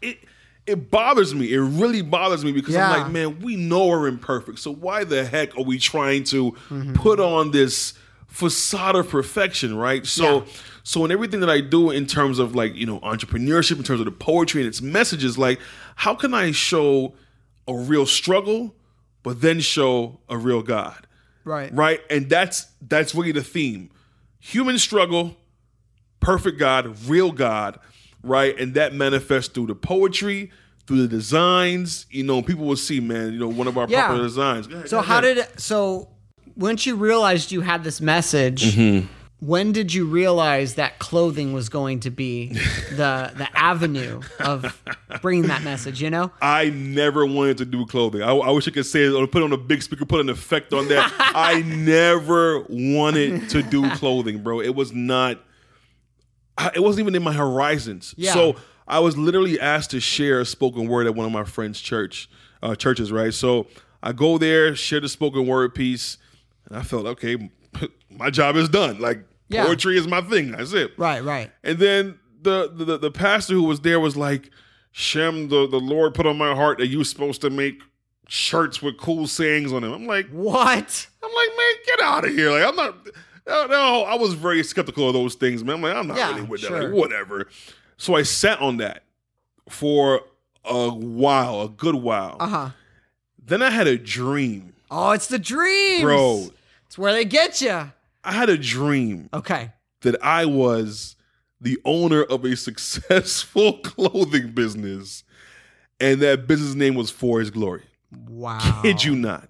it 0.00 0.18
it 0.64 0.92
bothers 0.92 1.34
me. 1.34 1.52
It 1.52 1.58
really 1.58 2.02
bothers 2.02 2.44
me 2.44 2.52
because 2.52 2.74
Yeah. 2.74 2.88
I'm 2.88 3.02
like, 3.02 3.12
man, 3.12 3.40
we 3.40 3.56
know 3.56 3.88
we're 3.88 4.06
imperfect. 4.06 4.60
So 4.60 4.72
why 4.72 5.02
the 5.02 5.24
heck 5.24 5.58
are 5.58 5.64
we 5.64 5.78
trying 5.78 6.22
to 6.24 6.52
mm-hmm. 6.52 6.92
put 6.92 7.18
on 7.18 7.50
this 7.50 7.94
facade 8.28 8.94
of 8.94 9.08
perfection, 9.08 9.76
right? 9.76 10.06
So 10.06 10.36
Yeah. 10.36 10.52
so 10.84 11.04
in 11.04 11.10
everything 11.10 11.40
that 11.40 11.50
I 11.50 11.60
do 11.62 11.90
in 11.90 12.06
terms 12.06 12.38
of 12.38 12.54
like, 12.54 12.76
you 12.76 12.86
know, 12.86 13.00
entrepreneurship, 13.00 13.76
in 13.78 13.82
terms 13.82 13.98
of 13.98 14.06
the 14.06 14.12
poetry 14.12 14.62
and 14.62 14.68
its 14.68 14.80
messages, 14.80 15.36
like 15.36 15.58
how 15.96 16.14
can 16.14 16.32
I 16.32 16.52
show 16.52 17.14
a 17.68 17.74
real 17.74 18.06
struggle, 18.06 18.74
but 19.22 19.40
then 19.40 19.60
show 19.60 20.20
a 20.28 20.36
real 20.36 20.62
God? 20.62 21.06
right, 21.44 21.72
Right? 21.74 22.00
And 22.10 22.28
that's 22.28 22.66
that's 22.86 23.14
really 23.14 23.32
the 23.32 23.42
theme. 23.42 23.90
Human 24.40 24.78
struggle, 24.78 25.36
perfect 26.20 26.58
God, 26.58 26.96
real 27.08 27.32
God, 27.32 27.78
right? 28.22 28.58
And 28.58 28.74
that 28.74 28.94
manifests 28.94 29.48
through 29.52 29.66
the 29.66 29.74
poetry, 29.74 30.50
through 30.86 31.02
the 31.02 31.08
designs. 31.08 32.06
You 32.10 32.24
know, 32.24 32.42
people 32.42 32.64
will 32.64 32.76
see, 32.76 33.00
man, 33.00 33.32
you 33.32 33.38
know, 33.38 33.48
one 33.48 33.66
of 33.68 33.76
our 33.78 33.86
Yeah. 33.88 34.02
popular 34.06 34.24
designs. 34.24 34.66
Ahead, 34.66 34.88
So 34.88 35.00
how 35.00 35.18
ahead. 35.18 35.36
did 35.36 35.60
so 35.60 36.08
once 36.56 36.86
you 36.86 36.96
realized 36.96 37.50
you 37.52 37.60
had 37.62 37.82
this 37.84 38.00
message, 38.00 38.74
Mm-hmm. 38.76 39.06
When 39.42 39.72
did 39.72 39.92
you 39.92 40.04
realize 40.04 40.76
that 40.76 41.00
clothing 41.00 41.52
was 41.52 41.68
going 41.68 41.98
to 41.98 42.10
be 42.10 42.46
the 42.90 43.32
the 43.34 43.48
avenue 43.54 44.20
of 44.38 44.80
bringing 45.20 45.48
that 45.48 45.64
message? 45.64 46.00
You 46.00 46.10
know, 46.10 46.30
I 46.40 46.70
never 46.70 47.26
wanted 47.26 47.58
to 47.58 47.64
do 47.64 47.84
clothing. 47.86 48.22
I, 48.22 48.30
I 48.30 48.50
wish 48.52 48.68
I 48.68 48.70
could 48.70 48.86
say 48.86 49.02
it 49.02 49.12
or 49.12 49.26
put 49.26 49.42
on 49.42 49.52
a 49.52 49.56
big 49.56 49.82
speaker, 49.82 50.04
put 50.04 50.20
an 50.20 50.28
effect 50.28 50.72
on 50.72 50.86
that. 50.88 51.12
I 51.18 51.62
never 51.62 52.60
wanted 52.68 53.50
to 53.50 53.64
do 53.64 53.90
clothing, 53.96 54.44
bro. 54.44 54.60
It 54.60 54.76
was 54.76 54.92
not. 54.92 55.40
It 56.76 56.80
wasn't 56.80 57.00
even 57.06 57.16
in 57.16 57.24
my 57.24 57.32
horizons. 57.32 58.14
Yeah. 58.16 58.34
So 58.34 58.56
I 58.86 59.00
was 59.00 59.18
literally 59.18 59.58
asked 59.58 59.90
to 59.90 60.00
share 60.00 60.40
a 60.40 60.46
spoken 60.46 60.86
word 60.86 61.08
at 61.08 61.16
one 61.16 61.26
of 61.26 61.32
my 61.32 61.44
friends' 61.44 61.80
church 61.80 62.30
uh, 62.62 62.76
churches. 62.76 63.10
Right. 63.10 63.34
So 63.34 63.66
I 64.04 64.12
go 64.12 64.38
there, 64.38 64.76
share 64.76 65.00
the 65.00 65.08
spoken 65.08 65.48
word 65.48 65.74
piece, 65.74 66.18
and 66.68 66.78
I 66.78 66.82
felt 66.82 67.06
okay. 67.06 67.50
My 68.08 68.30
job 68.30 68.54
is 68.54 68.68
done. 68.68 69.00
Like 69.00 69.24
Yeah. 69.52 69.66
poetry 69.66 69.96
is 69.98 70.06
my 70.08 70.20
thing. 70.22 70.52
That's 70.52 70.72
it. 70.72 70.92
right, 70.96 71.22
right. 71.22 71.50
And 71.62 71.78
then 71.78 72.18
the 72.40 72.70
the, 72.72 72.98
the 72.98 73.10
pastor 73.10 73.54
who 73.54 73.62
was 73.64 73.80
there 73.80 74.00
was 74.00 74.16
like, 74.16 74.50
Sheim, 74.94 75.48
the, 75.48 75.66
the 75.68 75.78
Lord 75.80 76.14
put 76.14 76.26
on 76.26 76.36
my 76.36 76.54
heart 76.54 76.78
that 76.78 76.88
you 76.88 76.98
were 76.98 77.04
supposed 77.04 77.40
to 77.42 77.50
make 77.50 77.82
shirts 78.28 78.80
with 78.82 78.98
cool 78.98 79.26
sayings 79.26 79.72
on 79.72 79.82
them. 79.82 79.92
I'm 79.92 80.06
like, 80.06 80.28
What? 80.30 81.06
I'm 81.22 81.30
like, 81.32 81.48
man, 81.56 81.72
get 81.86 82.00
out 82.00 82.24
of 82.24 82.30
here. 82.32 82.50
Like, 82.50 82.64
I'm 82.64 82.76
not 82.76 82.96
no, 83.46 83.66
no, 83.66 84.02
I 84.04 84.14
was 84.14 84.34
very 84.34 84.62
skeptical 84.62 85.08
of 85.08 85.14
those 85.14 85.34
things, 85.34 85.64
man. 85.64 85.76
I'm 85.76 85.82
like, 85.82 85.96
I'm 85.96 86.06
not 86.06 86.16
Yeah, 86.16 86.30
really 86.30 86.42
with 86.42 86.62
that. 86.62 86.70
Like, 86.70 86.92
whatever. 86.92 87.48
So 87.96 88.14
I 88.14 88.22
sat 88.22 88.60
on 88.60 88.76
that 88.78 89.02
for 89.68 90.20
a 90.64 90.88
while, 90.90 91.60
a 91.62 91.68
good 91.68 91.96
while. 91.96 92.36
Uh 92.40 92.46
huh. 92.48 92.70
Then 93.44 93.60
I 93.62 93.70
had 93.70 93.86
a 93.88 93.98
dream, 93.98 94.72
Oh, 94.90 95.10
it's 95.10 95.26
the 95.26 95.38
dreams, 95.38 96.02
bro. 96.02 96.46
It's 96.86 96.96
where 96.98 97.12
they 97.12 97.24
get 97.24 97.60
you. 97.60 97.90
I 98.24 98.32
had 98.32 98.48
a 98.48 98.56
dream 98.58 99.28
Okay. 99.34 99.72
that 100.02 100.16
I 100.22 100.44
was 100.46 101.16
the 101.60 101.78
owner 101.84 102.22
of 102.22 102.44
a 102.44 102.56
successful 102.56 103.78
clothing 103.78 104.52
business, 104.52 105.24
and 106.00 106.20
that 106.20 106.46
business 106.46 106.74
name 106.74 106.94
was 106.94 107.10
For 107.10 107.40
His 107.40 107.50
Glory. 107.50 107.82
Wow. 108.28 108.80
Kid 108.82 109.04
you 109.04 109.14
not. 109.16 109.48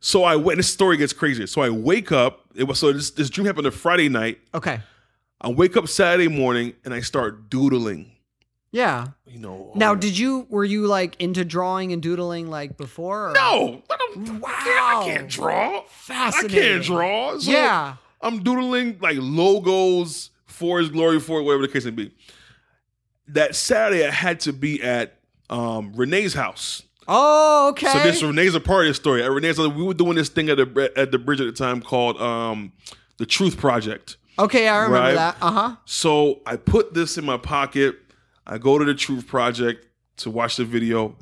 So 0.00 0.24
I 0.24 0.36
went. 0.36 0.56
This 0.56 0.70
story 0.70 0.96
gets 0.96 1.12
crazier. 1.12 1.46
So 1.46 1.60
I 1.62 1.70
wake 1.70 2.10
up. 2.12 2.40
It 2.54 2.64
was 2.64 2.78
so 2.78 2.92
this, 2.92 3.10
this 3.10 3.30
dream 3.30 3.46
happened 3.46 3.66
a 3.66 3.70
Friday 3.70 4.08
night. 4.08 4.40
Okay. 4.54 4.80
I 5.40 5.48
wake 5.50 5.76
up 5.76 5.88
Saturday 5.88 6.28
morning 6.28 6.74
and 6.84 6.92
I 6.94 7.00
start 7.00 7.48
doodling. 7.50 8.11
Yeah. 8.72 9.08
You 9.26 9.38
know. 9.38 9.70
Now, 9.74 9.92
um, 9.92 10.00
did 10.00 10.18
you 10.18 10.46
were 10.48 10.64
you 10.64 10.86
like 10.86 11.14
into 11.20 11.44
drawing 11.44 11.92
and 11.92 12.02
doodling 12.02 12.50
like 12.50 12.76
before? 12.76 13.28
Or? 13.30 13.32
no, 13.34 13.82
I 13.90 13.96
don't. 14.14 14.40
Wow. 14.40 14.50
I 14.50 15.02
can't 15.06 15.28
draw. 15.28 15.82
Fascinating. 15.88 16.58
I 16.58 16.62
can't 16.62 16.84
draw. 16.84 17.38
So 17.38 17.50
Yeah. 17.50 17.96
I'm 18.22 18.42
doodling 18.42 18.98
like 19.00 19.16
logos 19.20 20.30
for 20.46 20.78
His 20.78 20.88
Glory, 20.88 21.20
for 21.20 21.40
it, 21.40 21.42
whatever 21.44 21.66
the 21.66 21.72
case 21.72 21.84
may 21.84 21.90
be. 21.90 22.14
That 23.28 23.54
Saturday, 23.54 24.06
I 24.06 24.10
had 24.10 24.40
to 24.40 24.52
be 24.52 24.82
at 24.82 25.18
um, 25.50 25.92
Renee's 25.94 26.34
house. 26.34 26.82
Oh, 27.08 27.70
okay. 27.70 27.88
So 27.88 27.98
this 28.00 28.22
Renee's 28.22 28.54
a 28.54 28.60
part 28.60 28.84
of 28.86 28.90
this 28.90 28.96
story. 28.96 29.22
At 29.22 29.30
Renee's, 29.30 29.58
we 29.58 29.68
were 29.82 29.94
doing 29.94 30.14
this 30.16 30.28
thing 30.28 30.48
at 30.50 30.56
the 30.56 30.92
at 30.96 31.10
the 31.10 31.18
bridge 31.18 31.40
at 31.40 31.46
the 31.46 31.52
time 31.52 31.80
called 31.82 32.20
um, 32.20 32.72
the 33.18 33.26
Truth 33.26 33.58
Project. 33.58 34.16
okay, 34.38 34.68
I 34.68 34.76
remember 34.84 34.98
Right. 34.98 35.14
that. 35.14 35.36
Uh 35.40 35.50
huh. 35.50 35.76
So 35.84 36.40
I 36.46 36.56
put 36.56 36.94
this 36.94 37.18
in 37.18 37.24
my 37.24 37.36
pocket. 37.38 37.96
I 38.46 38.58
go 38.58 38.78
to 38.78 38.84
the 38.84 38.94
Truth 38.94 39.26
Project 39.26 39.86
to 40.18 40.30
watch 40.30 40.56
the 40.56 40.64
video. 40.64 41.16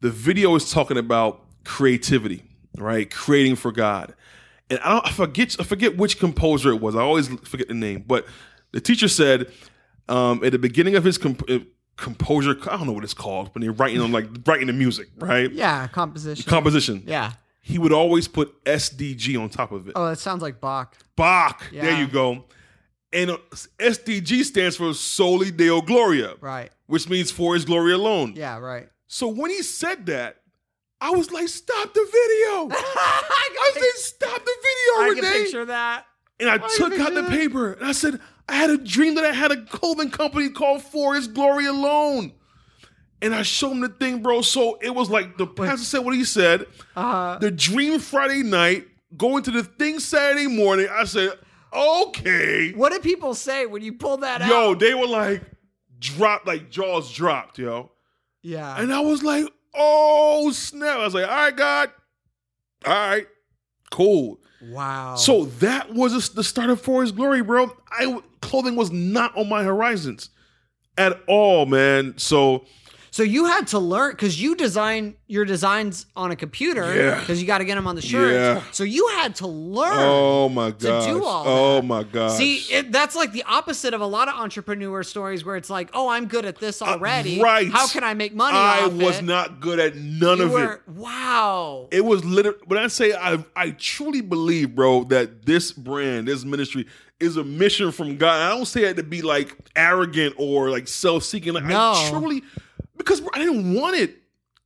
The 0.00 0.10
video 0.10 0.54
is 0.56 0.70
talking 0.70 0.96
about 0.98 1.44
creativity, 1.64 2.42
right? 2.76 3.10
Creating 3.10 3.56
for 3.56 3.72
God. 3.72 4.14
and 4.70 4.78
I 4.80 4.88
don't 4.94 5.06
I 5.06 5.10
forget 5.12 5.56
I 5.60 5.64
forget 5.64 5.96
which 5.96 6.18
composer 6.18 6.70
it 6.70 6.80
was. 6.80 6.96
I 6.96 7.00
always 7.02 7.28
forget 7.28 7.68
the 7.68 7.74
name, 7.74 8.04
but 8.06 8.26
the 8.72 8.80
teacher 8.80 9.08
said 9.08 9.50
um, 10.08 10.42
at 10.44 10.52
the 10.52 10.58
beginning 10.58 10.96
of 10.96 11.04
his 11.04 11.18
comp- 11.18 11.48
uh, 11.48 11.60
composure, 11.96 12.56
I 12.68 12.76
don't 12.76 12.86
know 12.86 12.92
what 12.92 13.04
it's 13.04 13.14
called, 13.14 13.46
but 13.48 13.56
when 13.56 13.62
they're 13.62 13.72
writing 13.72 14.00
on 14.00 14.10
like 14.12 14.26
writing 14.46 14.66
the 14.66 14.72
music, 14.72 15.08
right? 15.18 15.50
Yeah, 15.52 15.86
composition. 15.88 16.48
Composition. 16.48 17.04
yeah. 17.06 17.32
He 17.64 17.78
would 17.78 17.92
always 17.92 18.26
put 18.26 18.64
SDG 18.64 19.40
on 19.40 19.48
top 19.48 19.70
of 19.70 19.86
it. 19.86 19.92
Oh, 19.94 20.08
that 20.08 20.18
sounds 20.18 20.42
like 20.42 20.60
Bach. 20.60 20.96
Bach. 21.14 21.62
There 21.70 21.96
you 21.96 22.08
go. 22.08 22.44
And 23.12 23.30
uh, 23.30 23.38
SDG 23.78 24.44
stands 24.44 24.76
for 24.76 24.94
Soli 24.94 25.50
Deo 25.50 25.80
Gloria, 25.82 26.34
Right. 26.40 26.70
which 26.86 27.08
means 27.08 27.30
for 27.30 27.54
His 27.54 27.64
glory 27.64 27.92
alone. 27.92 28.34
Yeah, 28.36 28.58
right. 28.58 28.88
So 29.08 29.28
when 29.28 29.50
he 29.50 29.62
said 29.62 30.06
that, 30.06 30.36
I 31.00 31.10
was 31.10 31.30
like, 31.30 31.48
"Stop 31.48 31.92
the 31.92 32.00
video!" 32.00 32.68
I 32.76 33.56
I 33.60 33.70
said, 33.74 34.00
"Stop 34.02 34.44
the 34.44 34.52
video, 34.62 35.14
can 35.14 35.24
Renee!" 35.32 35.42
picture 35.44 35.64
that. 35.66 36.06
And 36.40 36.48
I 36.48 36.54
I 36.54 36.68
took 36.76 36.98
out 36.98 37.12
the 37.14 37.22
that. 37.22 37.30
paper 37.30 37.72
and 37.74 37.84
I 37.86 37.92
said, 37.92 38.18
I 38.48 38.54
had 38.56 38.70
a 38.70 38.78
dream 38.78 39.14
that 39.16 39.24
I 39.24 39.32
had 39.32 39.52
a 39.52 39.64
clothing 39.66 40.10
company 40.10 40.48
called 40.48 40.82
For 40.82 41.14
His 41.14 41.28
Glory 41.28 41.66
Alone. 41.66 42.32
And 43.20 43.32
I 43.34 43.42
showed 43.42 43.70
him 43.72 43.80
the 43.82 43.88
thing, 43.88 44.20
bro. 44.22 44.40
So 44.42 44.78
it 44.82 44.92
was 44.94 45.08
like 45.08 45.36
the 45.38 45.46
pastor 45.46 45.84
said 45.84 45.98
what 46.00 46.14
he 46.16 46.24
said. 46.24 46.66
Uh, 46.96 47.38
The 47.38 47.52
dream 47.52 48.00
Friday 48.00 48.42
night, 48.42 48.86
going 49.16 49.44
to 49.44 49.52
the 49.52 49.62
thing 49.62 50.00
Saturday 50.00 50.48
morning. 50.48 50.88
I 50.90 51.04
said, 51.04 51.38
okay. 51.72 52.72
what 52.72 52.92
did 52.92 53.02
people 53.02 53.34
say 53.34 53.66
when 53.66 53.82
you 53.82 53.92
pulled 53.92 54.22
that 54.22 54.42
out? 54.42 54.48
Yo, 54.48 54.74
they 54.74 54.94
were 54.94 55.06
like, 55.06 55.42
dropped, 55.98 56.46
like 56.46 56.70
jaws 56.70 57.12
dropped, 57.12 57.58
yo. 57.58 57.90
Yeah. 58.42 58.80
And 58.80 58.92
I 58.92 59.00
was 59.00 59.22
like, 59.22 59.46
oh, 59.74 60.50
snap. 60.50 60.98
I 60.98 61.04
was 61.04 61.14
like, 61.14 61.28
all 61.28 61.34
right, 61.34 61.56
God. 61.56 61.90
All 62.84 62.92
right, 62.92 63.28
cool. 63.92 64.40
wow. 64.60 65.14
So 65.14 65.44
that 65.60 65.94
was 65.94 66.30
the 66.30 66.42
start 66.42 66.68
of 66.68 66.80
For 66.80 67.02
His 67.02 67.12
Glory, 67.12 67.42
bro. 67.42 67.70
I 67.90 68.20
clothing 68.40 68.74
was 68.74 68.90
not 68.90 69.36
on 69.36 69.48
my 69.48 69.62
horizons 69.62 70.30
at 70.98 71.20
all, 71.28 71.66
man. 71.66 72.14
So 72.18 72.64
So 73.12 73.22
you 73.22 73.44
had 73.44 73.66
to 73.68 73.78
learn 73.78 74.12
because 74.12 74.40
you 74.40 74.56
design 74.56 75.16
your 75.26 75.44
designs 75.44 76.06
on 76.16 76.30
a 76.30 76.36
computer 76.36 76.94
Yeah. 76.96 77.20
because 77.20 77.42
you 77.42 77.46
got 77.46 77.58
to 77.58 77.64
get 77.66 77.74
them 77.74 77.86
on 77.86 77.94
the 77.94 78.00
shirts. 78.00 78.32
Yeah. 78.64 78.72
So 78.72 78.84
you 78.84 79.06
had 79.08 79.34
to 79.36 79.46
learn. 79.46 79.92
oh 79.98 80.48
my 80.48 80.70
god! 80.70 81.04
to 81.04 81.12
do 81.12 81.22
all 81.22 81.44
oh 81.46 81.74
that. 81.76 81.84
my 81.86 82.04
god. 82.04 82.30
See, 82.30 82.56
it, 82.74 82.90
that's 82.90 83.14
like 83.14 83.32
the 83.32 83.42
opposite 83.42 83.92
of 83.92 84.00
a 84.00 84.06
lot 84.06 84.28
of 84.28 84.34
entrepreneur 84.34 85.02
stories 85.02 85.44
where 85.44 85.56
it's 85.56 85.68
like, 85.68 85.90
oh, 85.92 86.08
I'm 86.08 86.26
good 86.26 86.46
at 86.46 86.56
this 86.58 86.80
already. 86.80 87.38
Uh, 87.38 87.44
right. 87.44 87.70
How 87.70 87.86
can 87.86 88.02
I 88.02 88.14
make 88.14 88.34
money 88.34 88.56
I 88.56 88.84
off 88.86 88.92
was 88.94 89.18
it? 89.18 89.24
not 89.24 89.60
good 89.60 89.78
at 89.78 89.94
none 89.94 90.38
You 90.38 90.44
of 90.44 90.50
were, 90.52 90.72
it. 90.72 90.88
Wow. 90.88 91.88
It 91.92 92.06
was 92.06 92.24
literally 92.24 92.58
when 92.66 92.78
I 92.78 92.86
say 92.88 93.12
I 93.12 93.44
I 93.54 93.70
truly 93.72 94.22
believe, 94.22 94.74
bro, 94.74 95.04
that 95.04 95.44
this 95.44 95.70
brand, 95.70 96.28
this 96.28 96.44
ministry 96.46 96.86
is 97.20 97.36
a 97.36 97.44
mission 97.44 97.92
from 97.92 98.16
God. 98.16 98.40
I 98.40 98.56
don't 98.56 98.64
say 98.66 98.82
that 98.84 98.96
to 98.96 99.02
be 99.02 99.20
like 99.22 99.54
arrogant 99.76 100.34
or 100.38 100.70
like 100.70 100.88
self-seeking. 100.88 101.52
Like 101.52 101.64
No. 101.64 101.92
I 101.94 102.08
truly 102.10 102.42
because 103.04 103.22
I 103.34 103.38
didn't 103.38 103.74
want 103.74 103.96
it. 103.96 104.16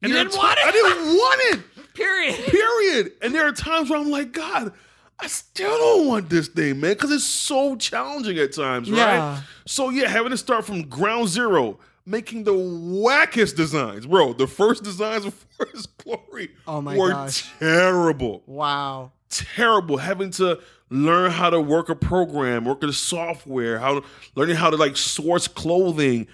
You 0.02 0.08
didn't 0.12 0.32
ti- 0.32 0.38
want 0.38 0.58
it? 0.58 0.66
I 0.66 0.70
didn't 0.72 1.06
want 1.06 1.40
it. 1.54 1.60
Period. 1.94 2.34
Period. 2.36 3.12
And 3.22 3.34
there 3.34 3.46
are 3.46 3.52
times 3.52 3.88
where 3.90 3.98
I'm 3.98 4.10
like, 4.10 4.32
God, 4.32 4.72
I 5.18 5.26
still 5.28 5.76
don't 5.78 6.06
want 6.06 6.28
this 6.28 6.48
thing, 6.48 6.78
man, 6.80 6.92
because 6.92 7.10
it's 7.10 7.24
so 7.24 7.74
challenging 7.76 8.36
at 8.38 8.52
times, 8.54 8.90
right? 8.90 8.98
Yeah. 8.98 9.40
So 9.64 9.88
yeah, 9.90 10.08
having 10.08 10.30
to 10.30 10.36
start 10.36 10.66
from 10.66 10.82
ground 10.82 11.28
zero, 11.28 11.78
making 12.04 12.44
the 12.44 12.52
wackest 12.52 13.56
designs, 13.56 14.06
bro. 14.06 14.34
The 14.34 14.46
first 14.46 14.84
designs 14.84 15.24
of 15.26 15.34
For 15.56 15.66
His 15.72 15.86
Glory 15.86 16.50
Oh 16.66 16.82
my 16.82 16.96
were 16.96 17.10
gosh. 17.10 17.50
terrible, 17.58 18.42
Wow. 18.46 19.12
terrible. 19.30 19.96
Having 19.96 20.32
to 20.32 20.60
learn 20.90 21.30
how 21.30 21.48
to 21.50 21.60
work 21.60 21.88
a 21.88 21.96
program, 21.96 22.64
work 22.66 22.82
the 22.82 22.92
software, 22.92 23.78
how 23.78 24.00
to, 24.00 24.06
learning 24.34 24.56
how 24.56 24.68
to 24.70 24.76
like 24.76 24.96
source 24.98 25.48
clothing. 25.48 26.26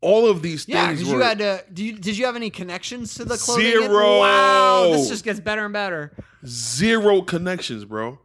All 0.00 0.28
of 0.28 0.42
these 0.42 0.68
Yeah, 0.68 0.88
things 0.88 1.04
were 1.04 1.14
you 1.16 1.20
had 1.20 1.38
to. 1.38 1.64
You, 1.74 1.92
did 1.94 2.16
you 2.16 2.26
have 2.26 2.36
any 2.36 2.50
connections 2.50 3.14
to 3.14 3.24
the 3.24 3.36
clothing? 3.36 3.64
Zero. 3.64 4.20
Wow, 4.20 4.90
this 4.92 5.08
just 5.08 5.24
gets 5.24 5.40
better 5.40 5.64
and 5.64 5.72
better. 5.72 6.12
zero 6.46 7.20
connections, 7.22 7.84
bro. 7.84 8.18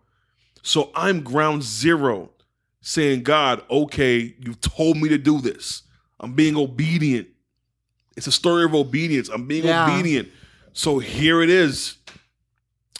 So 0.61 0.91
I'm 0.95 1.21
ground 1.21 1.63
zero 1.63 2.29
saying, 2.81 3.23
God, 3.23 3.63
okay, 3.69 4.35
you've 4.39 4.61
told 4.61 4.97
me 4.97 5.09
to 5.09 5.17
do 5.17 5.41
this. 5.41 5.83
I'm 6.19 6.33
being 6.33 6.55
obedient. 6.55 7.27
It's 8.15 8.27
a 8.27 8.31
story 8.31 8.63
of 8.65 8.75
obedience. 8.75 9.29
I'm 9.29 9.47
being 9.47 9.65
Yeah. 9.65 9.83
obedient. 9.89 10.29
So 10.73 10.99
here 10.99 11.41
it 11.41 11.49
is. 11.49 11.95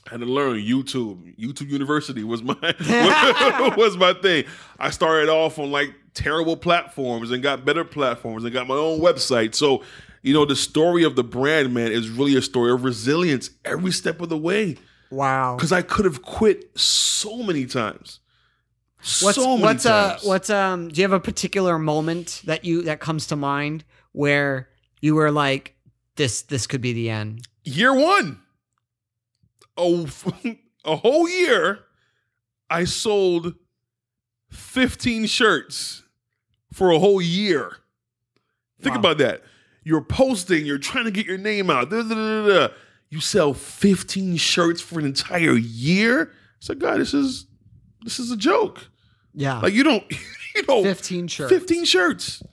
I 0.08 0.12
had 0.12 0.20
to 0.20 0.26
learn 0.26 0.58
YouTube. 0.58 1.36
YouTube 1.38 1.70
University 1.70 2.24
was 2.24 2.44
my 2.44 2.56
was 3.78 3.96
my 3.98 4.14
thing. 4.14 4.46
I 4.80 4.90
started 4.90 5.30
off 5.30 5.60
on 5.60 5.72
like 5.72 5.94
terrible 6.14 6.58
platforms 6.58 7.32
and 7.32 7.42
got 7.42 7.64
better 7.66 7.84
platforms 7.86 8.44
and 8.44 8.54
got 8.54 8.68
my 8.68 8.76
own 8.76 9.00
website. 9.00 9.56
So, 9.56 9.84
you 10.22 10.34
know, 10.34 10.46
the 10.46 10.56
story 10.56 11.04
of 11.04 11.16
the 11.16 11.24
brand, 11.24 11.74
man, 11.74 11.92
is 11.92 12.10
really 12.10 12.36
a 12.36 12.42
story 12.42 12.72
of 12.72 12.84
resilience 12.84 13.50
every 13.66 13.92
step 13.92 14.20
of 14.22 14.30
the 14.30 14.38
way 14.38 14.78
Wow. 15.10 15.56
because 15.56 15.72
I 15.72 15.82
could 15.82 16.06
have 16.06 16.22
quit 16.22 16.78
so 16.78 17.42
many 17.44 17.66
times. 17.66 18.20
What's 19.22 19.36
so 19.36 19.52
many 19.58 19.62
what's 19.64 19.86
uh 19.86 20.12
times. 20.12 20.24
what's 20.24 20.50
um? 20.50 20.88
Do 20.90 21.02
you 21.02 21.04
have 21.04 21.12
a 21.14 21.20
particular 21.20 21.78
moment 21.78 22.42
that 22.46 22.64
you 22.64 22.84
that 22.84 23.00
comes 23.02 23.28
to 23.28 23.36
mind 23.36 23.84
where 24.14 24.70
you 25.02 25.16
were 25.16 25.30
like, 25.32 25.76
this 26.16 26.42
this 26.44 26.68
could 26.68 26.82
be 26.82 26.94
the 26.94 27.10
end? 27.10 27.46
year 27.66 27.94
one? 27.94 28.40
Oh, 29.78 30.08
a 30.86 30.96
whole 30.96 31.28
year, 31.30 31.80
I 32.70 32.84
sold 32.86 33.56
fifteen 34.50 35.26
shirts 35.26 36.04
for 36.72 36.92
a 36.92 37.00
whole 37.00 37.22
year. 37.22 37.78
Think 38.82 38.96
Wow. 38.96 39.00
about 39.00 39.18
that. 39.20 39.44
You're 39.84 40.02
posting. 40.04 40.66
You're 40.66 40.78
trying 40.78 41.06
to 41.06 41.12
get 41.12 41.26
your 41.26 41.38
name 41.38 41.70
out. 41.70 41.90
da, 41.90 42.02
da, 42.04 42.48
da. 42.48 42.68
You 43.10 43.20
sell 43.20 43.54
fifteen 43.54 44.38
shirts 44.38 44.82
for 44.82 45.00
an 45.00 45.06
entire 45.06 45.54
year. 45.56 46.32
It's 46.58 46.70
like, 46.70 46.80
God, 46.80 47.00
this 47.00 47.14
is 47.14 47.48
this 48.04 48.20
is 48.20 48.32
a 48.32 48.38
joke. 48.38 48.88
Yeah, 49.36 49.60
Like 49.60 49.74
you 49.74 49.84
don't, 49.84 50.04
you 50.56 50.64
know, 50.68 50.84
fifteen 50.84 51.28
shirts. 51.28 51.52
15 51.52 51.86
shirts. 51.86 52.44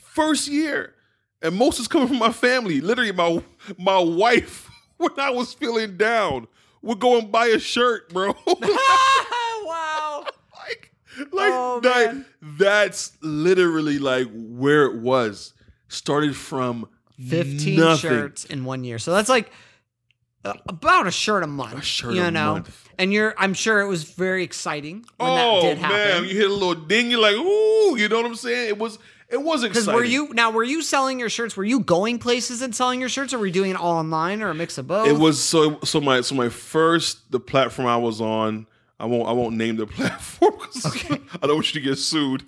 First 0.00 0.48
year. 0.48 0.94
And 1.42 1.54
most 1.54 1.78
is 1.78 1.86
coming 1.88 2.08
from 2.08 2.18
my 2.18 2.32
family. 2.32 2.80
Literally, 2.80 3.12
my 3.12 3.42
my 3.78 3.98
wife, 3.98 4.65
when 5.16 5.18
I 5.18 5.30
was 5.30 5.52
feeling 5.54 5.96
down, 5.96 6.46
would 6.82 6.98
go 7.00 7.18
and 7.18 7.30
buy 7.30 7.46
a 7.46 7.58
shirt, 7.58 8.12
bro. 8.12 8.34
wow. 8.46 10.24
like, 10.58 10.92
like 11.32 11.52
Oh, 11.52 11.80
that, 11.82 12.24
that's 12.58 13.16
literally 13.22 13.98
like 13.98 14.28
where 14.32 14.84
it 14.86 14.96
was. 15.00 15.52
Started 15.88 16.36
from 16.36 16.88
15 17.28 17.78
nothing. 17.78 18.10
shirts 18.10 18.44
in 18.44 18.64
one 18.64 18.84
year. 18.84 18.98
So 18.98 19.12
that's 19.12 19.28
like 19.28 19.50
about 20.68 21.06
a 21.06 21.10
shirt 21.10 21.42
a 21.42 21.46
month. 21.46 21.78
A 21.78 21.82
shirt 21.82 22.14
you 22.14 22.22
a 22.22 22.30
know? 22.30 22.54
month. 22.54 22.88
And 22.98 23.12
you're 23.12 23.34
I'm 23.38 23.54
sure 23.54 23.80
it 23.80 23.86
was 23.86 24.04
very 24.04 24.42
exciting 24.42 25.04
when 25.18 25.30
oh 25.30 25.62
that 25.62 25.68
did 25.68 25.78
happen. 25.78 25.96
man, 26.22 26.24
you 26.24 26.36
hit 26.36 26.50
a 26.50 26.52
little 26.54 26.74
ding, 26.74 27.10
you're 27.10 27.20
like, 27.20 27.36
ooh, 27.36 27.96
you 27.96 28.08
know 28.08 28.16
what 28.16 28.26
I'm 28.26 28.34
saying? 28.34 28.68
It 28.68 28.78
was 28.78 28.98
it 29.28 29.42
was 29.42 29.64
exciting. 29.64 29.86
Because 29.86 29.94
were 29.94 30.04
you 30.04 30.32
now 30.34 30.50
were 30.50 30.64
you 30.64 30.82
selling 30.82 31.18
your 31.18 31.28
shirts? 31.28 31.56
Were 31.56 31.64
you 31.64 31.80
going 31.80 32.18
places 32.18 32.62
and 32.62 32.74
selling 32.74 33.00
your 33.00 33.08
shirts, 33.08 33.32
or 33.34 33.38
were 33.38 33.46
you 33.46 33.52
doing 33.52 33.70
it 33.72 33.76
all 33.76 33.96
online 33.98 34.42
or 34.42 34.50
a 34.50 34.54
mix 34.54 34.78
of 34.78 34.86
both? 34.86 35.08
It 35.08 35.18
was 35.18 35.42
so 35.42 35.78
so 35.84 36.00
my 36.00 36.20
so 36.20 36.34
my 36.34 36.48
first 36.48 37.30
the 37.32 37.40
platform 37.40 37.88
I 37.88 37.96
was 37.96 38.20
on. 38.20 38.66
I 38.98 39.04
won't 39.04 39.28
I 39.28 39.32
won't 39.32 39.56
name 39.56 39.76
the 39.76 39.86
platform. 39.86 40.52
'cause 40.58 40.86
I 41.10 41.46
don't 41.46 41.56
want 41.56 41.74
you 41.74 41.80
to 41.80 41.86
get 41.88 41.96
sued. 41.98 42.44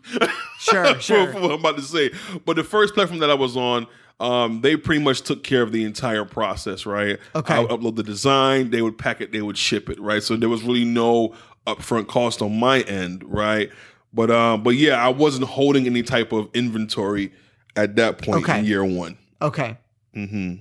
Sure, 0.61 0.99
sure. 1.01 1.33
for 1.33 1.41
what 1.41 1.51
I'm 1.53 1.61
about 1.61 1.77
to 1.77 1.83
say. 1.83 2.11
But 2.47 2.57
the 2.57 2.65
first 2.65 2.95
platform 2.95 3.21
that 3.21 3.31
I 3.31 3.35
was 3.35 3.57
on, 3.57 3.87
um, 4.21 4.63
they 4.63 4.77
pretty 4.77 5.03
much 5.03 5.21
took 5.23 5.45
care 5.45 5.63
of 5.63 5.73
the 5.73 5.85
entire 5.85 6.25
process. 6.25 6.87
Right. 6.87 7.19
Okay. 7.35 7.55
I 7.55 7.59
would 7.61 7.71
upload 7.71 7.97
the 7.97 8.03
design. 8.03 8.71
They 8.71 8.81
would 8.83 8.97
pack 8.97 9.21
it. 9.21 9.31
They 9.31 9.43
would 9.43 9.59
ship 9.59 9.91
it. 9.91 10.01
Right. 10.01 10.23
So 10.23 10.37
there 10.37 10.49
was 10.49 10.63
really 10.63 10.85
no 10.87 11.35
upfront 11.67 12.07
cost 12.07 12.41
on 12.41 12.59
my 12.59 12.81
end. 12.83 13.25
Right. 13.25 13.71
But 14.13 14.31
um, 14.31 14.63
but 14.63 14.71
yeah, 14.71 14.95
I 15.05 15.09
wasn't 15.09 15.45
holding 15.45 15.87
any 15.87 16.03
type 16.03 16.33
of 16.33 16.49
inventory 16.55 17.33
at 17.77 17.97
that 17.97 18.19
point 18.19 18.43
Okay. 18.45 18.61
in 18.61 18.65
year 18.65 18.85
one. 18.85 19.17
okay. 19.43 19.77
hmm 20.15 20.55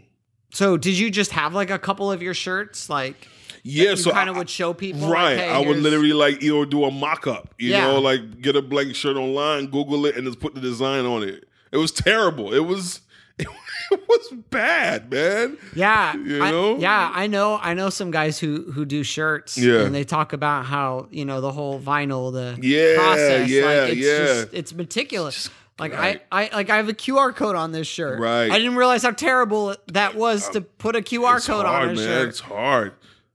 So 0.52 0.78
did 0.78 0.98
you 0.98 1.10
just 1.10 1.32
have 1.32 1.54
like 1.54 1.70
a 1.70 1.80
couple 1.80 2.12
of 2.12 2.22
your 2.22 2.34
shirts, 2.34 2.90
like 2.90 3.16
Yeah. 3.64 3.92
you 3.92 3.96
so 3.98 4.12
kind 4.12 4.30
of 4.30 4.36
would 4.38 4.50
show 4.50 4.74
people, 4.74 5.02
like, 5.02 5.14
Right. 5.14 5.38
hey, 5.40 5.50
I 5.50 5.58
would 5.60 5.68
here's- 5.68 5.82
literally 5.84 6.14
like 6.14 6.44
either 6.44 6.66
do 6.66 6.84
a 6.86 6.92
mock 6.92 7.26
up, 7.28 7.54
you 7.58 7.72
Yeah. 7.72 7.88
know, 7.88 8.00
like 8.00 8.42
get 8.42 8.56
a 8.56 8.62
blank 8.62 8.96
shirt 8.96 9.16
online, 9.18 9.68
Google 9.68 10.06
it, 10.06 10.16
and 10.18 10.26
just 10.28 10.40
put 10.40 10.54
the 10.54 10.62
design 10.62 11.06
on 11.06 11.24
it. 11.24 11.46
It 11.72 11.78
was 11.78 11.92
terrible. 11.92 12.54
It 12.54 12.66
was 12.66 13.02
it 13.92 14.02
was 14.08 14.34
bad, 14.50 15.12
man. 15.12 15.58
Yeah, 15.76 16.16
You 16.16 16.44
I- 16.44 16.52
know? 16.52 16.78
yeah, 16.78 17.12
I 17.14 17.28
know. 17.28 17.58
I 17.62 17.74
know 17.74 17.90
some 17.90 18.12
guys 18.12 18.40
who 18.40 18.72
who 18.72 18.86
do 18.86 19.04
shirts. 19.04 19.58
Yeah. 19.58 19.82
and 19.82 19.94
they 19.96 20.04
talk 20.04 20.34
about 20.34 20.66
how 20.66 21.08
you 21.12 21.26
know 21.26 21.42
the 21.42 21.52
whole 21.52 21.80
vinyl, 21.80 22.32
the 22.34 22.58
Yeah, 22.62 22.96
process. 22.96 23.50
yeah, 23.50 23.66
like, 23.66 23.92
it's 23.94 23.98
yeah. 24.02 24.18
Just, 24.18 24.48
it's 24.54 24.74
meticulous. 24.74 25.50
Like 25.80 25.94
right. 25.94 26.24
I, 26.32 26.50
I, 26.50 26.56
like 26.56 26.70
I 26.72 26.78
have 26.78 26.90
a 26.90 26.94
QR 26.94 27.36
code 27.36 27.56
on 27.56 27.72
this 27.72 27.86
shirt. 27.88 28.20
Right. 28.20 28.50
I 28.52 28.58
didn't 28.58 28.76
realize 28.78 29.04
how 29.04 29.12
terrible 29.12 29.76
that 29.94 30.16
was 30.16 30.50
to 30.50 30.60
uh, 30.60 30.64
put 30.80 30.96
a 30.96 31.02
QR 31.02 31.38
It's 31.38 31.46
code 31.46 31.66
hard, 31.68 31.90
on 31.90 31.94
a 31.94 31.96
man. 31.96 32.04
shirt. 32.04 32.30
It's 32.30 32.40
hard. 32.40 32.94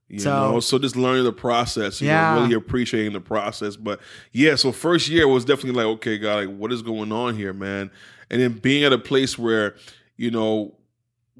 You 0.08 0.18
So- 0.18 0.50
know, 0.52 0.60
so 0.60 0.78
just 0.80 0.96
learning 0.96 1.22
the 1.24 1.32
process, 1.32 2.00
you 2.00 2.08
Yeah. 2.08 2.34
know, 2.34 2.42
really 2.42 2.54
appreciating 2.54 3.12
the 3.12 3.20
process. 3.20 3.76
But 3.76 4.00
yeah, 4.32 4.56
so 4.56 4.72
first 4.72 5.08
year 5.08 5.28
was 5.28 5.44
definitely 5.44 5.80
like, 5.82 5.86
okay, 5.98 6.18
God, 6.18 6.46
like, 6.48 6.56
what 6.58 6.72
is 6.72 6.82
going 6.82 7.12
on 7.12 7.36
here, 7.36 7.52
man? 7.52 7.90
And 8.28 8.42
then 8.42 8.54
being 8.54 8.82
at 8.82 8.92
a 8.92 8.98
place 8.98 9.38
where, 9.38 9.76
you 10.16 10.30
know, 10.30 10.76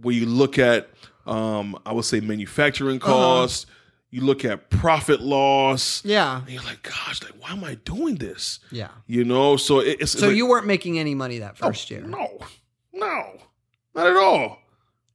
when 0.01 0.17
you 0.17 0.27
look 0.27 0.59
at, 0.59 0.89
um, 1.27 1.79
I 1.87 1.93
would 1.93 2.05
say 2.05 2.21
manufacturing 2.21 3.01
Uh-huh. 3.03 3.13
costs, 3.13 3.67
you 4.11 4.21
look 4.23 4.45
at 4.45 4.69
profit 4.71 5.21
loss, 5.23 6.03
Yeah. 6.05 6.41
and 6.41 6.51
you're 6.51 6.63
like, 6.65 6.83
gosh, 6.83 7.23
like, 7.23 7.33
why 7.41 7.51
am 7.51 7.65
I 7.65 7.77
doing 7.77 8.17
this? 8.17 8.61
Yeah. 8.71 8.89
You 9.07 9.25
know, 9.25 9.57
so 9.57 9.81
it, 9.81 9.99
it's 10.01 10.13
So 10.13 10.19
it's 10.19 10.27
like- 10.29 10.37
you 10.37 10.47
weren't 10.47 10.67
making 10.67 10.99
any 10.99 11.15
money 11.15 11.39
that 11.39 11.57
first 11.57 11.91
year. 11.91 12.03
no, 12.03 12.39
no, 12.93 13.39
not 13.95 14.07
at 14.07 14.17
all. 14.17 14.59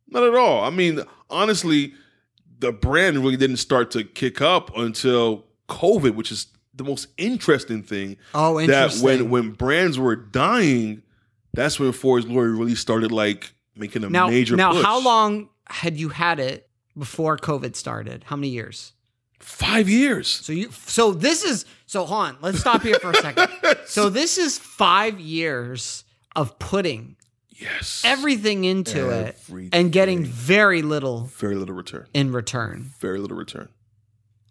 Not 0.09 0.23
at 0.23 0.33
all. 0.35 0.63
I 0.63 0.69
mean, 0.69 1.01
honestly, 1.29 1.93
the 2.59 2.71
brand 2.71 3.17
really 3.19 3.37
didn't 3.37 3.57
start 3.57 3.91
to 3.91 4.03
kick 4.03 4.41
up 4.41 4.75
until 4.75 5.45
COVID, 5.67 6.15
which 6.15 6.31
is 6.31 6.47
the 6.73 6.83
most 6.83 7.07
interesting 7.17 7.83
thing. 7.83 8.17
Oh, 8.33 8.59
interesting. 8.59 9.05
That 9.05 9.23
when 9.23 9.29
when 9.29 9.51
brands 9.51 9.99
were 9.99 10.15
dying, 10.15 11.03
that's 11.57 11.79
when 11.79 11.91
For 11.91 12.15
His 12.17 12.25
Glory 12.25 12.51
really 12.51 12.75
started 12.75 13.11
like 13.11 13.51
making 13.75 14.03
a 14.05 14.09
now, 14.09 14.27
major 14.29 14.55
now, 14.55 14.71
push. 14.71 14.83
how 14.85 15.01
long 15.03 15.49
had 15.67 15.97
you 15.97 16.09
had 16.09 16.39
it 16.39 16.69
before 16.97 17.37
COVID 17.37 17.75
started? 17.75 18.23
How 18.25 18.35
many 18.37 18.49
years? 18.49 18.93
Five 19.39 19.87
years. 19.89 20.27
So 20.27 20.53
you, 20.53 20.71
so 20.71 21.11
this 21.11 21.43
is, 21.43 21.65
so 21.85 22.05
hold 22.05 22.21
on, 22.27 22.37
let's 22.41 22.59
stop 22.59 22.81
here 22.81 22.97
for 22.99 23.11
a 23.11 23.15
second. 23.15 23.49
So 23.85 24.09
this 24.09 24.37
is 24.37 24.57
five 24.57 25.19
years 25.19 26.03
of 26.35 26.57
putting 26.59 27.15
Yes. 27.49 28.03
everything 28.05 28.65
into 28.65 29.09
it 29.09 29.35
and 29.73 29.91
getting 29.91 30.23
very 30.25 30.81
little 30.83 31.21
very 31.37 31.55
little 31.55 31.73
return. 31.73 32.05
in 32.13 32.31
return. 32.31 32.91
Very 32.99 33.17
little 33.19 33.37
return. 33.37 33.69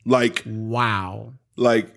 Like 0.04 0.42
Wow. 0.46 1.34
like, 1.56 1.94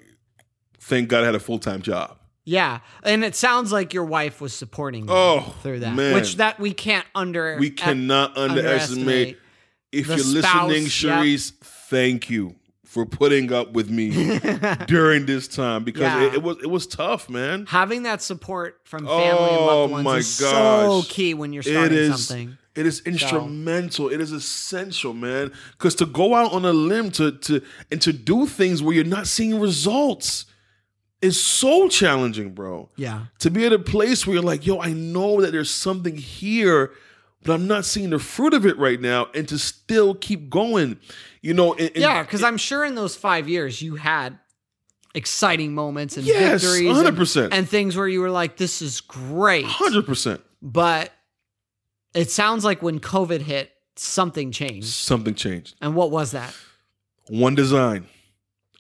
thank 0.79 1.09
God 1.09 1.23
I 1.23 1.25
had 1.25 1.35
a 1.35 1.39
full 1.39 1.57
time 1.59 1.81
job. 1.81 2.18
Yeah, 2.49 2.79
and 3.03 3.23
it 3.23 3.35
sounds 3.35 3.71
like 3.71 3.93
your 3.93 4.05
wife 4.05 4.41
was 4.41 4.53
supporting 4.53 5.03
you 5.07 5.13
Oh, 5.13 5.53
through 5.61 5.81
that, 5.81 5.93
man. 5.95 6.15
which 6.15 6.37
that 6.37 6.59
we 6.59 6.73
can't 6.73 7.05
under 7.13 7.57
We 7.59 7.69
cannot 7.69 8.35
underestimate 8.35 9.37
underestimate. 9.37 9.37
if 9.91 10.07
The 10.07 10.15
you're 10.15 10.41
spouse, 10.43 10.69
listening, 10.71 10.83
yep. 11.11 11.23
Cherise, 11.25 11.51
thank 11.61 12.29
you 12.31 12.55
for 12.85 13.05
putting 13.05 13.53
up 13.53 13.73
with 13.73 13.91
me 13.91 14.39
during 14.87 15.27
this 15.27 15.47
time 15.47 15.83
because 15.83 16.01
Yeah. 16.01 16.23
it, 16.25 16.33
it 16.35 16.41
was 16.41 16.57
it 16.63 16.69
was 16.71 16.87
tough, 16.87 17.29
man. 17.29 17.67
Having 17.67 18.03
that 18.03 18.21
support 18.23 18.79
from 18.83 19.05
family 19.05 19.49
and 19.51 19.59
Oh, 19.59 19.65
loved 19.81 19.91
ones 19.91 20.05
my 20.05 20.17
is 20.17 20.27
so 20.27 21.03
key 21.07 21.35
when 21.35 21.53
you're 21.53 21.61
starting 21.61 21.95
is 21.97 22.25
something. 22.27 22.57
it 22.75 22.87
is 22.87 23.01
instrumental. 23.05 24.09
It 24.09 24.19
is 24.21 24.31
essential, 24.31 25.13
man. 25.13 25.51
Because 25.73 25.93
to 25.95 26.07
go 26.07 26.33
out 26.33 26.51
on 26.51 26.65
a 26.65 26.73
limb 26.73 27.11
to 27.11 27.31
to 27.31 27.61
and 27.91 28.01
to 28.01 28.11
do 28.11 28.47
things 28.47 28.81
where 28.81 28.95
you're 28.95 29.03
not 29.05 29.27
seeing 29.27 29.59
results 29.59 30.45
is 31.21 31.41
so 31.41 31.87
challenging, 31.89 32.53
bro. 32.53 32.89
Yeah, 32.95 33.25
To 33.39 33.49
be 33.51 33.65
at 33.65 33.73
a 33.73 33.79
place 33.79 34.25
where 34.25 34.35
you're 34.35 34.43
like, 34.43 34.65
yo, 34.65 34.79
I 34.79 34.93
know 34.93 35.41
that 35.41 35.51
there's 35.51 35.69
something 35.71 36.15
here, 36.15 36.91
but 37.43 37.53
I'm 37.53 37.67
not 37.67 37.85
seeing 37.85 38.09
the 38.11 38.19
fruit 38.19 38.53
of 38.53 38.65
it 38.65 38.77
right 38.77 38.99
now, 39.01 39.27
and 39.33 39.47
to 39.49 39.57
still 39.59 40.15
keep 40.15 40.49
going, 40.49 40.97
you 41.41 41.53
know. 41.53 41.73
and- 41.73 41.89
and- 41.89 41.97
yeah, 41.97 42.23
because 42.23 42.43
I'm 42.43 42.57
sure 42.57 42.85
in 42.85 42.95
those 42.95 43.15
five 43.15 43.49
years 43.49 43.81
you 43.81 43.95
had 43.95 44.39
exciting 45.15 45.73
moments 45.73 46.17
and 46.17 46.25
Yes, 46.25 46.61
victories, 46.61 46.87
100%. 46.95 47.45
and, 47.45 47.53
and 47.53 47.69
things 47.69 47.95
where 47.97 48.07
you 48.07 48.21
were 48.21 48.29
like, 48.31 48.57
"This 48.57 48.81
is 48.81 49.01
great," 49.01 49.65
hundred 49.65 50.05
percent. 50.05 50.41
but 50.61 51.11
it 52.13 52.29
sounds 52.31 52.63
like 52.63 52.81
when 52.81 52.99
COVID 52.99 53.41
hit, 53.41 53.71
something 53.95 54.51
changed. 54.51 54.87
Something 54.87 55.33
changed. 55.35 55.75
And 55.81 55.95
what 55.95 56.11
was 56.11 56.31
that? 56.31 56.55
One 57.27 57.55
design, 57.55 58.07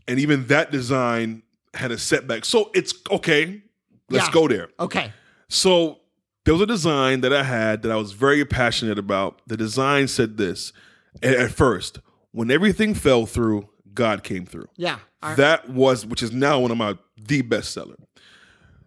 and 0.07 0.19
even 0.19 0.47
that 0.47 0.71
design 0.71 1.43
had 1.73 1.91
a 1.91 1.97
setback. 1.97 2.45
So 2.45 2.71
it's 2.73 2.93
okay. 3.11 3.61
Let's 4.09 4.27
Yeah. 4.27 4.33
go 4.33 4.47
there. 4.47 4.69
Okay, 4.79 5.13
So 5.49 5.99
there 6.45 6.53
was 6.53 6.61
a 6.61 6.65
design 6.65 7.21
that 7.21 7.31
I 7.33 7.43
had 7.43 7.81
that 7.83 7.91
I 7.91 7.95
was 7.95 8.11
very 8.13 8.43
passionate 8.45 8.97
about. 8.97 9.41
The 9.47 9.55
design 9.57 10.07
said 10.07 10.37
this 10.37 10.73
at, 11.21 11.51
first: 11.51 11.99
when 12.31 12.49
everything 12.51 12.93
fell 12.95 13.25
through, 13.25 13.69
God 13.93 14.23
came 14.23 14.45
through. 14.45 14.67
yeah, 14.77 14.99
right. 15.21 15.35
That 15.37 15.69
was, 15.69 16.05
which 16.05 16.23
is 16.23 16.31
now 16.31 16.59
one 16.59 16.71
of 16.71 16.77
my 16.77 16.97
the 17.17 17.43
bestseller. 17.43 17.95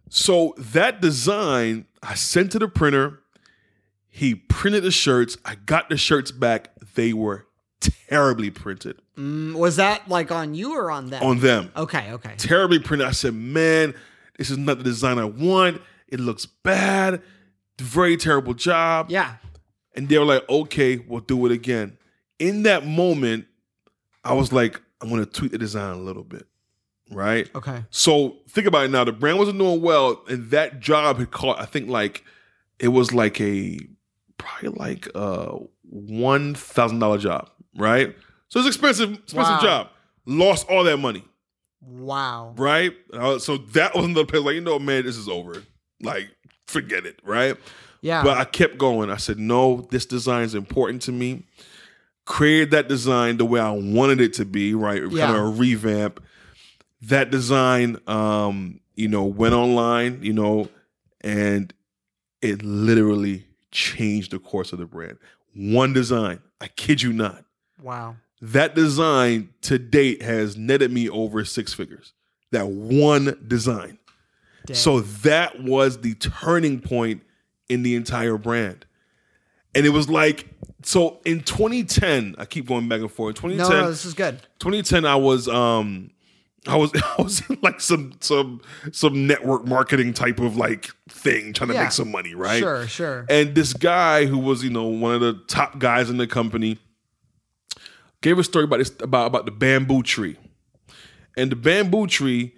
So 0.09 0.55
that 0.59 1.01
design, 1.01 1.87
I 2.03 2.15
sent 2.15 2.53
to 2.53 2.59
the 2.59 2.69
printer. 2.69 3.21
He 4.09 4.35
printed 4.35 4.83
the 4.83 4.91
shirts. 4.91 5.37
I 5.45 5.55
got 5.55 5.89
the 5.89 5.97
shirts 5.97 6.31
back. 6.31 6.71
They 6.95 7.13
were 7.13 7.47
terribly 8.13 8.51
printed 8.51 9.01
Mm, 9.19 9.55
was 9.55 9.77
that 9.77 10.09
like 10.09 10.31
on 10.31 10.55
you 10.55 10.75
or 10.75 10.91
on 10.91 11.11
them? 11.11 11.23
on 11.23 11.39
them. 11.41 11.71
okay, 11.77 12.13
okay. 12.13 12.35
Terribly 12.39 12.79
printed. 12.79 13.07
I 13.07 13.11
said, 13.11 13.35
man, 13.35 13.95
this 14.39 14.49
is 14.51 14.57
not 14.57 14.79
the 14.79 14.85
design 14.85 15.19
I 15.19 15.25
want. 15.27 15.83
It 16.09 16.19
looks 16.19 16.47
bad. 16.47 17.21
Very 17.79 18.17
terrible 18.17 18.55
job. 18.55 19.11
Yeah, 19.11 19.35
And 19.95 20.09
they 20.09 20.19
were 20.19 20.25
like, 20.25 20.49
okay, 20.49 20.97
we'll 20.97 21.21
do 21.21 21.45
it 21.47 21.53
again. 21.53 21.99
In 22.39 22.63
that 22.63 22.87
moment, 22.87 23.47
I 24.25 24.33
was 24.33 24.51
like, 24.53 24.81
I'm 25.03 25.11
going 25.11 25.23
to 25.25 25.31
tweak 25.31 25.53
the 25.53 25.59
design 25.59 25.95
a 25.95 26.01
little 26.01 26.25
bit. 26.25 26.47
Right. 27.11 27.51
okay. 27.55 27.85
So 27.91 28.39
think 28.49 28.67
about 28.67 28.87
it 28.87 28.91
now. 28.93 29.05
The 29.05 29.13
brand 29.13 29.39
wasn't 29.39 29.59
doing 29.59 29.83
well, 29.83 30.23
and 30.29 30.51
that 30.53 30.81
job 30.81 31.19
had 31.19 31.31
caught. 31.31 31.61
I 31.61 31.67
think 31.67 31.89
like 31.91 32.25
it 32.79 32.89
was 32.89 33.13
like 33.13 33.39
a 33.43 33.79
probably 34.39 34.71
like 34.71 35.09
a 35.15 35.59
one 35.83 36.55
thousand 36.55 37.01
dollar 37.01 37.19
job, 37.19 37.51
right? 37.77 38.15
So 38.49 38.59
it's 38.61 38.69
expensive, 38.69 39.13
expensive 39.15 39.55
Wow. 39.57 39.61
job. 39.63 39.89
Lost 40.27 40.69
all 40.69 40.85
that 40.85 40.99
money, 40.99 41.25
Wow. 41.81 42.55
right? 42.57 42.93
Uh, 43.13 43.39
so 43.39 43.57
that 43.59 43.95
was 43.95 44.05
another 44.05 44.25
place 44.27 44.43
like 44.43 44.55
you 44.55 44.61
know, 44.61 44.79
man, 44.79 45.05
this 45.05 45.17
is 45.17 45.29
over. 45.29 45.63
Like 46.01 46.31
forget 46.67 47.07
it, 47.07 47.19
right? 47.25 47.57
Yeah. 48.01 48.23
But 48.23 48.37
I 48.39 48.45
kept 48.45 48.79
going. 48.79 49.11
I 49.11 49.17
said, 49.17 49.39
no, 49.39 49.87
this 49.91 50.07
design 50.07 50.43
is 50.45 50.55
important 50.55 51.03
to 51.03 51.13
me. 51.13 51.45
Created 52.25 52.71
that 52.73 52.89
design 52.89 53.37
the 53.37 53.45
way 53.45 53.61
I 53.61 53.71
wanted 53.73 54.21
it 54.21 54.33
to 54.35 54.45
be, 54.45 54.75
right? 54.75 55.03
Yeah. 55.11 55.27
Kind 55.27 55.37
of 55.39 55.43
a 55.45 55.49
revamp. 55.49 56.23
That 57.03 57.31
design, 57.31 57.99
um, 58.07 58.81
you 58.95 59.09
know, 59.09 59.25
went 59.25 59.55
online, 59.55 60.21
you 60.23 60.33
know, 60.33 60.69
and 61.21 61.73
it 62.41 62.63
literally 62.65 63.47
changed 63.73 64.31
the 64.33 64.39
course 64.39 64.73
of 64.73 64.79
the 64.79 64.87
brand. 64.87 65.19
One 65.55 65.93
design, 65.93 66.41
I 66.61 66.69
kid 66.69 67.03
you 67.03 67.13
not. 67.13 67.45
Wow. 67.81 68.17
That 68.41 68.75
design 68.75 69.51
to 69.63 69.79
date 69.79 70.21
has 70.23 70.57
netted 70.57 70.91
me 70.91 71.09
over 71.09 71.45
six 71.45 71.73
figures. 71.73 72.13
That 72.51 72.67
one 72.67 73.39
design. 73.47 73.99
Dang. 74.67 74.75
So 74.77 75.01
that 75.01 75.63
was 75.63 76.01
the 76.01 76.15
turning 76.15 76.81
point 76.81 77.23
in 77.69 77.83
the 77.85 77.95
entire 77.95 78.37
brand. 78.37 78.85
And 79.75 79.87
it 79.87 79.91
was 79.91 80.09
like, 80.11 80.49
so 80.83 81.21
in 81.25 81.41
2010, 81.43 82.35
I 82.37 82.45
keep 82.45 82.67
going 82.67 82.89
back 82.89 83.01
and 83.01 83.11
forth. 83.11 83.43
In 83.45 83.51
no, 83.57 83.65
2010, 83.65 83.81
no, 83.85 83.91
this 83.91 84.05
is 84.05 84.15
good. 84.15 84.41
2010, 84.59 85.05
I 85.07 85.15
was 85.17 85.47
um 85.49 86.11
I 86.67 86.77
was 86.77 86.91
I 87.19 87.23
was 87.23 87.49
in 87.49 87.59
like 87.63 87.81
some 87.81 88.13
some 88.21 88.61
some 88.91 89.27
network 89.27 89.65
marketing 89.67 90.13
type 90.15 90.41
of 90.41 90.57
like 90.57 90.91
thing 91.09 91.53
trying 91.53 91.69
to 91.69 91.75
Yeah. 91.75 91.85
make 91.85 91.93
some 91.93 92.11
money, 92.11 92.35
right? 92.35 92.59
Sure, 92.59 92.87
sure. 92.89 93.25
And 93.31 93.55
this 93.55 93.73
guy 93.73 94.27
who 94.27 94.39
was, 94.39 94.63
you 94.65 94.71
know, 94.71 94.85
one 94.87 95.15
of 95.15 95.21
the 95.21 95.35
top 95.47 95.79
guys 95.79 96.11
in 96.11 96.17
the 96.19 96.27
company 96.27 96.79
gave 98.23 98.39
a 98.39 98.45
story 98.45 98.65
about 98.65 98.79
this 98.79 98.91
about 99.01 99.27
about 99.27 99.45
the 99.45 99.53
bamboo 99.53 100.03
tree. 100.03 100.39
And 101.37 101.51
the 101.53 101.57
bamboo 101.57 102.07
tree 102.07 102.55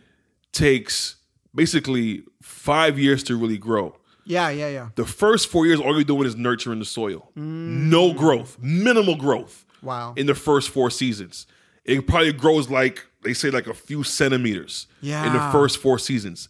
takes 0.53 1.17
basically 1.55 2.25
5 2.43 2.99
years 2.99 3.23
to 3.25 3.37
really 3.37 3.59
grow. 3.59 3.97
Yeah, 4.25 4.49
yeah, 4.49 4.69
yeah. 4.69 4.89
The 4.97 5.05
first 5.05 5.49
4 5.49 5.67
years 5.67 5.81
all 5.81 5.95
you're 5.95 6.05
doing 6.05 6.27
is 6.27 6.37
nurturing 6.37 6.79
the 6.79 6.85
soil. 6.85 7.31
No 7.35 8.13
mm. 8.13 8.17
growth, 8.17 8.57
minimal 8.61 9.17
growth 9.17 9.65
Wow. 9.83 10.15
in 10.17 10.27
the 10.27 10.35
first 10.35 10.71
4 10.71 10.91
seasons. 10.91 11.47
It 11.85 12.07
probably 12.07 12.33
grows 12.33 12.71
like 12.71 13.05
they 13.23 13.35
say 13.35 13.51
like 13.51 13.67
a 13.67 13.75
few 13.75 14.03
centimeters 14.03 14.87
Yeah. 15.01 15.27
in 15.27 15.33
the 15.33 15.51
first 15.53 15.79
4 15.79 15.99
seasons. 15.99 16.49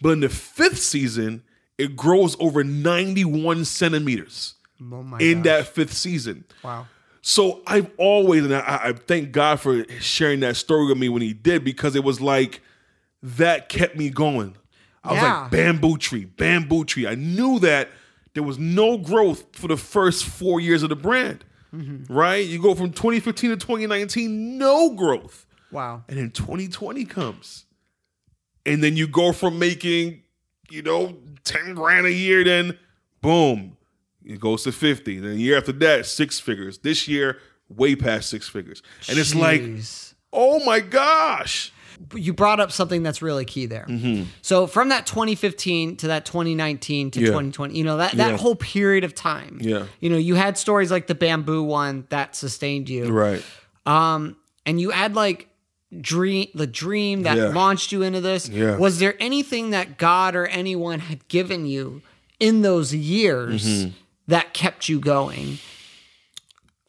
But 0.00 0.10
in 0.10 0.20
the 0.20 0.28
5th 0.28 0.76
season, 0.78 1.42
it 1.78 1.96
grows 1.96 2.36
over 2.40 2.64
91 2.64 3.64
centimeters 3.64 4.54
oh 4.80 5.02
my 5.02 5.18
in 5.18 5.42
gosh. 5.42 5.44
that 5.44 5.66
fifth 5.68 5.92
season. 5.92 6.44
Wow. 6.62 6.86
So 7.28 7.60
I've 7.66 7.90
always, 7.98 8.44
and 8.44 8.54
I, 8.54 8.60
I 8.84 8.92
thank 8.92 9.32
God 9.32 9.58
for 9.58 9.84
sharing 9.98 10.38
that 10.40 10.54
story 10.54 10.86
with 10.86 10.96
me 10.96 11.08
when 11.08 11.22
he 11.22 11.32
did, 11.32 11.64
because 11.64 11.96
it 11.96 12.04
was 12.04 12.20
like 12.20 12.60
that 13.20 13.68
kept 13.68 13.96
me 13.96 14.10
going. 14.10 14.54
I 15.02 15.12
was 15.12 15.20
Yeah. 15.22 15.40
like, 15.42 15.50
bamboo 15.50 15.96
tree, 15.98 16.24
bamboo 16.26 16.84
tree. 16.84 17.04
I 17.04 17.16
knew 17.16 17.58
that 17.58 17.88
there 18.34 18.44
was 18.44 18.58
no 18.60 18.96
growth 18.96 19.44
for 19.56 19.66
the 19.66 19.76
first 19.76 20.24
four 20.24 20.60
years 20.60 20.84
of 20.84 20.88
the 20.88 20.94
brand, 20.94 21.44
Mm-hmm. 21.74 22.12
right? 22.14 22.46
You 22.46 22.62
go 22.62 22.76
from 22.76 22.92
2015 22.92 23.50
to 23.50 23.56
2019, 23.56 24.56
no 24.56 24.90
growth. 24.94 25.46
Wow. 25.72 26.04
And 26.08 26.16
then 26.18 26.30
2020 26.30 27.04
comes. 27.06 27.64
And 28.64 28.84
then 28.84 28.96
you 28.96 29.08
go 29.08 29.32
from 29.32 29.58
making, 29.58 30.22
you 30.70 30.82
know, 30.82 31.16
10 31.42 31.74
grand 31.74 32.06
a 32.06 32.12
year, 32.12 32.44
then 32.44 32.78
boom, 33.20 33.75
it 34.26 34.40
goes 34.40 34.64
to 34.64 34.72
50. 34.72 35.20
Then 35.20 35.30
the 35.32 35.36
year 35.36 35.56
after 35.56 35.72
that, 35.72 36.06
six 36.06 36.38
figures. 36.40 36.78
This 36.78 37.06
year, 37.08 37.38
way 37.68 37.94
past 37.96 38.28
six 38.28 38.48
figures. 38.48 38.82
And 39.08 39.18
it's 39.18 39.34
like, 39.34 39.60
Jeez. 39.62 40.14
oh 40.32 40.62
my 40.64 40.80
gosh. 40.80 41.72
you 42.14 42.32
brought 42.34 42.60
up 42.60 42.70
something 42.72 43.02
that's 43.02 43.22
really 43.22 43.44
key 43.46 43.64
there. 43.66 43.86
So 44.42 44.66
from 44.66 44.90
that 44.90 45.06
2015 45.06 45.96
to 45.98 46.08
that 46.08 46.26
2019 46.26 47.10
to 47.12 47.18
Mm-hmm. 47.18 47.24
Yeah. 47.24 47.30
2020, 47.30 47.78
you 47.78 47.84
know 47.84 47.96
that 47.96 48.12
that 48.12 48.32
Yeah. 48.32 48.36
whole 48.36 48.54
period 48.56 49.02
of 49.04 49.14
time. 49.14 49.58
Yeah. 49.62 49.86
You 50.00 50.10
know, 50.10 50.18
you 50.18 50.34
had 50.34 50.58
stories 50.58 50.90
like 50.90 51.06
the 51.06 51.14
bamboo 51.14 51.62
one 51.62 52.06
that 52.10 52.36
sustained 52.36 52.88
you. 52.90 53.06
Right. 53.10 53.42
Um, 53.86 54.36
and 54.66 54.78
you 54.80 54.90
had 54.90 55.14
like 55.14 55.48
dream 56.00 56.48
the 56.54 56.66
dream 56.66 57.22
that 57.22 57.36
Yeah. 57.38 57.44
launched 57.48 57.92
you 57.92 58.02
into 58.02 58.20
this. 58.20 58.48
Yeah. 58.48 58.76
Was 58.76 58.98
there 58.98 59.14
anything 59.20 59.70
that 59.70 59.96
God 59.98 60.34
or 60.36 60.46
anyone 60.46 60.98
had 61.00 61.26
given 61.28 61.64
you 61.66 62.02
in 62.38 62.60
those 62.62 62.94
years 62.94 63.64
Mm-hmm. 63.64 63.90
That 64.28 64.52
kept 64.54 64.88
you 64.88 64.98
going? 65.00 65.58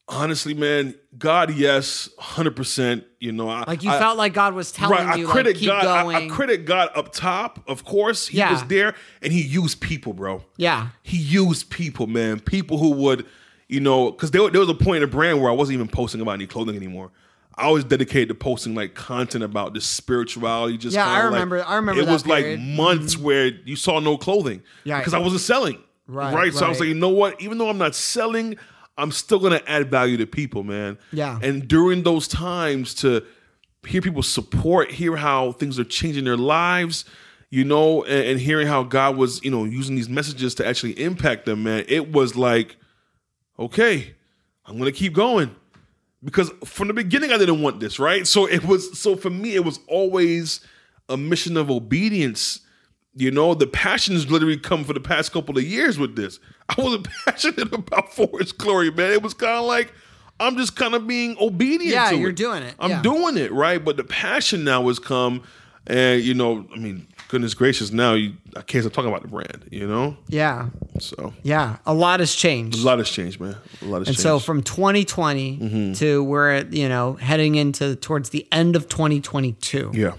Honestly, 0.10 0.54
man, 0.54 0.96
God, 1.18 1.54
yes, 1.54 2.08
100%. 2.18 3.04
You 3.20 3.34
know, 3.34 3.50
I, 3.50 3.66
Like 3.68 3.84
you 3.84 3.92
I- 3.92 4.00
felt 4.00 4.18
like 4.18 4.34
God 4.34 4.54
was 4.54 4.72
telling 4.72 4.98
Right, 4.98 5.06
I 5.08 5.16
you, 5.16 5.28
credit 5.28 5.50
like, 5.56 5.58
keep 5.60 5.68
God. 5.68 5.86
I- 5.86 6.26
I, 6.26 6.28
credit 6.30 6.66
God 6.66 6.90
up 6.96 7.12
top. 7.12 7.62
Of 7.68 7.84
course, 7.84 8.28
He 8.28 8.38
Yeah. 8.38 8.54
was 8.54 8.64
there, 8.66 8.94
and 9.22 9.34
He 9.34 9.42
used 9.42 9.82
people, 9.82 10.14
bro. 10.14 10.46
yeah. 10.56 10.90
He 11.04 11.18
used 11.18 11.70
people, 11.70 12.08
man. 12.08 12.40
People 12.40 12.78
who 12.78 12.92
would, 12.92 13.26
you 13.68 13.82
know, 13.82 14.12
because 14.12 14.32
there, 14.32 14.50
there 14.50 14.62
was 14.62 14.70
a 14.70 14.74
point 14.74 14.98
in 15.04 15.10
the 15.10 15.14
brand 15.14 15.42
where 15.42 15.52
I 15.52 15.54
wasn't 15.54 15.74
even 15.74 15.90
posting 15.90 16.22
about 16.22 16.34
any 16.34 16.48
clothing 16.48 16.78
anymore. 16.78 17.12
I 17.60 17.70
was 17.72 17.84
dedicated 17.84 18.30
to 18.30 18.36
posting 18.36 18.76
like 18.76 18.94
content 18.94 19.44
about 19.44 19.74
this 19.74 19.84
spirituality. 19.86 20.78
Just 20.78 20.96
Yeah, 20.96 21.06
I 21.10 21.16
like- 21.16 21.24
remember- 21.34 21.66
I 21.68 21.76
remember 21.76 22.02
It 22.02 22.08
was 22.08 22.24
period. 22.24 22.60
Mm-hmm. 22.60 22.78
like 22.78 22.78
months 22.78 23.18
where 23.18 23.48
you 23.66 23.76
saw 23.76 24.00
no 24.00 24.16
clothing. 24.18 24.62
Yeah. 24.86 25.00
because 25.00 25.14
I 25.14 25.20
wasn't 25.20 25.42
selling. 25.42 25.80
Right, 26.08 26.34
Right. 26.34 26.54
So 26.54 26.66
I 26.66 26.70
was 26.70 26.80
like, 26.80 26.90
you 26.90 26.96
know 26.96 27.10
what? 27.10 27.42
Even 27.42 27.58
though 27.58 27.70
I'm 27.70 27.78
not 27.78 27.94
selling, 27.96 28.58
I'm 28.98 29.12
still 29.12 29.40
gonna 29.40 29.62
add 29.68 29.92
value 29.92 30.18
to 30.18 30.26
people, 30.26 30.64
man. 30.64 30.98
Yeah. 31.12 31.40
And 31.42 31.68
during 31.68 32.04
those 32.04 32.28
times 32.28 32.94
to 32.96 33.24
hear 33.86 34.02
people 34.02 34.24
support, 34.24 34.92
hear 34.92 35.16
how 35.16 35.52
things 35.54 35.78
are 35.80 35.84
changing 35.84 36.24
their 36.26 36.38
lives, 36.38 37.06
you 37.50 37.64
know, 37.64 38.04
and, 38.04 38.26
and 38.26 38.40
hearing 38.40 38.68
how 38.68 38.84
God 38.84 39.18
was, 39.18 39.44
you 39.44 39.52
know, 39.52 39.66
using 39.66 39.96
these 39.96 40.10
messages 40.10 40.56
to 40.56 40.68
actually 40.68 41.00
impact 41.02 41.46
them, 41.46 41.64
man, 41.64 41.86
it 41.88 42.12
was 42.12 42.36
like, 42.36 42.78
okay, 43.60 44.16
I'm 44.66 44.78
gonna 44.78 44.92
keep 44.92 45.14
going. 45.14 45.56
Because 46.24 46.52
from 46.66 46.88
the 46.88 46.94
beginning 46.94 47.32
I 47.32 47.38
didn't 47.38 47.62
want 47.62 47.80
this, 47.80 48.00
right? 48.00 48.26
So 48.26 48.48
it 48.48 48.66
was 48.66 48.98
so 49.00 49.16
for 49.16 49.30
me, 49.30 49.56
it 49.56 49.64
was 49.64 49.80
always 49.88 50.62
a 51.08 51.16
mission 51.16 51.58
of 51.58 51.70
obedience. 51.70 52.62
You 53.18 53.32
know, 53.32 53.54
the 53.56 53.66
passion's 53.68 54.30
literally 54.30 54.58
come 54.58 54.84
for 54.84 54.94
the 54.94 55.00
past 55.00 55.32
couple 55.32 55.58
of 55.58 55.64
years 55.64 55.98
with 55.98 56.16
this. 56.16 56.40
I 56.70 56.80
wasn't 56.82 57.08
passionate 57.26 57.74
about 57.74 58.14
For 58.14 58.30
His 58.40 58.52
Glory, 58.52 58.92
man. 58.92 59.12
It 59.12 59.24
was 59.24 59.34
kind 59.34 59.58
of 59.60 59.66
like 59.66 59.92
I'm 60.40 60.56
just 60.56 60.76
kind 60.76 60.94
of 60.94 61.08
being 61.08 61.36
obedient. 61.42 61.94
Yeah, 61.94 62.12
to 62.12 62.16
you're 62.18 62.30
it. 62.30 62.36
doing 62.36 62.62
it. 62.64 62.76
I'm 62.80 62.92
Yeah. 62.92 63.02
doing 63.02 63.38
it, 63.38 63.52
right? 63.52 63.84
But 63.84 63.98
the 63.98 64.04
passion 64.04 64.64
now 64.64 64.88
has 64.88 65.00
come, 65.00 65.42
and 65.88 66.22
you 66.22 66.36
know, 66.36 66.68
I 66.72 66.78
mean, 66.78 67.08
goodness 67.30 67.56
gracious, 67.56 67.92
now 67.92 68.14
you, 68.14 68.34
I 68.56 68.62
can't 68.62 68.84
stop 68.84 68.94
talking 68.94 69.10
about 69.10 69.24
the 69.24 69.30
brand. 69.30 69.66
You 69.72 69.88
know, 69.88 70.16
Yeah. 70.28 70.70
so 71.00 71.34
Yeah. 71.42 71.78
A 71.88 71.94
lot 71.96 72.20
has 72.20 72.36
changed. 72.36 72.78
a 72.80 72.86
lot 72.86 73.00
has 73.00 73.10
changed, 73.10 73.40
man. 73.40 73.56
A 73.82 73.86
lot 73.86 73.98
has 74.00 74.08
changed. 74.08 74.08
And 74.08 74.08
changed. 74.08 74.20
so 74.20 74.38
from 74.40 74.62
2020 74.62 75.58
Mm-hmm. 75.58 75.94
to 75.94 76.24
we're 76.24 76.66
you 76.70 76.88
know 76.88 77.14
heading 77.14 77.56
into 77.56 77.96
towards 77.96 78.30
the 78.30 78.48
end 78.52 78.76
of 78.76 78.88
2022, 78.90 79.92
yeah. 79.96 80.14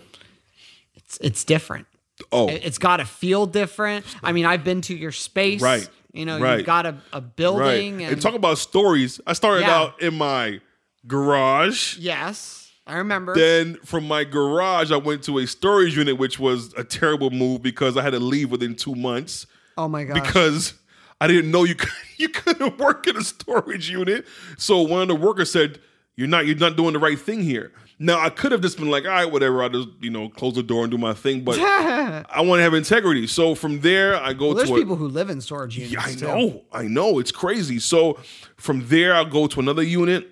it's, 0.97 1.19
it's 1.21 1.45
different. 1.45 1.87
Oh, 2.33 2.49
It- 2.49 2.62
It's 2.64 2.79
got 2.79 2.99
to 2.99 3.05
feel 3.05 3.47
different. 3.47 4.05
I 4.23 4.33
mean, 4.33 4.45
I've 4.47 4.64
been 4.64 4.81
to 4.83 4.95
your 4.95 5.12
space. 5.12 5.61
Right. 5.62 5.89
You 6.12 6.25
know, 6.25 6.41
Right. 6.41 6.57
you've 6.59 6.66
got 6.66 6.87
a, 6.87 6.97
a 7.12 7.21
right. 7.21 7.37
building. 7.37 8.03
And, 8.03 8.12
And, 8.14 8.23
talk 8.23 8.35
about 8.35 8.59
stories. 8.59 9.21
I 9.27 9.33
started 9.35 9.62
Yeah. 9.66 9.77
out 9.79 10.03
in 10.03 10.14
my 10.16 10.61
garage. 11.07 11.97
yes, 11.99 12.71
I 12.87 12.97
remember. 12.97 13.35
Then 13.35 13.77
from 13.85 14.07
my 14.09 14.25
garage, 14.25 14.91
I 14.91 14.97
went 14.97 15.23
to 15.25 15.39
a 15.39 15.47
storage 15.47 15.97
unit, 15.97 16.16
which 16.19 16.39
was 16.39 16.73
a 16.77 16.85
terrible 16.85 17.31
move 17.31 17.62
because 17.62 17.97
I 17.97 18.03
had 18.03 18.11
to 18.14 18.21
leave 18.21 18.51
within 18.51 18.75
two 18.75 18.95
months 18.95 19.47
oh 19.77 19.89
my 19.89 20.05
god! 20.05 20.14
because 20.14 20.75
I 21.21 21.27
didn't 21.27 21.51
know 21.51 21.64
you 21.64 21.75
could, 21.75 21.91
you 22.16 22.29
couldn't 22.31 22.79
work 22.79 23.07
in 23.07 23.16
a 23.16 23.23
storage 23.25 23.91
unit. 23.91 24.27
So 24.57 24.81
one 24.83 25.03
of 25.03 25.09
the 25.09 25.14
workers 25.14 25.51
said, 25.53 25.79
"You're 26.16 26.29
not 26.29 26.47
you're 26.47 26.57
not 26.57 26.77
doing 26.77 26.95
the 26.95 26.99
right 26.99 27.19
thing 27.19 27.43
here." 27.43 27.73
Now 27.99 28.21
I 28.21 28.31
could 28.31 28.53
have 28.53 28.61
just 28.61 28.79
been 28.79 28.91
like, 28.91 29.05
"All 29.05 29.11
right, 29.11 29.31
whatever." 29.31 29.63
I 29.63 29.69
just 29.69 29.89
you 30.01 30.11
know 30.11 30.29
close 30.29 30.55
the 30.55 30.63
door 30.63 30.85
and 30.85 30.91
do 30.91 30.99
my 30.99 31.15
thing, 31.15 31.43
but 31.43 31.59
I 31.61 32.41
want 32.41 32.61
to 32.61 32.63
have 32.63 32.75
integrity. 32.75 33.27
So 33.27 33.55
from 33.55 33.81
there, 33.81 34.17
I 34.23 34.33
go 34.33 34.47
well, 34.47 34.55
there's 34.55 34.69
to 34.69 34.77
a, 34.77 34.79
people 34.79 34.97
who 34.97 35.09
live 35.09 35.31
in 35.31 35.41
storage 35.41 35.77
units. 35.77 35.95
yeah, 35.95 36.03
I 36.05 36.15
too. 36.15 36.27
know, 36.27 36.65
I 36.73 36.83
know, 36.85 37.19
it's 37.19 37.33
crazy. 37.33 37.81
So 37.81 38.19
from 38.57 38.87
there, 38.89 39.15
I'll 39.15 39.25
go 39.25 39.49
to 39.49 39.59
another 39.59 39.83
unit, 39.83 40.29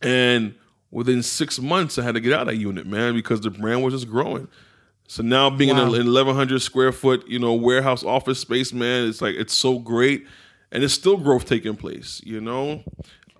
and 0.00 0.54
within 0.90 1.22
six 1.22 1.58
months, 1.60 1.98
I 1.98 2.04
had 2.04 2.14
to 2.14 2.20
get 2.20 2.32
out 2.32 2.42
of 2.42 2.46
that 2.48 2.56
unit, 2.56 2.86
man, 2.86 3.14
because 3.14 3.40
the 3.40 3.50
brand 3.50 3.82
was 3.82 3.92
just 3.94 4.08
growing. 4.08 4.48
So 5.08 5.22
now 5.22 5.50
being 5.50 5.70
in 5.70 5.76
an 5.76 5.90
1,100 5.90 6.60
square 6.62 6.90
foot, 6.90 7.26
you 7.28 7.38
know, 7.38 7.52
warehouse 7.52 8.02
office 8.02 8.38
space, 8.38 8.72
man, 8.72 9.08
it's 9.08 9.20
like 9.20 9.34
it's 9.34 9.52
so 9.52 9.78
great, 9.78 10.26
and 10.70 10.82
it's 10.82 10.94
still 10.94 11.18
growth 11.18 11.44
taking 11.44 11.76
place. 11.76 12.22
You 12.24 12.40
know, 12.40 12.82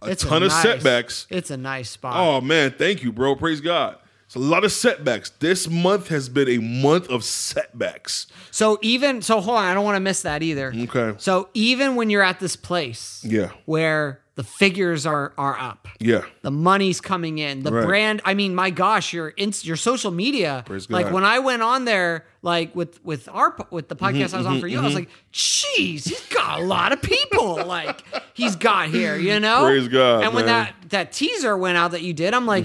a 0.06 0.10
It's 0.10 0.24
a 0.24 0.28
ton 0.28 0.42
of 0.42 0.50
nice- 0.50 0.62
setbacks. 0.62 1.26
It's 1.30 1.50
a 1.50 1.56
nice 1.56 1.90
spot. 1.90 2.14
Oh 2.16 2.40
man, 2.40 2.74
thank 2.76 3.02
you, 3.02 3.12
bro. 3.12 3.34
Praise 3.36 3.60
God. 3.60 3.96
It's 4.32 4.36
a 4.36 4.38
lot 4.38 4.64
of 4.64 4.72
setbacks. 4.72 5.28
This 5.40 5.68
month 5.68 6.08
has 6.08 6.30
been 6.30 6.48
a 6.48 6.56
month 6.56 7.10
of 7.10 7.22
setbacks. 7.22 8.26
So 8.50 8.78
even 8.80 9.20
so, 9.20 9.42
hold 9.42 9.58
on. 9.58 9.66
I 9.66 9.74
don't 9.74 9.84
want 9.84 9.96
to 9.96 10.00
miss 10.00 10.22
that 10.22 10.42
either. 10.42 10.72
Okay. 10.74 11.12
So 11.18 11.50
even 11.52 11.96
when 11.96 12.08
you're 12.08 12.22
at 12.22 12.40
this 12.40 12.56
place, 12.56 13.22
Yeah. 13.28 13.50
where 13.66 14.22
the 14.36 14.42
figures 14.42 15.04
are 15.04 15.34
are 15.36 15.58
up, 15.58 15.86
Yeah. 16.00 16.22
the 16.40 16.50
money's 16.50 16.98
coming 16.98 17.36
in, 17.36 17.62
the 17.62 17.72
Right. 17.72 17.84
brand. 17.84 18.22
I 18.24 18.32
mean, 18.32 18.54
my 18.54 18.70
gosh, 18.70 19.12
your 19.12 19.28
inst- 19.36 19.66
your 19.66 19.76
social 19.76 20.10
media. 20.10 20.62
Praise 20.64 20.88
like 20.88 21.12
when 21.12 21.24
I 21.24 21.38
went 21.38 21.60
on 21.60 21.84
there, 21.84 22.24
like 22.40 22.74
with 22.74 23.04
with 23.04 23.28
our 23.30 23.54
with 23.70 23.90
the 23.90 23.96
mm-hmm, 23.96 24.16
podcast 24.16 24.28
Mm-hmm, 24.28 24.34
I 24.34 24.38
was 24.38 24.46
on 24.46 24.52
mm-hmm, 24.54 24.60
for 24.62 24.66
you, 24.66 24.78
I 24.78 24.82
was 24.82 24.94
mm-hmm. 24.94 25.00
like, 25.00 25.08
"Jeez, 25.34 26.08
he's 26.08 26.26
got 26.30 26.58
a 26.58 26.64
lot 26.64 26.92
of 26.92 27.02
people." 27.02 27.56
like 27.66 28.02
he's 28.32 28.56
got 28.56 28.88
here, 28.88 29.14
you 29.14 29.38
know. 29.40 29.66
Praise 29.66 29.88
God, 29.88 30.24
And 30.24 30.32
when 30.32 30.46
that 30.46 30.74
that 30.88 31.12
teaser 31.12 31.54
went 31.54 31.76
out 31.76 31.90
that 31.90 32.00
you 32.00 32.14
did, 32.14 32.32
I'm 32.32 32.46
like, 32.46 32.64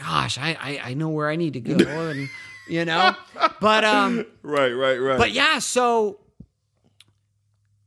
"Gosh, 0.00 0.38
I, 0.38 0.56
I 0.60 0.80
I 0.90 0.94
know 0.94 1.08
where 1.10 1.28
I 1.30 1.36
need 1.36 1.52
to 1.54 1.60
go," 1.60 1.76
and 2.10 2.28
you 2.68 2.84
know. 2.84 3.14
But 3.60 3.84
um, 3.84 4.24
Right, 4.42 4.72
right, 4.72 4.98
right. 4.98 5.18
but 5.18 5.32
yeah, 5.32 5.58
so 5.60 6.18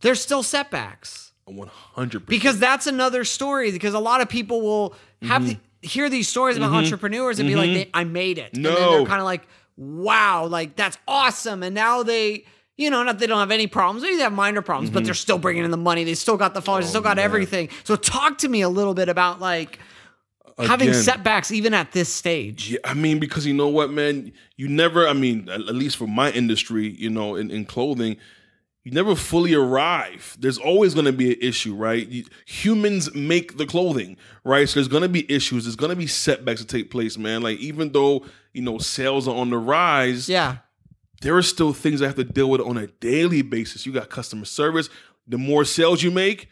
there's 0.01 0.21
still 0.21 0.43
setbacks 0.43 1.31
One 1.45 1.67
hundred 1.69 2.25
because 2.25 2.59
that's 2.59 2.87
another 2.87 3.23
story. 3.23 3.71
Because 3.71 3.93
a 3.93 3.99
lot 3.99 4.21
of 4.21 4.29
people 4.29 4.61
will 4.61 4.95
have 5.23 5.41
Mm-hmm. 5.43 5.59
the, 5.81 5.87
hear 5.87 6.09
these 6.09 6.27
stories 6.29 6.55
about 6.57 6.71
entrepreneurs 6.73 7.39
and 7.39 7.47
be 7.49 7.55
like, 7.55 7.71
they, 7.73 7.89
"I 7.93 8.03
made 8.05 8.37
it," 8.37 8.53
and 8.55 8.65
then 8.65 8.73
No. 8.73 8.91
they're 8.91 9.05
kind 9.05 9.19
of 9.19 9.25
like, 9.25 9.41
"Wow, 9.77 10.45
like 10.45 10.75
that's 10.75 10.97
awesome!" 11.07 11.63
And 11.63 11.73
now 11.75 12.03
they. 12.03 12.45
You 12.75 12.89
know, 12.89 13.03
not 13.03 13.19
they 13.19 13.27
don't 13.27 13.37
have 13.37 13.51
any 13.51 13.67
problems. 13.67 14.01
Maybe 14.01 14.15
they 14.15 14.23
have 14.23 14.33
minor 14.33 14.63
problems, 14.63 14.89
Mm-hmm. 14.89 14.95
but 14.95 15.05
they're 15.05 15.13
still 15.13 15.37
bringing 15.37 15.63
in 15.63 15.69
the 15.69 15.77
money. 15.77 16.03
They 16.05 16.15
still 16.15 16.37
got 16.37 16.55
the 16.55 16.61
followers. 16.61 16.85
they 16.85 16.89
still 16.89 17.01
Oh, 17.01 17.03
got 17.03 17.19
everything. 17.19 17.69
So, 17.83 17.95
talk 17.95 18.39
to 18.39 18.47
me 18.49 18.61
a 18.61 18.67
little 18.67 18.95
bit 18.95 19.09
about 19.09 19.39
like 19.39 19.77
having 20.57 20.93
setbacks 20.93 21.51
even 21.51 21.73
at 21.73 21.91
this 21.91 22.13
stage. 22.13 22.71
Yeah, 22.71 22.79
I 22.83 22.93
mean, 22.93 23.19
because 23.19 23.45
you 23.45 23.53
know 23.53 23.67
what, 23.67 23.89
man, 23.91 24.31
you 24.55 24.67
never. 24.67 25.07
I 25.07 25.13
mean, 25.13 25.49
at 25.49 25.61
at 25.61 25.75
least 25.75 25.97
for 25.97 26.07
my 26.07 26.31
industry, 26.31 26.89
you 26.89 27.09
know, 27.09 27.35
in, 27.35 27.51
in 27.51 27.65
clothing, 27.65 28.17
you 28.83 28.91
never 28.91 29.15
fully 29.15 29.53
arrive. 29.53 30.35
There's 30.39 30.57
always 30.57 30.93
going 30.93 31.05
to 31.05 31.13
be 31.13 31.33
an 31.33 31.39
issue, 31.41 31.73
right? 31.73 32.07
You, 32.07 32.25
humans 32.45 33.13
make 33.15 33.57
the 33.57 33.65
clothing, 33.65 34.17
right? 34.43 34.67
So 34.67 34.75
there's 34.75 34.87
going 34.87 35.03
to 35.03 35.09
be 35.09 35.31
issues. 35.31 35.63
There's 35.65 35.75
going 35.75 35.91
to 35.91 35.95
be 35.95 36.07
setbacks 36.07 36.61
to 36.61 36.67
take 36.67 36.91
place, 36.91 37.17
man. 37.17 37.41
Like 37.41 37.59
even 37.59 37.91
though 37.91 38.25
you 38.53 38.61
know 38.61 38.77
sales 38.77 39.27
are 39.27 39.35
on 39.35 39.49
the 39.49 39.57
rise, 39.57 40.27
Yeah, 40.27 40.57
there 41.21 41.35
are 41.35 41.41
still 41.41 41.73
things 41.73 42.01
I 42.01 42.07
have 42.07 42.15
to 42.15 42.23
deal 42.23 42.49
with 42.49 42.61
on 42.61 42.77
a 42.77 42.87
daily 42.87 43.41
basis. 43.41 43.85
You 43.85 43.93
got 43.93 44.09
customer 44.09 44.45
service. 44.45 44.89
The 45.25 45.37
more 45.37 45.63
sales 45.63 46.03
you 46.03 46.11
make, 46.11 46.49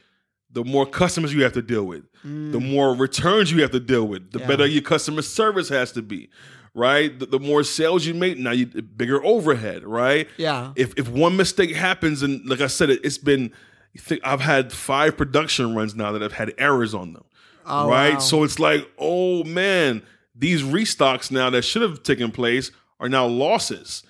the 0.53 0.63
more 0.63 0.85
customers 0.85 1.33
you 1.33 1.43
have 1.43 1.53
to 1.53 1.61
deal 1.61 1.83
with. 1.85 2.03
The 2.23 2.27
mm. 2.59 2.71
more 2.71 2.93
returns 2.95 3.51
you 3.51 3.61
have 3.61 3.71
to 3.71 3.79
deal 3.79 4.07
with. 4.07 4.31
The 4.31 4.39
Yeah. 4.39 4.47
better 4.47 4.65
your 4.65 4.81
customer 4.81 5.21
service 5.21 5.69
has 5.69 5.91
to 5.93 6.01
be, 6.01 6.29
right? 6.75 7.17
The, 7.17 7.25
the 7.25 7.39
more 7.39 7.63
sales 7.63 8.05
you 8.05 8.13
make, 8.13 8.37
now 8.37 8.51
you 8.51 8.65
bigger 8.67 9.23
overhead, 9.23 9.83
right? 9.83 10.27
yeah. 10.37 10.73
If 10.75 10.93
if 10.97 11.07
one 11.09 11.35
mistake 11.37 11.73
happens, 11.75 12.21
and 12.21 12.45
like 12.47 12.61
I 12.61 12.67
said, 12.67 12.89
it, 12.89 12.99
it's 13.03 13.17
been. 13.17 13.51
think- 13.97 14.21
I've 14.23 14.41
had 14.41 14.71
five 14.71 15.17
production 15.17 15.75
runs 15.75 15.95
now 15.95 16.11
that 16.11 16.21
have 16.21 16.33
had 16.33 16.53
errors 16.57 16.93
on 16.93 17.13
them, 17.13 17.23
Oh, 17.65 17.89
right? 17.89 18.13
wow. 18.13 18.19
So 18.19 18.43
it's 18.43 18.59
like, 18.59 18.87
oh 18.97 19.43
man, 19.43 20.01
these 20.35 20.63
restocks 20.63 21.29
now 21.31 21.49
that 21.49 21.63
should 21.63 21.81
have 21.81 22.03
taken 22.03 22.31
place 22.31 22.71
are 22.99 23.09
now 23.09 23.25
losses. 23.25 24.03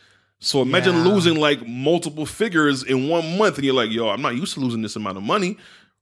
So 0.44 0.62
imagine 0.62 0.96
Yeah. 0.96 1.04
losing 1.06 1.36
like 1.38 1.66
multiple 1.68 2.26
figures 2.26 2.84
in 2.84 3.08
one 3.10 3.38
month, 3.38 3.56
and 3.58 3.66
you're 3.66 3.76
like, 3.76 3.92
yo, 3.92 4.10
I'm 4.10 4.22
not 4.22 4.36
used 4.36 4.54
to 4.56 4.60
losing 4.60 4.82
this 4.82 4.96
amount 4.96 5.18
of 5.18 5.24
money, 5.24 5.58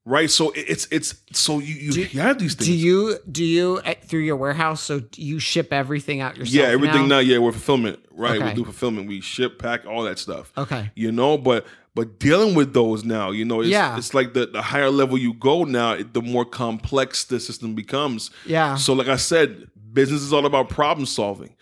right? 0.06 0.30
So 0.30 0.52
it's 0.56 0.88
it's 0.92 1.16
so 1.34 1.60
you 1.60 1.76
you, 1.76 2.04
you 2.12 2.20
have 2.20 2.40
these 2.40 2.56
things. 2.56 2.68
Do 2.68 2.74
you 2.74 3.18
do 3.32 3.44
you 3.44 3.82
through 4.04 4.22
your 4.22 4.36
warehouse? 4.38 4.82
So 4.82 5.02
you 5.16 5.40
ship 5.40 5.72
everything 5.74 6.22
out 6.22 6.38
yourself? 6.38 6.54
yeah, 6.56 6.66
everything 6.74 7.04
now. 7.08 7.16
now, 7.16 7.20
yeah, 7.20 7.38
we're 7.38 7.52
fulfillment, 7.52 8.00
right? 8.12 8.38
Okay. 8.38 8.50
We 8.50 8.54
do 8.56 8.64
fulfillment. 8.64 9.08
We 9.08 9.22
ship, 9.22 9.60
pack, 9.60 9.86
all 9.86 10.04
that 10.04 10.20
stuff. 10.20 10.52
Okay. 10.58 10.92
You 10.96 11.12
know, 11.12 11.38
but 11.38 11.66
But 11.96 12.20
dealing 12.20 12.56
with 12.56 12.74
those 12.74 13.04
now, 13.04 13.32
you 13.32 13.44
know, 13.44 13.62
it's, 13.62 13.70
Yeah. 13.70 13.98
it's 13.98 14.14
like 14.14 14.34
the, 14.34 14.46
the 14.46 14.62
higher 14.62 14.92
level 14.92 15.18
you 15.18 15.34
go 15.34 15.64
now, 15.66 15.94
it- 15.94 16.14
the 16.14 16.22
more 16.22 16.46
complex 16.46 17.26
the 17.26 17.40
system 17.40 17.74
becomes. 17.76 18.30
Yeah. 18.46 18.76
So, 18.76 18.94
like 18.94 19.08
I 19.10 19.18
said, 19.18 19.68
business 19.92 20.22
is 20.22 20.32
all 20.32 20.46
about 20.46 20.70
problem 20.70 21.06
solving. 21.08 21.56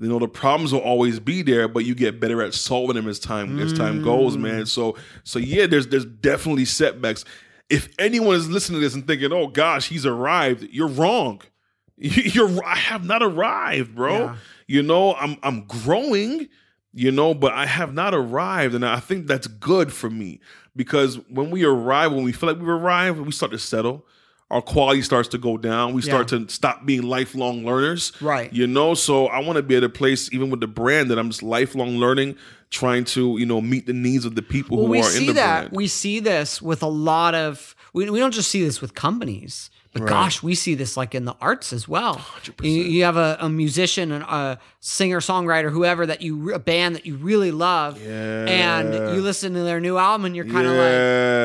You 0.00 0.08
know, 0.08 0.18
the 0.18 0.26
problems 0.26 0.72
will 0.72 0.80
always 0.80 1.20
be 1.20 1.42
there, 1.42 1.68
but 1.68 1.84
you 1.84 1.94
get 1.94 2.18
better 2.18 2.42
at 2.42 2.54
solving 2.54 2.96
them 2.96 3.06
as 3.08 3.20
time 3.20 3.60
as 3.60 3.72
time 3.72 4.00
Mm. 4.00 4.04
goes, 4.04 4.36
man. 4.36 4.66
So, 4.66 4.96
so 5.22 5.38
yeah, 5.38 5.66
there's 5.68 5.86
there's 5.86 6.06
definitely 6.06 6.64
setbacks. 6.64 7.24
If 7.70 7.88
anyone 7.98 8.36
is 8.36 8.48
listening 8.48 8.80
to 8.80 8.86
this 8.86 8.94
and 8.94 9.06
thinking, 9.06 9.32
"Oh 9.32 9.46
gosh, 9.48 9.88
he's 9.88 10.06
arrived," 10.06 10.62
you're 10.70 10.88
wrong. 10.88 11.40
You're 11.96 12.64
I 12.64 12.76
have 12.76 13.04
not 13.04 13.22
arrived, 13.22 13.94
bro. 13.94 14.18
Yeah. 14.18 14.36
You 14.66 14.82
know, 14.82 15.14
I'm 15.14 15.36
I'm 15.42 15.64
growing, 15.66 16.48
you 16.92 17.12
know, 17.12 17.34
but 17.34 17.52
I 17.52 17.66
have 17.66 17.94
not 17.94 18.14
arrived, 18.14 18.74
and 18.74 18.84
I 18.84 18.98
think 18.98 19.26
that's 19.28 19.46
good 19.46 19.92
for 19.92 20.10
me 20.10 20.40
because 20.74 21.20
when 21.28 21.50
we 21.50 21.64
arrive, 21.64 22.12
when 22.12 22.24
we 22.24 22.32
feel 22.32 22.48
like 22.48 22.58
we've 22.58 22.68
arrived, 22.68 23.20
we 23.20 23.30
start 23.32 23.52
to 23.52 23.58
settle. 23.58 24.04
Our 24.50 24.60
quality 24.60 25.02
starts 25.02 25.28
to 25.28 25.38
go 25.38 25.56
down. 25.56 25.94
We 25.94 26.02
start 26.02 26.28
to 26.28 26.48
stop 26.48 26.84
being 26.84 27.02
lifelong 27.02 27.64
learners. 27.64 28.12
Right. 28.20 28.52
You 28.52 28.66
know, 28.66 28.94
so 28.94 29.26
I 29.26 29.40
want 29.40 29.56
to 29.56 29.62
be 29.62 29.74
at 29.74 29.82
a 29.82 29.88
place, 29.88 30.32
even 30.32 30.50
with 30.50 30.60
the 30.60 30.66
brand, 30.66 31.10
that 31.10 31.18
I'm 31.18 31.30
just 31.30 31.42
lifelong 31.42 31.96
learning, 31.96 32.36
trying 32.74 33.04
to, 33.04 33.36
you 33.38 33.46
know, 33.46 33.60
meet 33.60 33.86
the 33.86 33.92
needs 33.92 34.24
of 34.24 34.34
the 34.34 34.42
people 34.42 34.76
Well, 34.76 34.86
who 34.86 34.92
we 34.92 34.98
are 35.00 35.06
in 35.06 35.10
see 35.22 35.26
the 35.28 35.32
that. 35.34 35.60
brand. 35.70 35.76
We 35.76 35.86
see 35.86 36.20
this 36.20 36.60
with 36.60 36.82
a 36.82 36.88
lot 36.88 37.34
of. 37.34 37.74
We, 37.92 38.10
we 38.10 38.18
don't 38.18 38.34
just 38.34 38.50
see 38.50 38.64
this 38.64 38.80
with 38.82 38.94
companies, 38.94 39.70
but 39.94 40.02
Right. 40.02 40.08
gosh, 40.10 40.42
we 40.42 40.54
see 40.54 40.74
this 40.74 40.96
like 40.96 41.14
in 41.14 41.24
the 41.24 41.34
arts 41.40 41.72
as 41.72 41.88
well. 41.88 42.20
You, 42.62 42.70
you 42.70 43.04
have 43.04 43.16
a, 43.16 43.38
a 43.40 43.48
musician, 43.48 44.12
and 44.12 44.22
a 44.24 44.58
singer, 44.80 45.20
songwriter, 45.20 45.70
whoever 45.70 46.04
that 46.04 46.20
you 46.20 46.52
a 46.52 46.58
band 46.58 46.94
that 46.96 47.06
you 47.06 47.16
really 47.16 47.50
love, 47.52 47.98
and 48.06 48.92
you 49.14 49.22
listen 49.22 49.54
to 49.54 49.60
their 49.62 49.80
new 49.80 49.96
album, 49.96 50.26
and 50.26 50.36
you're 50.36 50.44
kind 50.44 50.66
of 50.66 50.74
Yeah. 50.74 50.80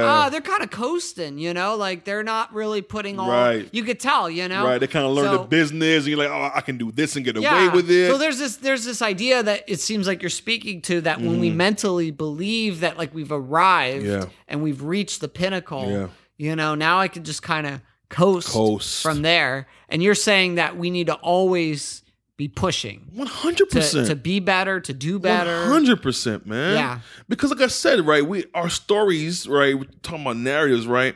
like, 0.03 0.27
oh, 0.27 0.29
they're 0.31 0.41
kind 0.41 0.63
of 0.63 0.71
coasting, 0.71 1.37
you 1.37 1.53
know, 1.53 1.75
like 1.75 2.03
they're 2.05 2.23
not 2.23 2.53
really 2.53 2.81
putting 2.81 3.19
all. 3.19 3.29
Right. 3.29 3.69
You 3.71 3.83
could 3.83 3.99
tell, 3.99 4.29
you 4.29 4.47
know, 4.47 4.65
Right, 4.65 4.77
they 4.79 4.87
kind 4.87 5.05
of 5.05 5.11
learn 5.13 5.31
the 5.31 5.43
business, 5.43 5.99
and 5.99 6.07
you're 6.07 6.17
like, 6.17 6.29
oh, 6.29 6.51
I 6.53 6.61
can 6.61 6.77
do 6.77 6.91
this 6.91 7.15
and 7.15 7.23
get 7.23 7.37
away 7.37 7.69
with 7.69 7.89
it. 7.89 8.09
So 8.11 8.17
there's 8.17 8.39
this 8.39 8.57
there's 8.57 8.83
this 8.83 9.01
idea 9.01 9.43
that 9.43 9.63
it 9.67 9.79
seems 9.79 10.07
like 10.07 10.21
you're 10.21 10.29
speaking 10.29 10.81
to 10.83 11.01
that 11.01 11.21
when 11.21 11.39
we 11.39 11.49
mentally 11.51 12.11
believe 12.11 12.79
that 12.81 12.97
like 12.97 13.13
we've 13.13 13.31
arrived 13.31 13.69
Mm-hmm. 14.05 14.05
Yeah. 14.23 14.25
and 14.47 14.63
we've 14.63 14.81
reached 14.83 15.21
the 15.21 15.27
pinnacle, 15.27 15.89
Yeah. 15.89 16.07
you 16.37 16.55
know, 16.55 16.75
now 16.75 16.99
I 16.99 17.07
can 17.07 17.23
just 17.23 17.41
kind 17.43 17.67
of 17.67 17.81
coast, 18.09 18.47
Coast. 18.49 19.01
from 19.03 19.21
there. 19.21 19.67
And 19.87 20.03
you're 20.03 20.15
saying 20.15 20.55
that 20.55 20.77
we 20.77 20.89
need 20.89 21.07
to 21.07 21.15
always 21.15 22.03
be 22.37 22.47
pushing 22.47 23.05
One 23.13 23.27
hundred 23.27 23.69
to, 23.71 23.77
percent. 23.79 24.07
to 24.07 24.15
be 24.15 24.39
better, 24.39 24.79
to 24.79 24.93
do 24.93 25.19
better. 25.19 25.65
hundred 25.65 26.01
percent, 26.01 26.45
man. 26.45 26.75
Yeah. 26.75 26.99
Because 27.27 27.49
like 27.51 27.61
I 27.61 27.67
said, 27.67 28.05
right, 28.07 28.25
we 28.25 28.45
our 28.53 28.69
stories, 28.69 29.45
right, 29.47 29.77
we're 29.77 29.85
talking 30.01 30.21
about 30.21 30.37
narratives, 30.37 30.87
right? 30.87 31.15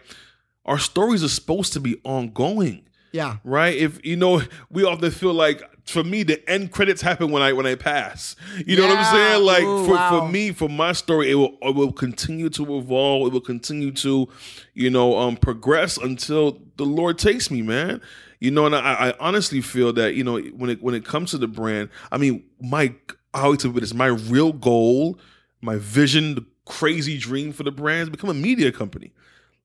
Our 0.66 0.80
stories 0.80 1.24
are 1.24 1.30
supposed 1.30 1.74
to 1.74 1.80
be 1.80 2.00
ongoing, 2.04 2.88
Yeah. 3.14 3.38
right? 3.44 3.78
If 3.78 4.04
you 4.06 4.16
know, 4.16 4.42
we 4.72 4.84
often 4.84 5.12
feel 5.12 5.34
like 5.34 5.62
for 5.86 6.04
me, 6.04 6.24
the 6.24 6.48
end 6.50 6.72
credits 6.72 7.02
happen 7.02 7.30
when 7.30 7.44
I 7.44 7.54
when 7.54 7.66
I 7.66 7.76
pass. 7.76 8.36
You 8.66 8.76
know 8.76 8.88
what 8.88 8.98
I'm 8.98 9.14
saying? 9.14 9.44
Like 9.46 9.64
Ooh, 9.64 9.86
for, 9.86 9.94
wow. 9.94 10.20
for 10.20 10.30
me, 10.30 10.52
for 10.52 10.68
my 10.68 10.94
story, 10.94 11.30
it 11.30 11.36
will 11.36 11.56
it 11.62 11.76
will 11.76 11.92
continue 11.92 12.50
to 12.50 12.78
evolve. 12.78 13.28
It 13.28 13.34
will 13.34 13.42
continue 13.42 13.92
to, 13.92 14.28
you 14.74 14.90
know, 14.90 15.18
um, 15.18 15.38
progress 15.38 15.98
until 15.98 16.60
the 16.78 16.86
Lord 16.86 17.18
takes 17.20 17.52
me, 17.52 17.62
man. 17.62 18.02
You 18.40 18.52
know, 18.52 18.66
and 18.66 18.76
I, 18.76 18.80
I 18.80 19.14
honestly 19.20 19.62
feel 19.62 19.94
that 19.94 20.16
you 20.16 20.24
know 20.24 20.40
when 20.40 20.72
it 20.72 20.82
when 20.82 20.96
it 20.96 21.06
comes 21.06 21.32
to 21.32 21.38
the 21.38 21.48
brand, 21.48 21.90
I 22.12 22.18
mean, 22.18 22.44
my 22.60 22.96
I 23.34 23.44
always 23.44 23.60
tell 23.62 23.70
people 23.70 23.82
this: 23.82 23.94
my 23.94 24.08
real 24.08 24.54
goal, 24.54 25.20
my 25.62 25.78
vision, 25.78 26.36
the 26.36 26.46
crazy 26.66 27.18
dream 27.18 27.52
for 27.54 27.64
the 27.64 27.72
brand 27.72 28.04
is 28.04 28.10
become 28.10 28.30
a 28.30 28.34
media 28.34 28.72
company. 28.72 29.12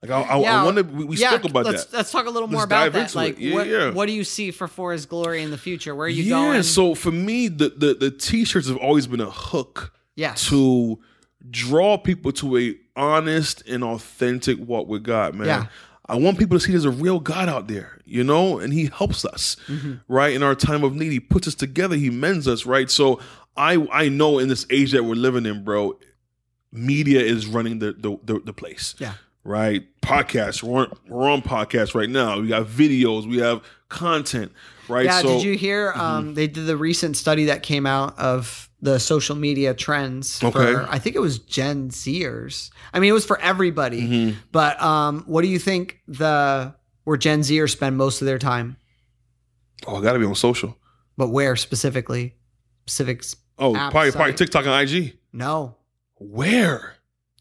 Like 0.02 0.10
I, 0.12 0.20
I, 0.22 0.40
Yeah, 0.40 0.64
I 0.64 0.72
to. 0.72 0.82
We, 0.82 1.04
we 1.04 1.16
yeah, 1.16 1.30
spoke 1.30 1.50
about 1.50 1.64
let's, 1.66 1.86
that. 1.86 1.96
Let's 1.96 2.12
talk 2.12 2.26
a 2.26 2.30
little 2.30 2.48
more 2.48 2.60
Let's 2.60 2.66
about 2.66 2.84
dive 2.84 2.92
that. 2.92 3.02
into 3.02 3.16
Like, 3.16 3.34
it. 3.34 3.40
Yeah, 3.40 3.54
what, 3.54 3.66
yeah. 3.66 3.90
what 3.90 4.06
do 4.06 4.12
you 4.12 4.24
see 4.24 4.50
for 4.50 4.68
For 4.68 4.92
His 4.92 5.06
Glory 5.06 5.42
in 5.42 5.50
the 5.50 5.58
future? 5.58 5.94
Where 5.94 6.06
are 6.06 6.08
you 6.08 6.22
yeah, 6.22 6.36
going? 6.36 6.62
so 6.62 6.94
for 6.94 7.10
me, 7.10 7.48
the, 7.48 7.70
the 7.70 7.94
the 7.94 8.10
t-shirts 8.10 8.68
have 8.68 8.76
always 8.76 9.06
been 9.06 9.20
a 9.20 9.30
hook 9.30 9.92
yes. 10.14 10.46
to 10.48 10.98
draw 11.50 11.98
people 11.98 12.30
to 12.32 12.56
a 12.58 12.76
honest 12.94 13.66
and 13.68 13.82
authentic 13.82 14.58
walk 14.58 14.86
with 14.88 15.02
God, 15.02 15.34
man. 15.34 15.46
Yeah. 15.46 15.66
I 16.10 16.16
want 16.16 16.38
people 16.38 16.58
to 16.58 16.64
see 16.64 16.72
there's 16.72 16.84
a 16.86 16.90
real 16.90 17.20
God 17.20 17.48
out 17.50 17.68
there, 17.68 17.98
you 18.06 18.24
know, 18.24 18.58
and 18.58 18.72
He 18.72 18.86
helps 18.86 19.24
us, 19.24 19.56
Mm-hmm. 19.66 19.94
right? 20.08 20.32
In 20.32 20.42
our 20.42 20.54
time 20.54 20.82
of 20.84 20.94
need, 20.94 21.12
He 21.12 21.20
puts 21.20 21.46
us 21.48 21.54
together, 21.54 21.96
He 21.96 22.08
mends 22.08 22.46
us, 22.48 22.64
right? 22.66 22.88
So 22.90 23.20
I 23.56 23.86
I 23.92 24.08
know 24.08 24.38
in 24.38 24.48
this 24.48 24.64
age 24.70 24.92
that 24.92 25.04
we're 25.04 25.16
living 25.16 25.44
in, 25.44 25.64
bro, 25.64 25.98
media 26.72 27.20
is 27.20 27.46
running 27.46 27.78
the 27.80 27.92
the, 27.92 28.16
the, 28.22 28.40
the 28.40 28.52
place 28.52 28.94
Yeah. 28.98 29.14
Right? 29.48 29.84
Podcasts. 30.02 30.62
We're 30.62 30.82
on, 30.82 30.98
we're 31.08 31.30
on 31.30 31.42
podcasts 31.42 31.94
right 31.94 32.08
now. 32.08 32.38
We 32.38 32.48
got 32.48 32.66
videos. 32.66 33.28
We 33.28 33.38
have 33.38 33.62
content, 33.88 34.52
right? 34.88 35.06
Yeah, 35.06 35.20
so, 35.20 35.28
mm-hmm. 35.28 35.36
did 35.38 35.44
you 35.44 35.56
hear? 35.56 35.92
Um, 35.96 36.34
they 36.34 36.46
did 36.46 36.66
the 36.66 36.76
recent 36.76 37.16
study 37.16 37.46
that 37.46 37.62
came 37.62 37.86
out 37.86 38.18
of 38.18 38.68
the 38.80 39.00
social 39.00 39.34
media 39.34 39.74
trends 39.74 40.42
Okay. 40.42 40.52
for 40.52 40.86
I 40.88 41.00
think 41.00 41.16
it 41.16 41.20
was 41.20 41.40
Gen 41.40 41.90
Zers. 41.90 42.70
I 42.92 43.00
mean, 43.00 43.10
it 43.10 43.14
was 43.14 43.24
for 43.24 43.40
everybody. 43.40 44.02
Mm-hmm. 44.02 44.38
But 44.52 44.80
um, 44.80 45.24
what 45.26 45.42
do 45.42 45.48
you 45.48 45.58
think 45.58 46.00
the 46.06 46.74
where 47.04 47.16
Gen 47.16 47.40
Zers 47.40 47.70
spend 47.70 47.96
most 47.96 48.20
of 48.20 48.26
their 48.26 48.38
time? 48.38 48.76
oh, 49.86 49.96
I 49.96 50.02
got 50.02 50.12
to 50.12 50.18
be 50.18 50.24
on 50.26 50.34
social. 50.34 50.76
But 51.16 51.28
where 51.28 51.56
specifically? 51.56 52.34
Specifics? 52.86 53.36
Oh, 53.58 53.74
App 53.74 53.90
probably 53.90 54.12
probably. 54.12 54.34
TikTok 54.34 54.66
and 54.66 54.90
IG. 54.90 55.18
No, 55.32 55.76
Where? 56.16 56.94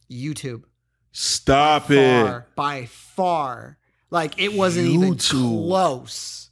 YouTube. 0.09 0.63
Stop 1.19 1.89
it. 1.89 1.95
Far 2.27 2.47
by 2.55 2.85
far, 2.85 3.79
like 4.11 4.39
it 4.39 4.53
wasn't 4.53 4.85
even 4.87 5.17
close. 5.17 6.51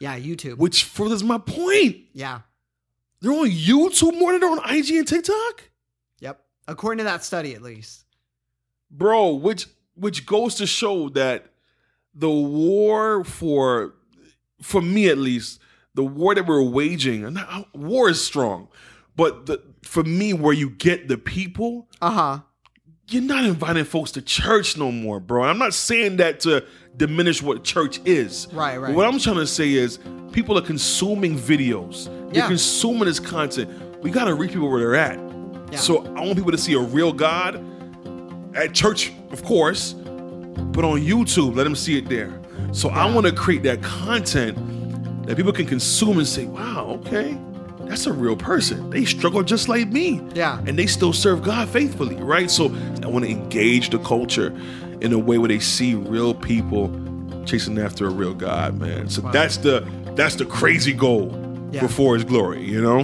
Yeah, 0.00 0.18
YouTube. 0.18 0.56
Which 0.58 0.82
furthers 0.82 1.22
my 1.22 1.38
point. 1.38 1.96
yeah. 2.12 2.40
They're 3.20 3.30
on 3.32 3.50
YouTube 3.50 4.18
more 4.18 4.32
than 4.32 4.40
they're 4.40 4.50
on 4.50 4.58
IG 4.74 4.90
and 4.96 5.06
TikTok, 5.06 5.62
Yep. 6.20 6.40
According 6.66 6.98
to 6.98 7.04
that 7.04 7.22
study, 7.22 7.54
at 7.54 7.60
least. 7.62 8.04
bro. 8.90 9.34
Which 9.34 9.66
which 9.94 10.26
goes 10.26 10.56
to 10.56 10.66
show 10.66 11.08
that 11.10 11.46
the 12.14 12.30
war 12.30 13.22
for 13.22 13.94
for 14.60 14.82
me 14.82 15.08
at 15.08 15.18
least 15.18 15.60
the 15.94 16.02
war 16.04 16.34
that 16.34 16.46
we're 16.46 16.62
waging 16.62 17.24
and 17.24 17.38
war 17.74 18.08
is 18.10 18.22
strong 18.24 18.66
but 19.16 19.46
the 19.46 19.62
for 19.82 20.02
me 20.02 20.32
where 20.32 20.52
you 20.52 20.68
get 20.70 21.06
the 21.08 21.16
people 21.18 21.88
Uh 22.02 22.10
huh. 22.10 22.38
You're 23.10 23.22
not 23.22 23.44
inviting 23.44 23.84
folks 23.84 24.12
to 24.12 24.22
church 24.22 24.76
no 24.76 24.92
more, 24.92 25.18
bro. 25.20 25.42
I'm 25.44 25.58
not 25.58 25.74
saying 25.74 26.16
that 26.18 26.40
to 26.40 26.64
diminish 26.96 27.42
what 27.42 27.64
church 27.64 28.00
is. 28.04 28.46
Right, 28.52 28.76
right. 28.78 28.88
But 28.88 28.96
what 28.96 29.06
I'm 29.06 29.18
trying 29.18 29.36
to 29.36 29.46
say 29.46 29.72
is 29.72 29.98
people 30.32 30.56
are 30.56 30.62
consuming 30.62 31.36
videos. 31.36 32.06
They're 32.32 32.42
Yeah. 32.44 32.46
consuming 32.48 33.06
this 33.06 33.18
content. 33.18 33.68
We 34.02 34.10
got 34.10 34.24
to 34.26 34.34
reach 34.34 34.52
people 34.52 34.70
where 34.70 34.80
they're 34.80 34.94
at. 34.94 35.18
Yeah. 35.72 35.78
So 35.78 36.04
I 36.16 36.20
want 36.24 36.36
people 36.36 36.52
to 36.52 36.58
see 36.58 36.74
a 36.74 36.78
real 36.80 37.12
God 37.12 37.60
at 38.54 38.72
church, 38.74 39.12
of 39.32 39.42
course, 39.44 39.94
but 40.72 40.84
on 40.84 41.00
YouTube, 41.00 41.56
let 41.56 41.64
them 41.64 41.74
see 41.76 41.98
it 41.98 42.08
there. 42.08 42.32
So 42.72 42.88
I 42.90 43.12
want 43.12 43.26
to 43.26 43.32
create 43.32 43.62
that 43.64 43.82
content 43.82 44.56
that 45.26 45.36
people 45.36 45.52
can 45.52 45.66
consume 45.66 46.18
and 46.18 46.26
say, 46.26 46.44
wow, 46.46 47.00
okay, 47.04 47.36
that's 47.90 48.06
a 48.06 48.12
real 48.12 48.36
person. 48.36 48.88
They 48.90 49.04
struggle 49.04 49.42
just 49.42 49.68
like 49.68 49.88
me 49.88 50.22
Yeah. 50.34 50.60
and 50.66 50.78
they 50.78 50.86
still 50.86 51.12
serve 51.12 51.42
God 51.42 51.68
faithfully, 51.68 52.14
right? 52.16 52.48
So 52.50 52.66
I 53.02 53.08
want 53.08 53.24
to 53.24 53.30
engage 53.30 53.90
the 53.90 53.98
culture 53.98 54.56
in 55.00 55.12
a 55.12 55.18
way 55.18 55.38
where 55.38 55.48
they 55.48 55.58
see 55.58 55.94
real 55.96 56.32
people 56.32 56.88
chasing 57.46 57.78
after 57.78 58.06
a 58.06 58.10
real 58.10 58.32
God, 58.32 58.78
man. 58.78 59.08
So 59.08 59.20
that's 59.32 59.56
the 59.58 59.84
that's 60.14 60.36
the 60.36 60.44
crazy 60.44 60.92
goal 60.92 61.34
Yeah. 61.72 61.80
before 61.80 62.14
His 62.14 62.24
glory, 62.24 62.62
you 62.64 62.80
know. 62.80 63.02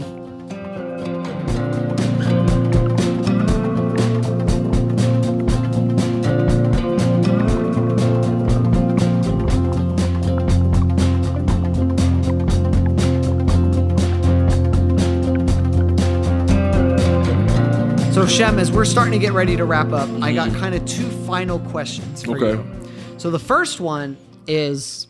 Sheim, 18.37 18.59
as 18.61 18.71
we're 18.71 18.85
starting 18.85 19.13
to 19.13 19.19
get 19.19 19.33
ready 19.33 19.57
to 19.57 19.65
wrap 19.65 19.93
up, 19.93 20.09
I 20.23 20.33
got 20.35 20.53
kind 20.55 20.75
of 20.75 20.85
two 20.85 21.09
final 21.27 21.59
questions 21.59 22.23
for 22.23 22.37
Okay. 22.37 22.61
you. 22.61 22.89
So 23.19 23.31
the 23.31 23.39
first 23.39 23.81
one 23.81 24.17
is, 24.47 25.07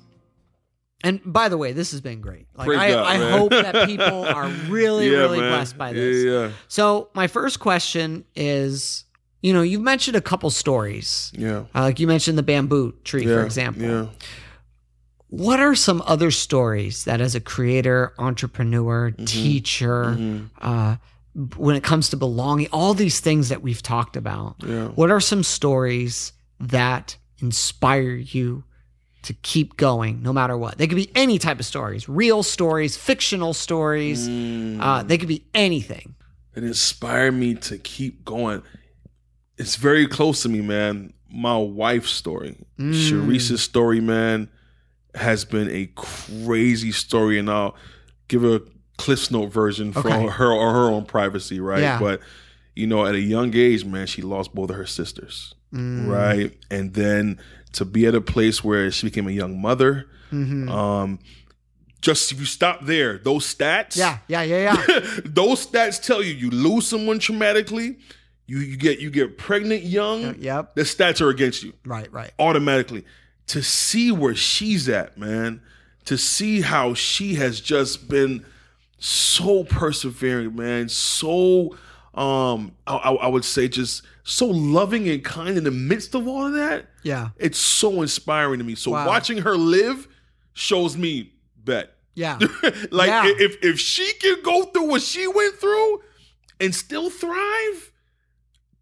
and 1.03 1.20
by 1.24 1.49
the 1.49 1.57
way, 1.57 1.72
this 1.72 1.91
has 1.91 2.01
been 2.01 2.20
great. 2.20 2.47
Like 2.55 2.66
Praise 2.68 2.79
I, 2.79 2.91
God, 2.93 3.07
I 3.07 3.31
hope 3.31 3.51
that 3.51 3.87
people 3.89 4.24
are 4.24 4.49
really, 4.68 5.11
really 5.11 5.41
man. 5.41 5.51
blessed 5.51 5.77
by 5.77 5.93
this. 5.93 6.24
yeah, 6.24 6.51
So 6.68 7.09
my 7.14 7.27
first 7.27 7.59
question 7.59 8.24
is, 8.37 9.05
you 9.43 9.53
know, 9.53 9.62
you've 9.62 9.83
mentioned 9.83 10.16
a 10.16 10.20
couple 10.20 10.49
stories. 10.51 11.33
yeah, 11.35 11.64
Uh, 11.74 11.83
like 11.83 11.99
you 11.99 12.07
mentioned 12.07 12.39
the 12.39 12.43
bamboo 12.45 12.93
tree, 13.05 13.27
yeah. 13.27 13.35
for 13.35 13.45
example. 13.45 13.83
Yeah. 13.83 14.07
What 15.29 15.59
are 15.59 15.74
some 15.74 16.01
other 16.07 16.31
stories 16.31 17.05
that, 17.05 17.20
as 17.20 17.35
a 17.35 17.41
creator, 17.41 18.12
entrepreneur, 18.18 19.11
Mm-hmm. 19.11 19.24
teacher, 19.24 20.16
uh, 20.61 20.97
when 21.57 21.76
it 21.76 21.82
comes 21.82 22.09
to 22.11 22.16
belonging, 22.16 22.68
all 22.72 22.95
these 22.95 23.20
things 23.20 23.51
that 23.51 23.61
we've 23.62 23.82
talked 23.82 24.16
about. 24.16 24.57
Yeah. 24.64 24.89
What 24.89 25.11
are 25.11 25.20
some 25.20 25.43
stories 25.43 26.32
that 26.61 27.16
inspire 27.41 28.14
you 28.14 28.64
to 29.24 29.34
keep 29.34 29.76
going 29.76 30.22
no 30.22 30.32
matter 30.32 30.57
what? 30.57 30.78
They 30.78 30.87
could 30.87 30.97
be 30.97 31.11
any 31.14 31.39
type 31.39 31.61
of 31.61 31.66
stories, 31.66 32.09
real 32.09 32.43
stories, 32.43 32.97
fictional 32.97 33.53
stories. 33.53 34.28
Mm. 34.28 34.80
Uh, 34.80 35.03
they 35.03 35.18
could 35.18 35.28
be 35.28 35.45
anything. 35.55 36.14
it 36.55 36.64
inspired 36.64 37.32
me 37.32 37.55
to 37.55 37.76
keep 37.76 38.24
going. 38.24 38.62
It's 39.59 39.76
very 39.76 40.07
close 40.07 40.43
to 40.45 40.49
me, 40.49 40.62
man. 40.62 41.12
My 41.30 41.57
wife's 41.59 42.11
story, 42.12 42.57
Mm. 42.78 42.93
Sharice's 42.95 43.61
story, 43.62 44.01
man, 44.01 44.49
has 45.14 45.45
been 45.45 45.68
a 45.70 45.87
crazy 45.97 46.93
story, 46.93 47.39
and 47.39 47.51
I'll 47.51 47.74
give 48.28 48.43
a 48.45 48.62
Cliff's 48.99 49.30
Note 49.30 49.53
version 49.53 49.92
from 49.92 50.28
her 50.28 50.53
or 50.53 50.72
her 50.72 50.90
own 50.90 51.05
privacy, 51.05 51.61
right? 51.61 51.80
Yeah. 51.80 51.99
But 52.01 52.20
you 52.74 52.86
know, 52.86 53.07
at 53.07 53.14
a 53.14 53.20
young 53.20 53.55
age, 53.57 53.84
man, 53.84 54.07
she 54.07 54.20
lost 54.22 54.55
both 54.55 54.70
of 54.70 54.76
her 54.76 54.86
sisters, 54.86 55.55
Mm. 55.74 56.09
right? 56.09 56.53
And 56.70 56.92
then 56.94 57.38
to 57.72 57.84
be 57.84 58.07
at 58.07 58.14
a 58.14 58.20
place 58.20 58.62
where 58.62 58.90
she 58.90 59.07
became 59.07 59.26
a 59.28 59.32
young 59.32 59.61
mother, 59.61 60.07
Mhm. 60.32 60.70
um, 60.70 61.18
just 62.03 62.30
if 62.32 62.38
you 62.38 62.44
stop 62.47 62.84
there, 62.84 63.18
those 63.18 63.53
stats, 63.53 63.97
Yeah, 63.97 64.18
yeah, 64.28 64.42
yeah, 64.42 64.84
yeah. 64.88 65.01
those 65.24 65.66
stats 65.66 66.01
tell 66.03 66.22
you 66.22 66.32
you 66.34 66.51
lose 66.51 66.86
someone 66.86 67.18
traumatically, 67.18 67.97
you 68.47 68.59
you 68.59 68.76
get 68.76 69.01
you 69.01 69.11
get 69.11 69.38
pregnant 69.38 69.82
young. 69.84 70.36
yep. 70.38 70.74
The 70.74 70.82
stats 70.82 71.20
are 71.20 71.30
against 71.30 71.62
you 71.62 71.72
Right, 71.84 72.12
right. 72.12 72.30
automatically. 72.38 73.05
To 73.49 73.62
see 73.62 74.11
where 74.12 74.34
she's 74.34 74.88
at, 74.88 75.16
man, 75.18 75.61
to 76.05 76.16
see 76.18 76.61
how 76.61 76.94
she 76.94 77.34
has 77.36 77.61
just 77.61 78.09
been 78.09 78.44
so 78.99 79.64
persevering, 79.64 80.55
man, 80.57 80.88
so 80.88 81.76
um, 82.14 82.72
I, 82.86 82.97
I 82.97 83.26
would 83.28 83.44
say 83.44 83.68
just 83.68 84.03
so 84.24 84.47
loving 84.47 85.09
and 85.09 85.22
kind 85.24 85.57
in 85.59 85.64
the 85.64 85.70
midst 85.70 86.14
of 86.14 86.26
all 86.26 86.47
of 86.47 86.55
that. 86.55 86.86
Yeah, 87.03 87.28
It's 87.36 87.59
so 87.59 88.03
inspiring 88.03 88.59
to 88.59 88.64
me. 88.64 88.74
So 88.74 88.90
Wow. 88.92 89.07
watching 89.07 89.38
her 89.38 89.57
live 89.57 90.09
shows 90.55 90.97
me 90.97 91.32
bet. 91.57 91.94
yeah. 92.14 92.38
like 92.90 93.09
Yeah. 93.09 93.24
if 93.26 93.62
if 93.62 93.78
she 93.78 94.12
can 94.14 94.42
go 94.42 94.64
through 94.64 94.88
what 94.88 95.03
she 95.03 95.26
went 95.28 95.55
through 95.57 96.01
and 96.59 96.74
still 96.74 97.11
thrive, 97.11 97.92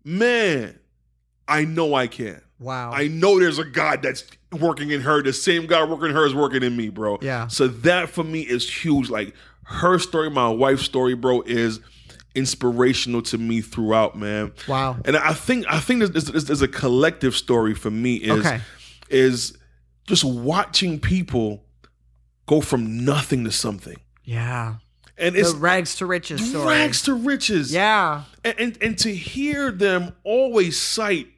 man, 0.04 0.78
I 1.48 1.64
know 1.64 1.94
I 1.94 2.06
can. 2.06 2.40
Wow. 2.60 2.92
I 2.92 3.08
know 3.08 3.38
there's 3.38 3.58
a 3.58 3.64
God 3.64 4.02
that's 4.02 4.24
working 4.52 4.90
in 4.90 5.00
her. 5.02 5.22
The 5.22 5.32
same 5.32 5.66
God 5.66 5.90
working 5.90 6.06
in 6.10 6.14
her 6.14 6.24
is 6.24 6.34
working 6.34 6.62
in 6.62 6.76
me, 6.76 6.88
bro. 6.88 7.18
Yeah. 7.20 7.48
So 7.48 7.66
that 7.68 8.08
for 8.08 8.24
me 8.24 8.42
is 8.42 8.72
huge. 8.72 9.10
Like 9.10 9.34
her 9.64 9.98
story, 9.98 10.30
my 10.30 10.48
wife's 10.48 10.82
story, 10.84 11.14
bro, 11.14 11.42
is 11.42 11.80
inspirational 12.34 13.22
to 13.22 13.38
me 13.38 13.60
throughout, 13.60 14.16
man. 14.16 14.52
wow. 14.68 14.96
And 15.04 15.16
I 15.16 15.32
think 15.34 15.66
I 15.68 15.78
think 15.80 16.00
there's, 16.00 16.24
there's, 16.26 16.44
there's 16.46 16.62
a 16.62 16.68
collective 16.68 17.34
story 17.34 17.74
for 17.74 17.90
me 17.90 18.16
is 18.16 18.30
Okay. 18.44 18.60
is 19.08 19.56
just 20.06 20.24
watching 20.24 20.98
people 21.00 21.64
go 22.46 22.60
from 22.60 23.04
nothing 23.04 23.44
to 23.44 23.52
something. 23.52 23.96
Yeah. 24.24 24.76
And 25.16 25.36
it's 25.36 25.52
the 25.52 25.58
rags 25.60 25.94
to 25.96 26.06
riches 26.06 26.50
story. 26.50 26.66
rags 26.66 27.02
to 27.02 27.14
riches. 27.14 27.72
Yeah. 27.72 28.24
And, 28.44 28.58
and 28.58 28.78
and 28.82 28.98
to 28.98 29.14
hear 29.14 29.70
them 29.70 30.12
always 30.24 30.76
cite 30.78 31.28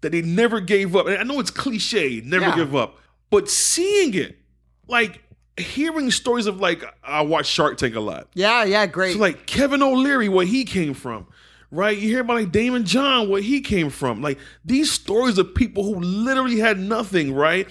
that 0.00 0.12
they 0.12 0.22
never 0.22 0.60
gave 0.60 0.94
up. 0.94 1.06
And 1.08 1.18
I 1.18 1.24
know 1.24 1.40
it's 1.40 1.50
cliche, 1.50 2.22
never 2.24 2.46
Yeah. 2.46 2.56
give 2.56 2.74
up, 2.76 2.98
but 3.30 3.50
seeing 3.50 4.14
it, 4.14 4.38
like 4.86 5.22
hearing 5.60 6.10
stories 6.10 6.46
of 6.46 6.60
like 6.60 6.84
I 7.02 7.22
watch 7.22 7.46
Shark 7.46 7.78
Tank 7.78 7.94
a 7.94 8.00
lot. 8.00 8.28
Yeah. 8.34 8.64
Yeah. 8.64 8.86
Great. 8.86 9.14
So 9.14 9.18
like 9.18 9.46
Kevin 9.46 9.82
O'Leary, 9.82 10.28
where 10.28 10.46
he 10.46 10.64
came 10.64 10.94
from, 10.94 11.26
right? 11.70 11.96
You 11.96 12.08
hear 12.08 12.20
about 12.20 12.36
like 12.36 12.52
Daymond 12.52 12.84
John, 12.84 13.28
where 13.28 13.42
he 13.42 13.60
came 13.60 13.90
from. 13.90 14.22
Like 14.22 14.38
these 14.64 14.90
stories 14.90 15.38
of 15.38 15.54
people 15.54 15.84
who 15.84 16.00
literally 16.00 16.58
had 16.58 16.78
nothing, 16.78 17.34
right? 17.34 17.68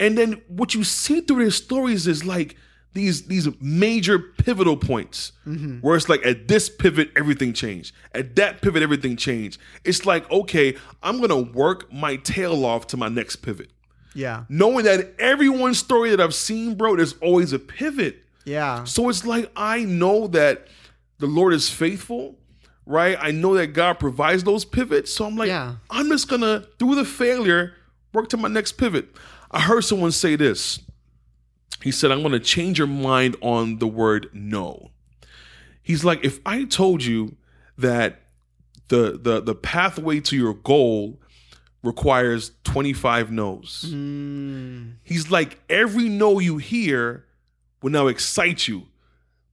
And 0.00 0.16
then 0.16 0.42
what 0.48 0.74
you 0.74 0.84
see 0.84 1.20
through 1.20 1.42
their 1.42 1.50
stories 1.50 2.06
is 2.06 2.24
like 2.24 2.56
these 2.94 3.26
these 3.26 3.48
major 3.60 4.18
pivotal 4.18 4.76
points 4.76 5.32
mm-hmm. 5.46 5.78
where 5.78 5.96
it's 5.96 6.08
like 6.08 6.24
at 6.24 6.48
this 6.48 6.68
pivot 6.68 7.10
everything 7.16 7.52
changed 7.52 7.94
at 8.14 8.34
that 8.36 8.60
pivot 8.60 8.82
everything 8.82 9.16
changed 9.16 9.60
it's 9.84 10.06
like 10.06 10.28
okay 10.30 10.74
i'm 11.02 11.20
gonna 11.20 11.38
work 11.40 11.92
my 11.92 12.16
tail 12.16 12.64
off 12.64 12.86
to 12.86 12.96
my 12.96 13.08
next 13.08 13.36
pivot 13.36 13.70
yeah. 14.18 14.44
knowing 14.48 14.84
that 14.84 15.14
everyone's 15.18 15.78
story 15.78 16.10
that 16.10 16.20
i've 16.20 16.34
seen 16.34 16.74
bro 16.74 16.96
there's 16.96 17.14
always 17.28 17.52
a 17.52 17.58
pivot 17.58 18.14
Yeah. 18.44 18.84
so 18.84 19.08
it's 19.10 19.24
like 19.24 19.50
I 19.56 19.84
know 19.84 20.26
that 20.28 20.66
the 21.20 21.26
Lord 21.26 21.52
is 21.52 21.68
faithful, 21.68 22.38
right? 22.86 23.18
I 23.20 23.32
know 23.32 23.54
that 23.54 23.68
God 23.74 23.98
provides 23.98 24.44
those 24.44 24.64
pivots. 24.64 25.12
So 25.12 25.26
I'm 25.26 25.34
like, 25.36 25.48
Yeah. 25.48 25.74
I'm 25.90 26.08
just 26.08 26.28
gonna 26.28 26.64
through 26.78 26.94
the 26.94 27.04
failure 27.04 27.74
work 28.14 28.28
to 28.30 28.36
my 28.36 28.46
next 28.48 28.72
pivot. 28.78 29.06
I 29.50 29.60
heard 29.60 29.82
someone 29.82 30.12
say 30.12 30.36
this. 30.36 30.78
He 31.82 31.90
said, 31.90 32.12
I'm 32.12 32.22
gonna 32.22 32.38
change 32.38 32.78
your 32.78 32.86
mind 32.86 33.36
on 33.40 33.78
the 33.78 33.88
word 33.88 34.30
no. 34.32 34.92
He's 35.82 36.04
like, 36.04 36.24
if 36.24 36.38
I 36.46 36.64
told 36.64 37.02
you 37.02 37.34
that 37.76 38.20
the 38.88 39.18
the 39.20 39.40
the 39.42 39.56
pathway 39.56 40.20
to 40.20 40.36
your 40.36 40.54
goal 40.54 41.20
requires 41.82 42.52
25 42.64 43.30
no's. 43.30 43.84
Mm, 43.88 44.94
He's 45.04 45.30
like, 45.30 45.60
every 45.70 46.08
no 46.08 46.38
you 46.38 46.58
hear 46.58 47.24
will 47.82 47.90
now 47.90 48.06
excite 48.08 48.66
you. 48.68 48.86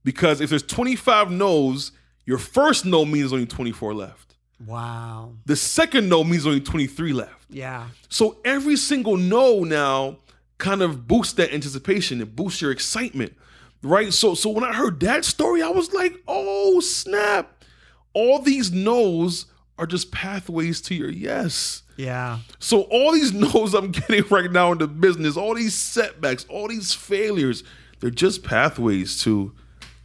Because 0.04 0.42
if 0.42 0.50
there's 0.50 0.64
25 0.64 1.32
no's, 1.32 1.92
your 2.26 2.38
first 2.38 2.86
no 2.86 3.06
means 3.06 3.32
only 3.34 3.46
24 3.46 3.94
left. 3.94 4.36
wow. 4.66 5.34
The 5.46 5.56
second 5.56 6.10
no 6.10 6.24
means 6.24 6.46
only 6.48 6.62
23 6.62 7.14
left. 7.14 7.46
Yeah. 7.50 7.88
So 8.10 8.38
every 8.46 8.76
single 8.76 9.18
no 9.18 9.64
now 9.64 10.18
kind 10.58 10.82
of 10.82 11.08
boosts 11.08 11.34
that 11.34 11.54
anticipation. 11.54 12.22
It 12.22 12.36
boosts 12.36 12.62
your 12.62 12.72
excitement. 12.72 13.34
Right? 13.84 14.12
So 14.14 14.34
so 14.34 14.50
when 14.50 14.64
I 14.64 14.74
heard 14.74 15.00
that 15.02 15.26
story, 15.26 15.62
I 15.62 15.70
was 15.70 15.94
like, 15.94 16.14
oh 16.28 16.80
snap. 16.80 17.64
All 18.14 18.40
these 18.40 18.72
no's 18.72 19.46
are 19.78 19.86
just 19.86 20.12
pathways 20.12 20.82
to 20.82 20.96
your 20.96 21.10
yes. 21.10 21.84
Yeah. 21.98 22.40
So 22.60 22.82
all 22.84 23.12
these 23.12 23.34
no's 23.34 23.74
I'm 23.74 23.92
getting 23.92 24.24
right 24.30 24.52
now 24.52 24.72
in 24.72 24.78
the 24.78 24.88
business, 24.88 25.38
all 25.38 25.56
these 25.56 25.76
setbacks, 25.76 26.46
all 26.50 26.68
these 26.68 26.94
failures, 26.94 27.64
they're 28.00 28.10
just 28.10 28.44
pathways 28.44 29.22
to 29.24 29.54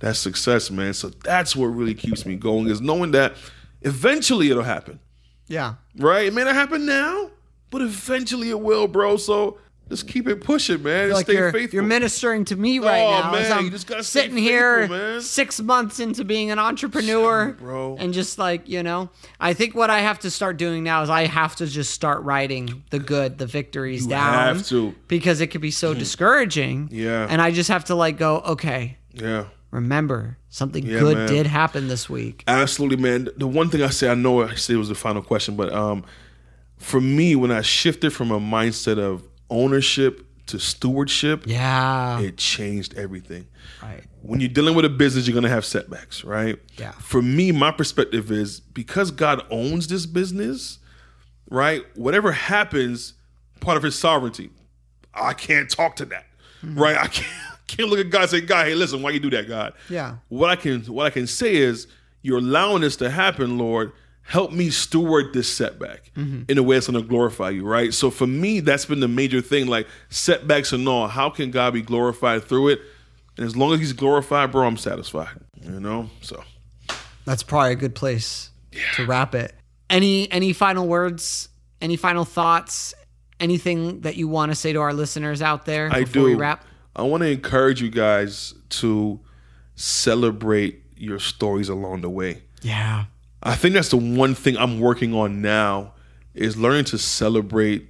that 0.01 0.17
success, 0.17 0.71
man. 0.71 0.95
So 0.95 1.09
that's 1.09 1.55
what 1.55 1.67
really 1.67 1.95
keeps 1.95 2.25
me 2.25 2.37
going 2.37 2.69
is 2.69 2.81
knowing 2.81 3.11
that 3.13 3.35
eventually 3.83 4.51
it'll 4.51 4.63
happen. 4.63 5.01
Yeah. 5.47 5.75
Right? 5.97 6.27
It 6.27 6.35
may 6.35 6.45
not 6.45 6.55
happen 6.55 6.87
now, 6.87 7.31
but 7.71 7.83
eventually 7.83 8.51
it 8.51 8.61
will, 8.61 8.89
bro. 8.89 9.17
So 9.17 9.59
just 9.91 10.07
keep 10.09 10.27
it 10.29 10.41
pushing, 10.41 10.83
man. 10.83 11.09
feel 11.09 11.17
like 11.17 11.27
Stay 11.27 11.35
you're, 11.35 11.53
faithful. 11.53 11.75
you're 11.75 11.83
ministering 11.83 12.45
to 12.47 12.57
me 12.57 12.79
right 12.79 13.01
Oh, 13.03 13.11
now. 13.23 13.33
man, 13.33 13.53
I'm 13.53 13.65
you 13.65 13.71
just 13.71 13.87
gotta 13.87 14.03
stay 14.05 14.21
sitting 14.23 14.37
here 14.39 14.89
man. 14.89 15.21
six 15.21 15.61
months 15.61 16.01
into 16.01 16.25
being 16.25 16.51
an 16.51 16.59
entrepreneur, 16.59 17.53
bro. 17.53 17.97
and 17.99 18.15
just 18.15 18.39
like 18.39 18.69
you 18.69 18.83
know, 18.83 19.11
I 19.39 19.53
think 19.53 19.75
what 19.75 19.91
I 19.91 20.01
have 20.01 20.21
to 20.21 20.31
start 20.31 20.57
doing 20.57 20.83
now 20.85 21.03
is 21.03 21.11
I 21.11 21.27
have 21.27 21.57
to 21.57 21.67
just 21.67 21.91
start 21.93 22.23
writing 22.23 22.85
the 22.91 22.99
good, 23.01 23.37
the 23.39 23.47
victories 23.47 24.05
You 24.05 24.11
down, 24.11 24.57
have 24.57 24.67
to. 24.69 24.95
because 25.09 25.41
it 25.41 25.49
could 25.49 25.61
be 25.61 25.71
so 25.73 25.93
discouraging. 25.93 26.89
Yeah. 26.93 27.27
and 27.29 27.43
I 27.43 27.51
just 27.51 27.69
have 27.69 27.85
to 27.87 27.95
like 27.95 28.17
go, 28.17 28.39
okay, 28.41 28.97
yeah. 29.13 29.47
remember 29.73 30.39
something 30.51 30.85
Yeah, 30.87 31.01
good 31.01 31.17
man. 31.17 31.29
did 31.29 31.47
happen 31.47 31.89
this 31.89 32.09
week. 32.09 32.45
Absolutely, 32.47 32.97
man. 32.97 33.29
The 33.37 33.47
one 33.49 33.71
thing 33.71 33.83
I 33.83 33.89
say, 33.91 34.09
I 34.09 34.15
know 34.15 34.43
I 34.43 34.55
said 34.55 34.75
it 34.75 34.79
was 34.79 34.89
the 34.89 34.95
final 34.95 35.23
question, 35.23 35.57
but 35.57 35.73
um, 35.73 36.05
for 36.79 37.01
me, 37.01 37.37
when 37.37 37.51
I 37.51 37.61
shifted 37.61 38.13
from 38.13 38.31
a 38.31 38.41
mindset 38.41 38.99
of 38.99 39.23
ownership 39.51 40.27
to 40.47 40.59
stewardship, 40.59 41.45
Yeah, 41.47 42.21
it 42.21 42.37
changed 42.37 42.95
everything. 42.97 43.47
right. 43.83 44.03
When 44.23 44.41
you're 44.41 44.49
dealing 44.49 44.75
with 44.75 44.85
a 44.85 44.89
business, 44.91 45.27
you're 45.29 45.35
gonna 45.35 45.49
have 45.49 45.65
setbacks, 45.65 46.25
right? 46.25 46.59
Yeah. 46.77 46.93
For 46.93 47.23
me, 47.23 47.53
my 47.53 47.71
perspective 47.71 48.31
is 48.31 48.61
because 48.61 49.11
God 49.11 49.43
owns 49.51 49.87
this 49.87 50.07
business, 50.07 50.79
right? 51.51 51.85
Whatever 51.97 52.33
happens, 52.33 53.15
part 53.61 53.77
of 53.77 53.83
His 53.83 53.99
sovereignty. 53.99 54.51
I 55.15 55.33
can't 55.35 55.69
talk 55.71 55.97
to 55.97 56.05
that, 56.07 56.27
Mm-hmm. 56.65 56.79
right? 56.79 56.97
I 56.97 57.07
can't, 57.07 57.29
can't 57.67 57.89
look 57.89 58.01
at 58.01 58.11
God 58.11 58.23
and 58.23 58.31
say, 58.31 58.41
God, 58.41 58.67
hey, 58.67 58.75
listen, 58.75 59.01
why 59.03 59.11
you 59.11 59.21
do 59.21 59.31
that, 59.31 59.49
God? 59.49 59.73
Yeah. 59.89 60.17
What 60.29 60.51
I 60.51 60.57
can 60.57 60.83
what 60.83 61.07
I 61.07 61.11
can 61.11 61.27
say 61.27 61.55
is, 61.57 61.87
you're 62.23 62.39
allowing 62.39 62.83
this 62.83 62.97
to 62.97 63.09
happen, 63.11 63.57
Lord. 63.57 63.93
Help 64.31 64.53
me 64.53 64.71
steward 64.71 65.33
this 65.35 65.53
setback 65.53 66.13
in 66.15 66.57
a 66.57 66.63
way 66.63 66.77
that's 66.77 66.87
going 66.87 67.03
to 67.03 67.09
glorify 67.09 67.51
you, 67.51 67.67
right? 67.67 67.93
So 67.93 68.13
for 68.13 68.29
me, 68.29 68.61
that's 68.61 68.85
been 68.85 69.01
the 69.01 69.09
major 69.09 69.41
thing. 69.41 69.67
Like 69.67 69.89
setbacks 70.09 70.73
and 70.73 70.87
all, 70.89 71.09
how 71.09 71.31
can 71.31 71.51
God 71.51 71.75
be 71.75 71.83
glorified 71.83 72.45
through 72.45 72.69
it? 72.69 72.81
And 73.37 73.45
as 73.45 73.57
long 73.57 73.73
as 73.73 73.81
He's 73.81 73.93
glorified, 73.93 74.53
bro, 74.53 74.69
I'm 74.69 74.77
satisfied. 74.77 75.37
You 75.61 75.81
know, 75.81 76.11
so 76.21 76.45
That's 77.25 77.43
probably 77.43 77.73
a 77.73 77.75
good 77.75 77.97
place 77.97 78.51
to 78.95 79.05
wrap 79.05 79.35
it. 79.35 79.53
Any 79.89 80.31
any 80.31 80.53
final 80.53 80.87
words? 80.87 81.49
Any 81.81 81.97
final 81.97 82.25
thoughts? 82.25 82.95
Anything 83.41 84.03
that 84.03 84.15
you 84.15 84.29
want 84.29 84.53
to 84.53 84.55
say 84.55 84.73
to 84.73 84.81
our 84.81 84.95
listeners 84.95 85.43
out 85.43 85.65
there 85.65 85.89
I 85.91 86.05
do. 86.05 86.23
we 86.23 86.35
wrap? 86.37 86.65
I 86.95 87.03
want 87.03 87.23
to 87.23 87.29
encourage 87.31 87.83
you 87.83 87.91
guys 87.91 88.55
to 88.69 89.19
celebrate 89.75 90.83
your 90.97 91.19
stories 91.19 91.69
along 91.69 92.03
the 92.03 92.11
way. 92.11 92.43
Yeah. 92.63 93.07
I 93.43 93.55
think 93.55 93.75
that's 93.75 93.89
the 93.89 93.97
one 93.97 94.35
thing 94.35 94.57
I'm 94.57 94.81
working 94.81 95.15
on 95.15 95.41
now 95.41 95.95
is 96.35 96.57
learning 96.57 96.85
to 96.87 96.99
celebrate 96.99 97.89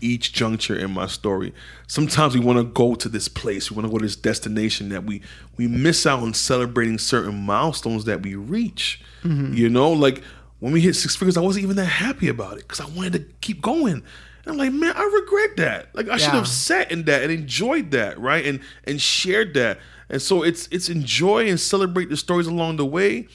each 0.00 0.32
juncture 0.32 0.76
in 0.76 0.90
my 0.92 1.06
story. 1.06 1.52
Sometimes 1.86 2.34
we 2.34 2.40
want 2.40 2.58
to 2.58 2.64
go 2.64 2.94
to 2.94 3.08
this 3.08 3.28
place, 3.28 3.70
we 3.70 3.76
want 3.76 3.86
to 3.86 3.92
go 3.92 3.98
to 3.98 4.04
this 4.04 4.16
destination 4.16 4.88
that 4.90 5.04
we 5.04 5.22
we 5.56 5.68
miss 5.68 6.06
out 6.06 6.20
on 6.20 6.34
celebrating 6.34 6.98
certain 6.98 7.34
milestones 7.34 8.04
that 8.06 8.22
we 8.22 8.34
reach. 8.34 9.00
Mm-hmm. 9.22 9.54
You 9.54 9.68
know, 9.68 9.92
like 9.92 10.22
when 10.60 10.72
we 10.72 10.80
hit 10.80 10.94
six 10.94 11.16
figures, 11.16 11.36
I 11.36 11.40
wasn't 11.40 11.64
even 11.64 11.76
that 11.76 11.86
happy 11.86 12.28
about 12.28 12.58
it 12.58 12.68
because 12.68 12.80
I 12.80 12.86
wanted 12.86 13.12
to 13.12 13.20
keep 13.40 13.60
going. 13.60 13.92
And 13.92 14.02
I'm 14.46 14.56
like, 14.56 14.72
man, 14.72 14.94
I 14.96 15.04
regret 15.04 15.56
that. 15.58 15.94
Like 15.94 16.08
I 16.08 16.16
should 16.16 16.30
have 16.30 16.48
sat 16.48 16.90
in 16.90 17.04
that 17.04 17.22
and 17.22 17.30
enjoyed 17.30 17.90
that, 17.90 18.18
right? 18.18 18.44
And 18.44 18.60
and 18.84 19.00
shared 19.00 19.54
that. 19.54 19.78
And 20.08 20.20
so 20.20 20.42
it's 20.42 20.66
it's 20.70 20.88
enjoy 20.88 21.48
and 21.48 21.60
celebrate 21.60 22.08
the 22.08 22.16
stories 22.16 22.46
along 22.46 22.76
the 22.76 22.86
way, 22.86 23.28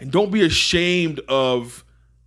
and 0.00 0.10
don't 0.10 0.30
be 0.32 0.42
ashamed 0.44 1.20
of 1.28 1.84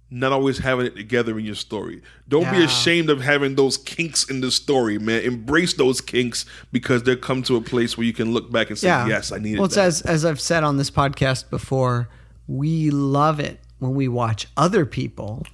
not 0.09 0.31
always 0.31 0.59
having 0.59 0.85
it 0.85 0.95
together 0.95 1.39
in 1.39 1.43
your 1.45 1.55
story. 1.55 2.01
Don't 2.27 2.49
be 2.51 2.63
ashamed 2.63 3.09
of 3.09 3.19
having 3.19 3.55
those 3.55 3.77
kinks 3.77 4.29
in 4.29 4.41
the 4.41 4.51
story, 4.51 4.99
man. 4.99 5.23
Embrace 5.23 5.73
those 5.73 6.01
kinks 6.01 6.45
because 6.71 7.01
they'll 7.01 7.15
come 7.15 7.41
to 7.43 7.55
a 7.55 7.61
place 7.61 7.97
where 7.97 8.05
you 8.05 8.13
can 8.13 8.31
look 8.31 8.51
back 8.51 8.69
and 8.69 8.77
say, 8.77 8.87
Yeah. 8.89 9.07
"Yes, 9.07 9.31
I 9.31 9.39
needed 9.39 9.57
Well, 9.57 9.65
it's 9.65 9.75
that." 9.75 9.85
as 9.87 10.01
as 10.03 10.23
I've 10.23 10.39
said 10.39 10.63
on 10.63 10.77
this 10.77 10.91
podcast 10.91 11.49
before, 11.49 12.09
we 12.47 12.91
love 12.91 13.39
it 13.39 13.59
when 13.79 13.95
we 13.95 14.07
watch 14.07 14.45
other 14.55 14.85
people. 14.85 15.45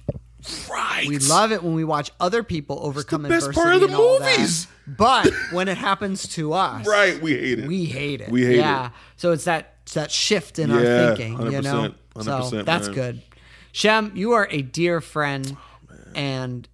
right. 0.70 1.06
We 1.08 1.18
love 1.18 1.52
it 1.52 1.62
when 1.62 1.74
we 1.74 1.84
watch 1.84 2.10
other 2.20 2.42
people 2.42 2.80
overcome 2.82 3.22
best 3.22 3.52
part 3.52 3.74
of 3.76 3.80
the 3.90 3.96
all 3.96 4.18
that. 4.18 4.38
movies. 4.38 4.66
But 4.86 5.32
when 5.52 5.68
it 5.68 5.78
happens 5.78 6.26
to 6.34 6.52
us, 6.52 6.86
Right, 6.86 7.20
we 7.22 7.32
hate 7.32 7.60
it. 7.60 7.66
we 7.68 7.86
hate 7.86 8.20
it. 8.20 8.30
We 8.30 8.44
hate 8.44 8.56
yeah. 8.56 8.86
it. 8.86 8.92
So 9.16 9.32
it's 9.32 9.44
that 9.44 9.76
it's 9.79 9.79
that 9.94 10.10
shift 10.10 10.58
in 10.58 10.70
Yeah, 10.70 10.76
our 10.76 11.16
thinking, 11.16 11.52
you 11.52 11.62
know. 11.62 11.92
100%, 12.16 12.24
so 12.24 12.30
100%, 12.58 12.64
that's 12.64 12.86
man. 12.88 12.94
good. 12.94 13.22
Sheim, 13.72 14.16
you 14.16 14.32
are 14.32 14.48
a 14.50 14.62
dear 14.62 15.00
friend, 15.00 15.56
and 16.14 16.68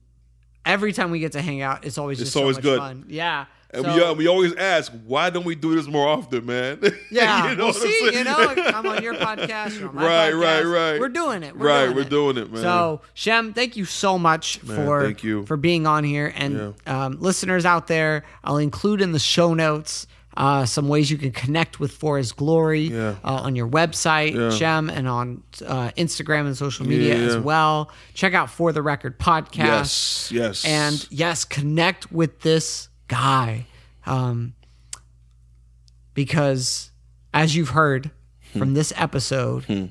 every 0.65 0.93
time 0.93 1.11
we 1.11 1.19
get 1.19 1.33
to 1.33 1.43
hang 1.43 1.61
out, 1.63 1.85
it's 1.85 1.99
always 1.99 2.19
just 2.19 2.33
so 2.33 2.41
always 2.41 2.57
much 2.57 2.63
good. 2.65 2.79
fun. 2.79 3.05
Yeah. 3.09 3.47
and 3.71 3.85
So- 3.85 3.95
we, 3.95 4.03
uh, 4.03 4.15
we 4.15 4.27
always 4.29 4.55
ask, 4.55 4.93
why 5.07 5.29
don't 5.29 5.45
we 5.45 5.55
do 5.55 5.75
this 5.75 5.87
more 5.89 6.09
often, 6.09 6.47
man? 6.47 6.79
Yeah, 7.11 7.51
You 7.51 7.57
know 7.57 7.65
well, 7.67 7.75
what 7.75 7.77
I'm 7.77 7.83
see, 7.83 7.99
saying? 8.11 8.13
you 8.19 8.25
know, 8.25 8.55
I'm 8.75 8.87
on 8.87 9.03
your 9.03 9.15
podcast, 9.15 9.79
you're 9.79 9.89
on 9.91 9.95
my 9.97 10.05
Right, 10.07 10.33
podcast. 10.33 10.41
right, 10.43 10.63
right. 10.93 11.01
We're 11.01 11.09
doing 11.11 11.43
it. 11.43 11.57
We're 11.59 11.67
Right, 11.67 11.85
doing 11.85 11.97
we're 11.97 12.03
it. 12.03 12.09
doing 12.09 12.37
it, 12.39 12.53
man. 12.53 12.63
So, 12.63 13.03
Sheim, 13.15 13.55
thank 13.55 13.77
you 13.77 13.85
so 13.85 14.19
much 14.19 14.59
for 14.59 15.03
thank 15.05 15.23
you. 15.25 15.45
for 15.47 15.57
being 15.57 15.87
on 15.87 16.05
here, 16.05 16.33
and 16.37 16.75
um, 16.87 17.19
listeners 17.21 17.65
out 17.67 17.89
there, 17.89 18.25
I'll 18.45 18.57
include 18.59 19.01
in 19.03 19.13
the 19.13 19.19
show 19.19 19.53
notes. 19.53 20.07
Uh, 20.37 20.67
some 20.67 20.87
ways 20.89 21.11
you 21.11 21.17
can 21.17 21.33
connect 21.33 21.81
with 21.81 21.91
For 21.93 22.19
His 22.19 22.33
Glory 22.33 22.83
Yeah. 22.89 23.17
uh, 23.25 23.37
on 23.43 23.57
your 23.57 23.67
website, 23.69 24.33
Yeah. 24.35 24.51
Sheim, 24.51 24.91
and 24.93 25.09
on 25.09 25.43
uh, 25.65 25.91
Instagram 25.97 26.47
and 26.47 26.57
social 26.57 26.87
media 26.87 27.17
Yeah, 27.19 27.25
as 27.25 27.39
well. 27.39 27.91
Check 28.13 28.35
out 28.35 28.51
For 28.51 28.71
the 28.73 28.83
Record 28.83 29.19
podcast. 29.19 29.57
yes, 29.57 30.31
yes, 30.33 30.65
And 30.67 31.07
yes, 31.11 31.45
connect 31.47 32.13
with 32.13 32.41
this 32.43 32.89
guy. 33.09 33.67
Um, 34.05 34.53
because 36.15 36.91
as 37.35 37.55
you've 37.57 37.71
heard 37.71 38.11
Hmm. 38.53 38.59
from 38.59 38.75
this 38.75 38.93
episode, 38.97 39.91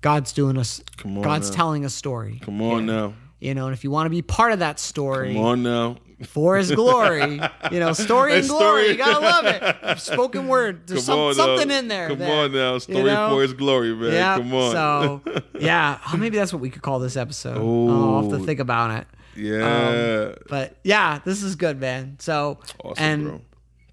God's 0.00 0.32
doing 0.32 0.56
us, 0.58 0.82
God's 1.22 1.50
now. 1.50 1.56
telling 1.56 1.84
a 1.84 1.88
story. 1.88 2.40
come 2.44 2.60
on 2.62 2.86
now, 2.86 3.14
You 3.40 3.54
know, 3.54 3.66
and 3.66 3.72
if 3.72 3.84
you 3.84 3.90
want 3.90 4.06
to 4.06 4.10
be 4.10 4.22
part 4.22 4.52
of 4.52 4.58
that 4.60 4.78
story 4.80 5.34
come 5.34 5.44
on 5.44 5.62
now. 5.62 5.96
For 6.26 6.56
his 6.56 6.70
glory, 6.72 7.40
you 7.70 7.80
know, 7.80 7.92
story 7.92 8.34
and 8.38 8.48
glory, 8.48 8.82
story. 8.84 8.88
you 8.88 8.96
gotta 8.96 9.20
love 9.20 9.44
it. 9.46 9.98
Spoken 10.00 10.48
word, 10.48 10.86
there's 10.86 11.04
some, 11.04 11.32
something 11.34 11.70
in 11.70 11.88
there. 11.88 12.08
Come 12.08 12.18
there, 12.18 12.44
on 12.44 12.52
now, 12.52 12.74
you 12.74 12.80
story 12.80 13.04
know? 13.04 13.30
for 13.30 13.42
His 13.42 13.52
glory, 13.52 13.94
man. 13.94 14.12
Yeah. 14.12 14.36
Come 14.38 14.52
on. 14.54 14.72
So, 14.72 15.22
yeah, 15.60 15.98
oh, 16.12 16.16
maybe 16.16 16.36
that's 16.36 16.52
what 16.52 16.60
we 16.60 16.70
could 16.70 16.82
call 16.82 16.98
this 16.98 17.16
episode. 17.16 17.58
Oh, 17.58 18.16
I'll 18.16 18.22
have 18.22 18.40
to 18.40 18.44
think 18.44 18.60
about 18.60 18.90
it. 19.00 19.06
yeah, 19.36 20.34
But 20.48 20.76
yeah, 20.82 21.20
this 21.24 21.42
is 21.42 21.54
good, 21.56 21.80
man. 21.80 22.16
So 22.18 22.58
awesome, 22.82 23.04
and 23.04 23.24
bro. 23.24 23.40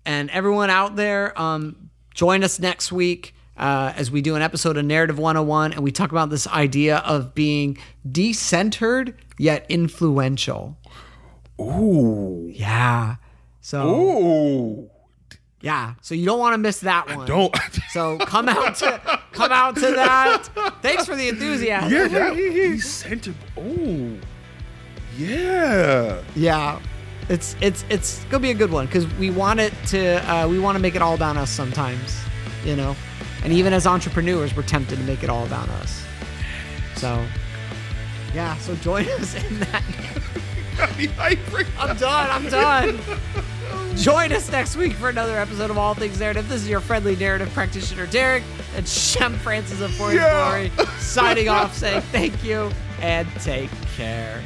and 0.06 0.30
everyone 0.32 0.70
out 0.70 0.96
there, 0.96 1.40
um, 1.40 1.90
join 2.14 2.44
us 2.44 2.60
next 2.60 2.92
week 2.92 3.36
uh, 3.58 3.94
as 3.96 4.12
we 4.12 4.22
do 4.22 4.36
an 4.36 4.42
episode 4.42 4.78
of 4.78 4.86
Narrative 4.86 5.18
101 5.18 5.74
and 5.74 5.84
we 5.84 5.92
talk 5.92 6.12
about 6.12 6.30
this 6.30 6.48
idea 6.48 6.98
of 6.98 7.34
being 7.36 7.78
decentered 8.08 9.16
yet 9.38 9.66
influential. 9.70 10.78
Ooh, 11.60 12.50
Yeah. 12.54 13.16
So 13.62 13.88
ooh. 13.96 14.90
yeah. 15.62 15.96
So 16.02 16.14
you 16.14 16.26
don't 16.26 16.40
want 16.40 16.54
to 16.54 16.58
miss 16.60 16.80
that 16.82 17.08
one. 17.16 17.26
Don't. 17.28 17.56
So 17.92 18.18
come 18.20 18.48
out 18.50 18.76
to 18.78 19.00
come 19.32 19.52
out 19.52 19.76
to 19.76 19.82
that. 19.92 20.50
Thanks 20.82 21.06
for 21.06 21.16
the 21.16 21.30
enthusiasm. 21.30 21.92
yeah, 21.92 22.08
that, 22.08 22.36
he 22.36 22.78
sent 22.80 23.28
it. 23.28 23.36
Ooh, 23.58 24.20
yeah. 25.18 26.22
Yeah. 26.36 26.80
It's 27.30 27.56
it's 27.62 27.84
it's 27.90 28.24
gonna 28.26 28.42
be 28.42 28.52
a 28.52 28.56
good 28.56 28.70
one 28.72 28.86
because 28.86 29.08
we 29.16 29.32
want 29.32 29.60
it 29.60 29.74
to 29.88 30.18
uh, 30.32 30.48
we 30.48 30.60
want 30.60 30.76
to 30.76 30.82
make 30.82 30.94
it 30.96 31.02
all 31.02 31.16
about 31.16 31.38
us 31.38 31.50
sometimes, 31.50 32.20
you 32.64 32.76
know, 32.76 32.96
and 33.44 33.52
even 33.52 33.74
as 33.74 33.88
entrepreneurs 33.88 34.56
we're 34.56 34.62
tempted 34.62 34.98
to 35.00 35.04
make 35.06 35.24
it 35.24 35.30
all 35.30 35.44
about 35.46 35.68
us. 35.70 36.06
So 36.98 37.26
yeah, 38.36 38.56
so 38.58 38.76
join 38.76 39.08
us 39.10 39.34
in 39.44 39.60
that. 39.62 39.84
I'm 40.80 41.98
done. 41.98 42.30
I'm 42.30 42.50
done. 42.50 43.00
Join 43.96 44.32
us 44.34 44.52
next 44.52 44.76
week 44.76 44.94
for 44.94 45.10
another 45.10 45.38
episode 45.38 45.70
of 45.72 45.78
All 45.78 45.94
Things 45.94 46.20
Narrative. 46.20 46.48
This 46.50 46.64
is 46.64 46.70
your 46.70 46.82
friendly 46.82 47.16
narrative 47.16 47.50
practitioner 47.54 48.06
Derrick 48.08 48.44
and 48.76 48.86
Sheim 48.86 49.36
Francis 49.38 49.80
of 49.80 49.92
For 49.96 50.10
His 50.10 50.20
Yeah. 50.20 50.68
Glory 50.70 50.88
signing 51.00 51.48
off, 51.50 51.74
saying 51.78 52.02
thank 52.12 52.44
you 52.44 52.70
and 53.02 53.28
take 53.42 53.70
care. 53.96 54.42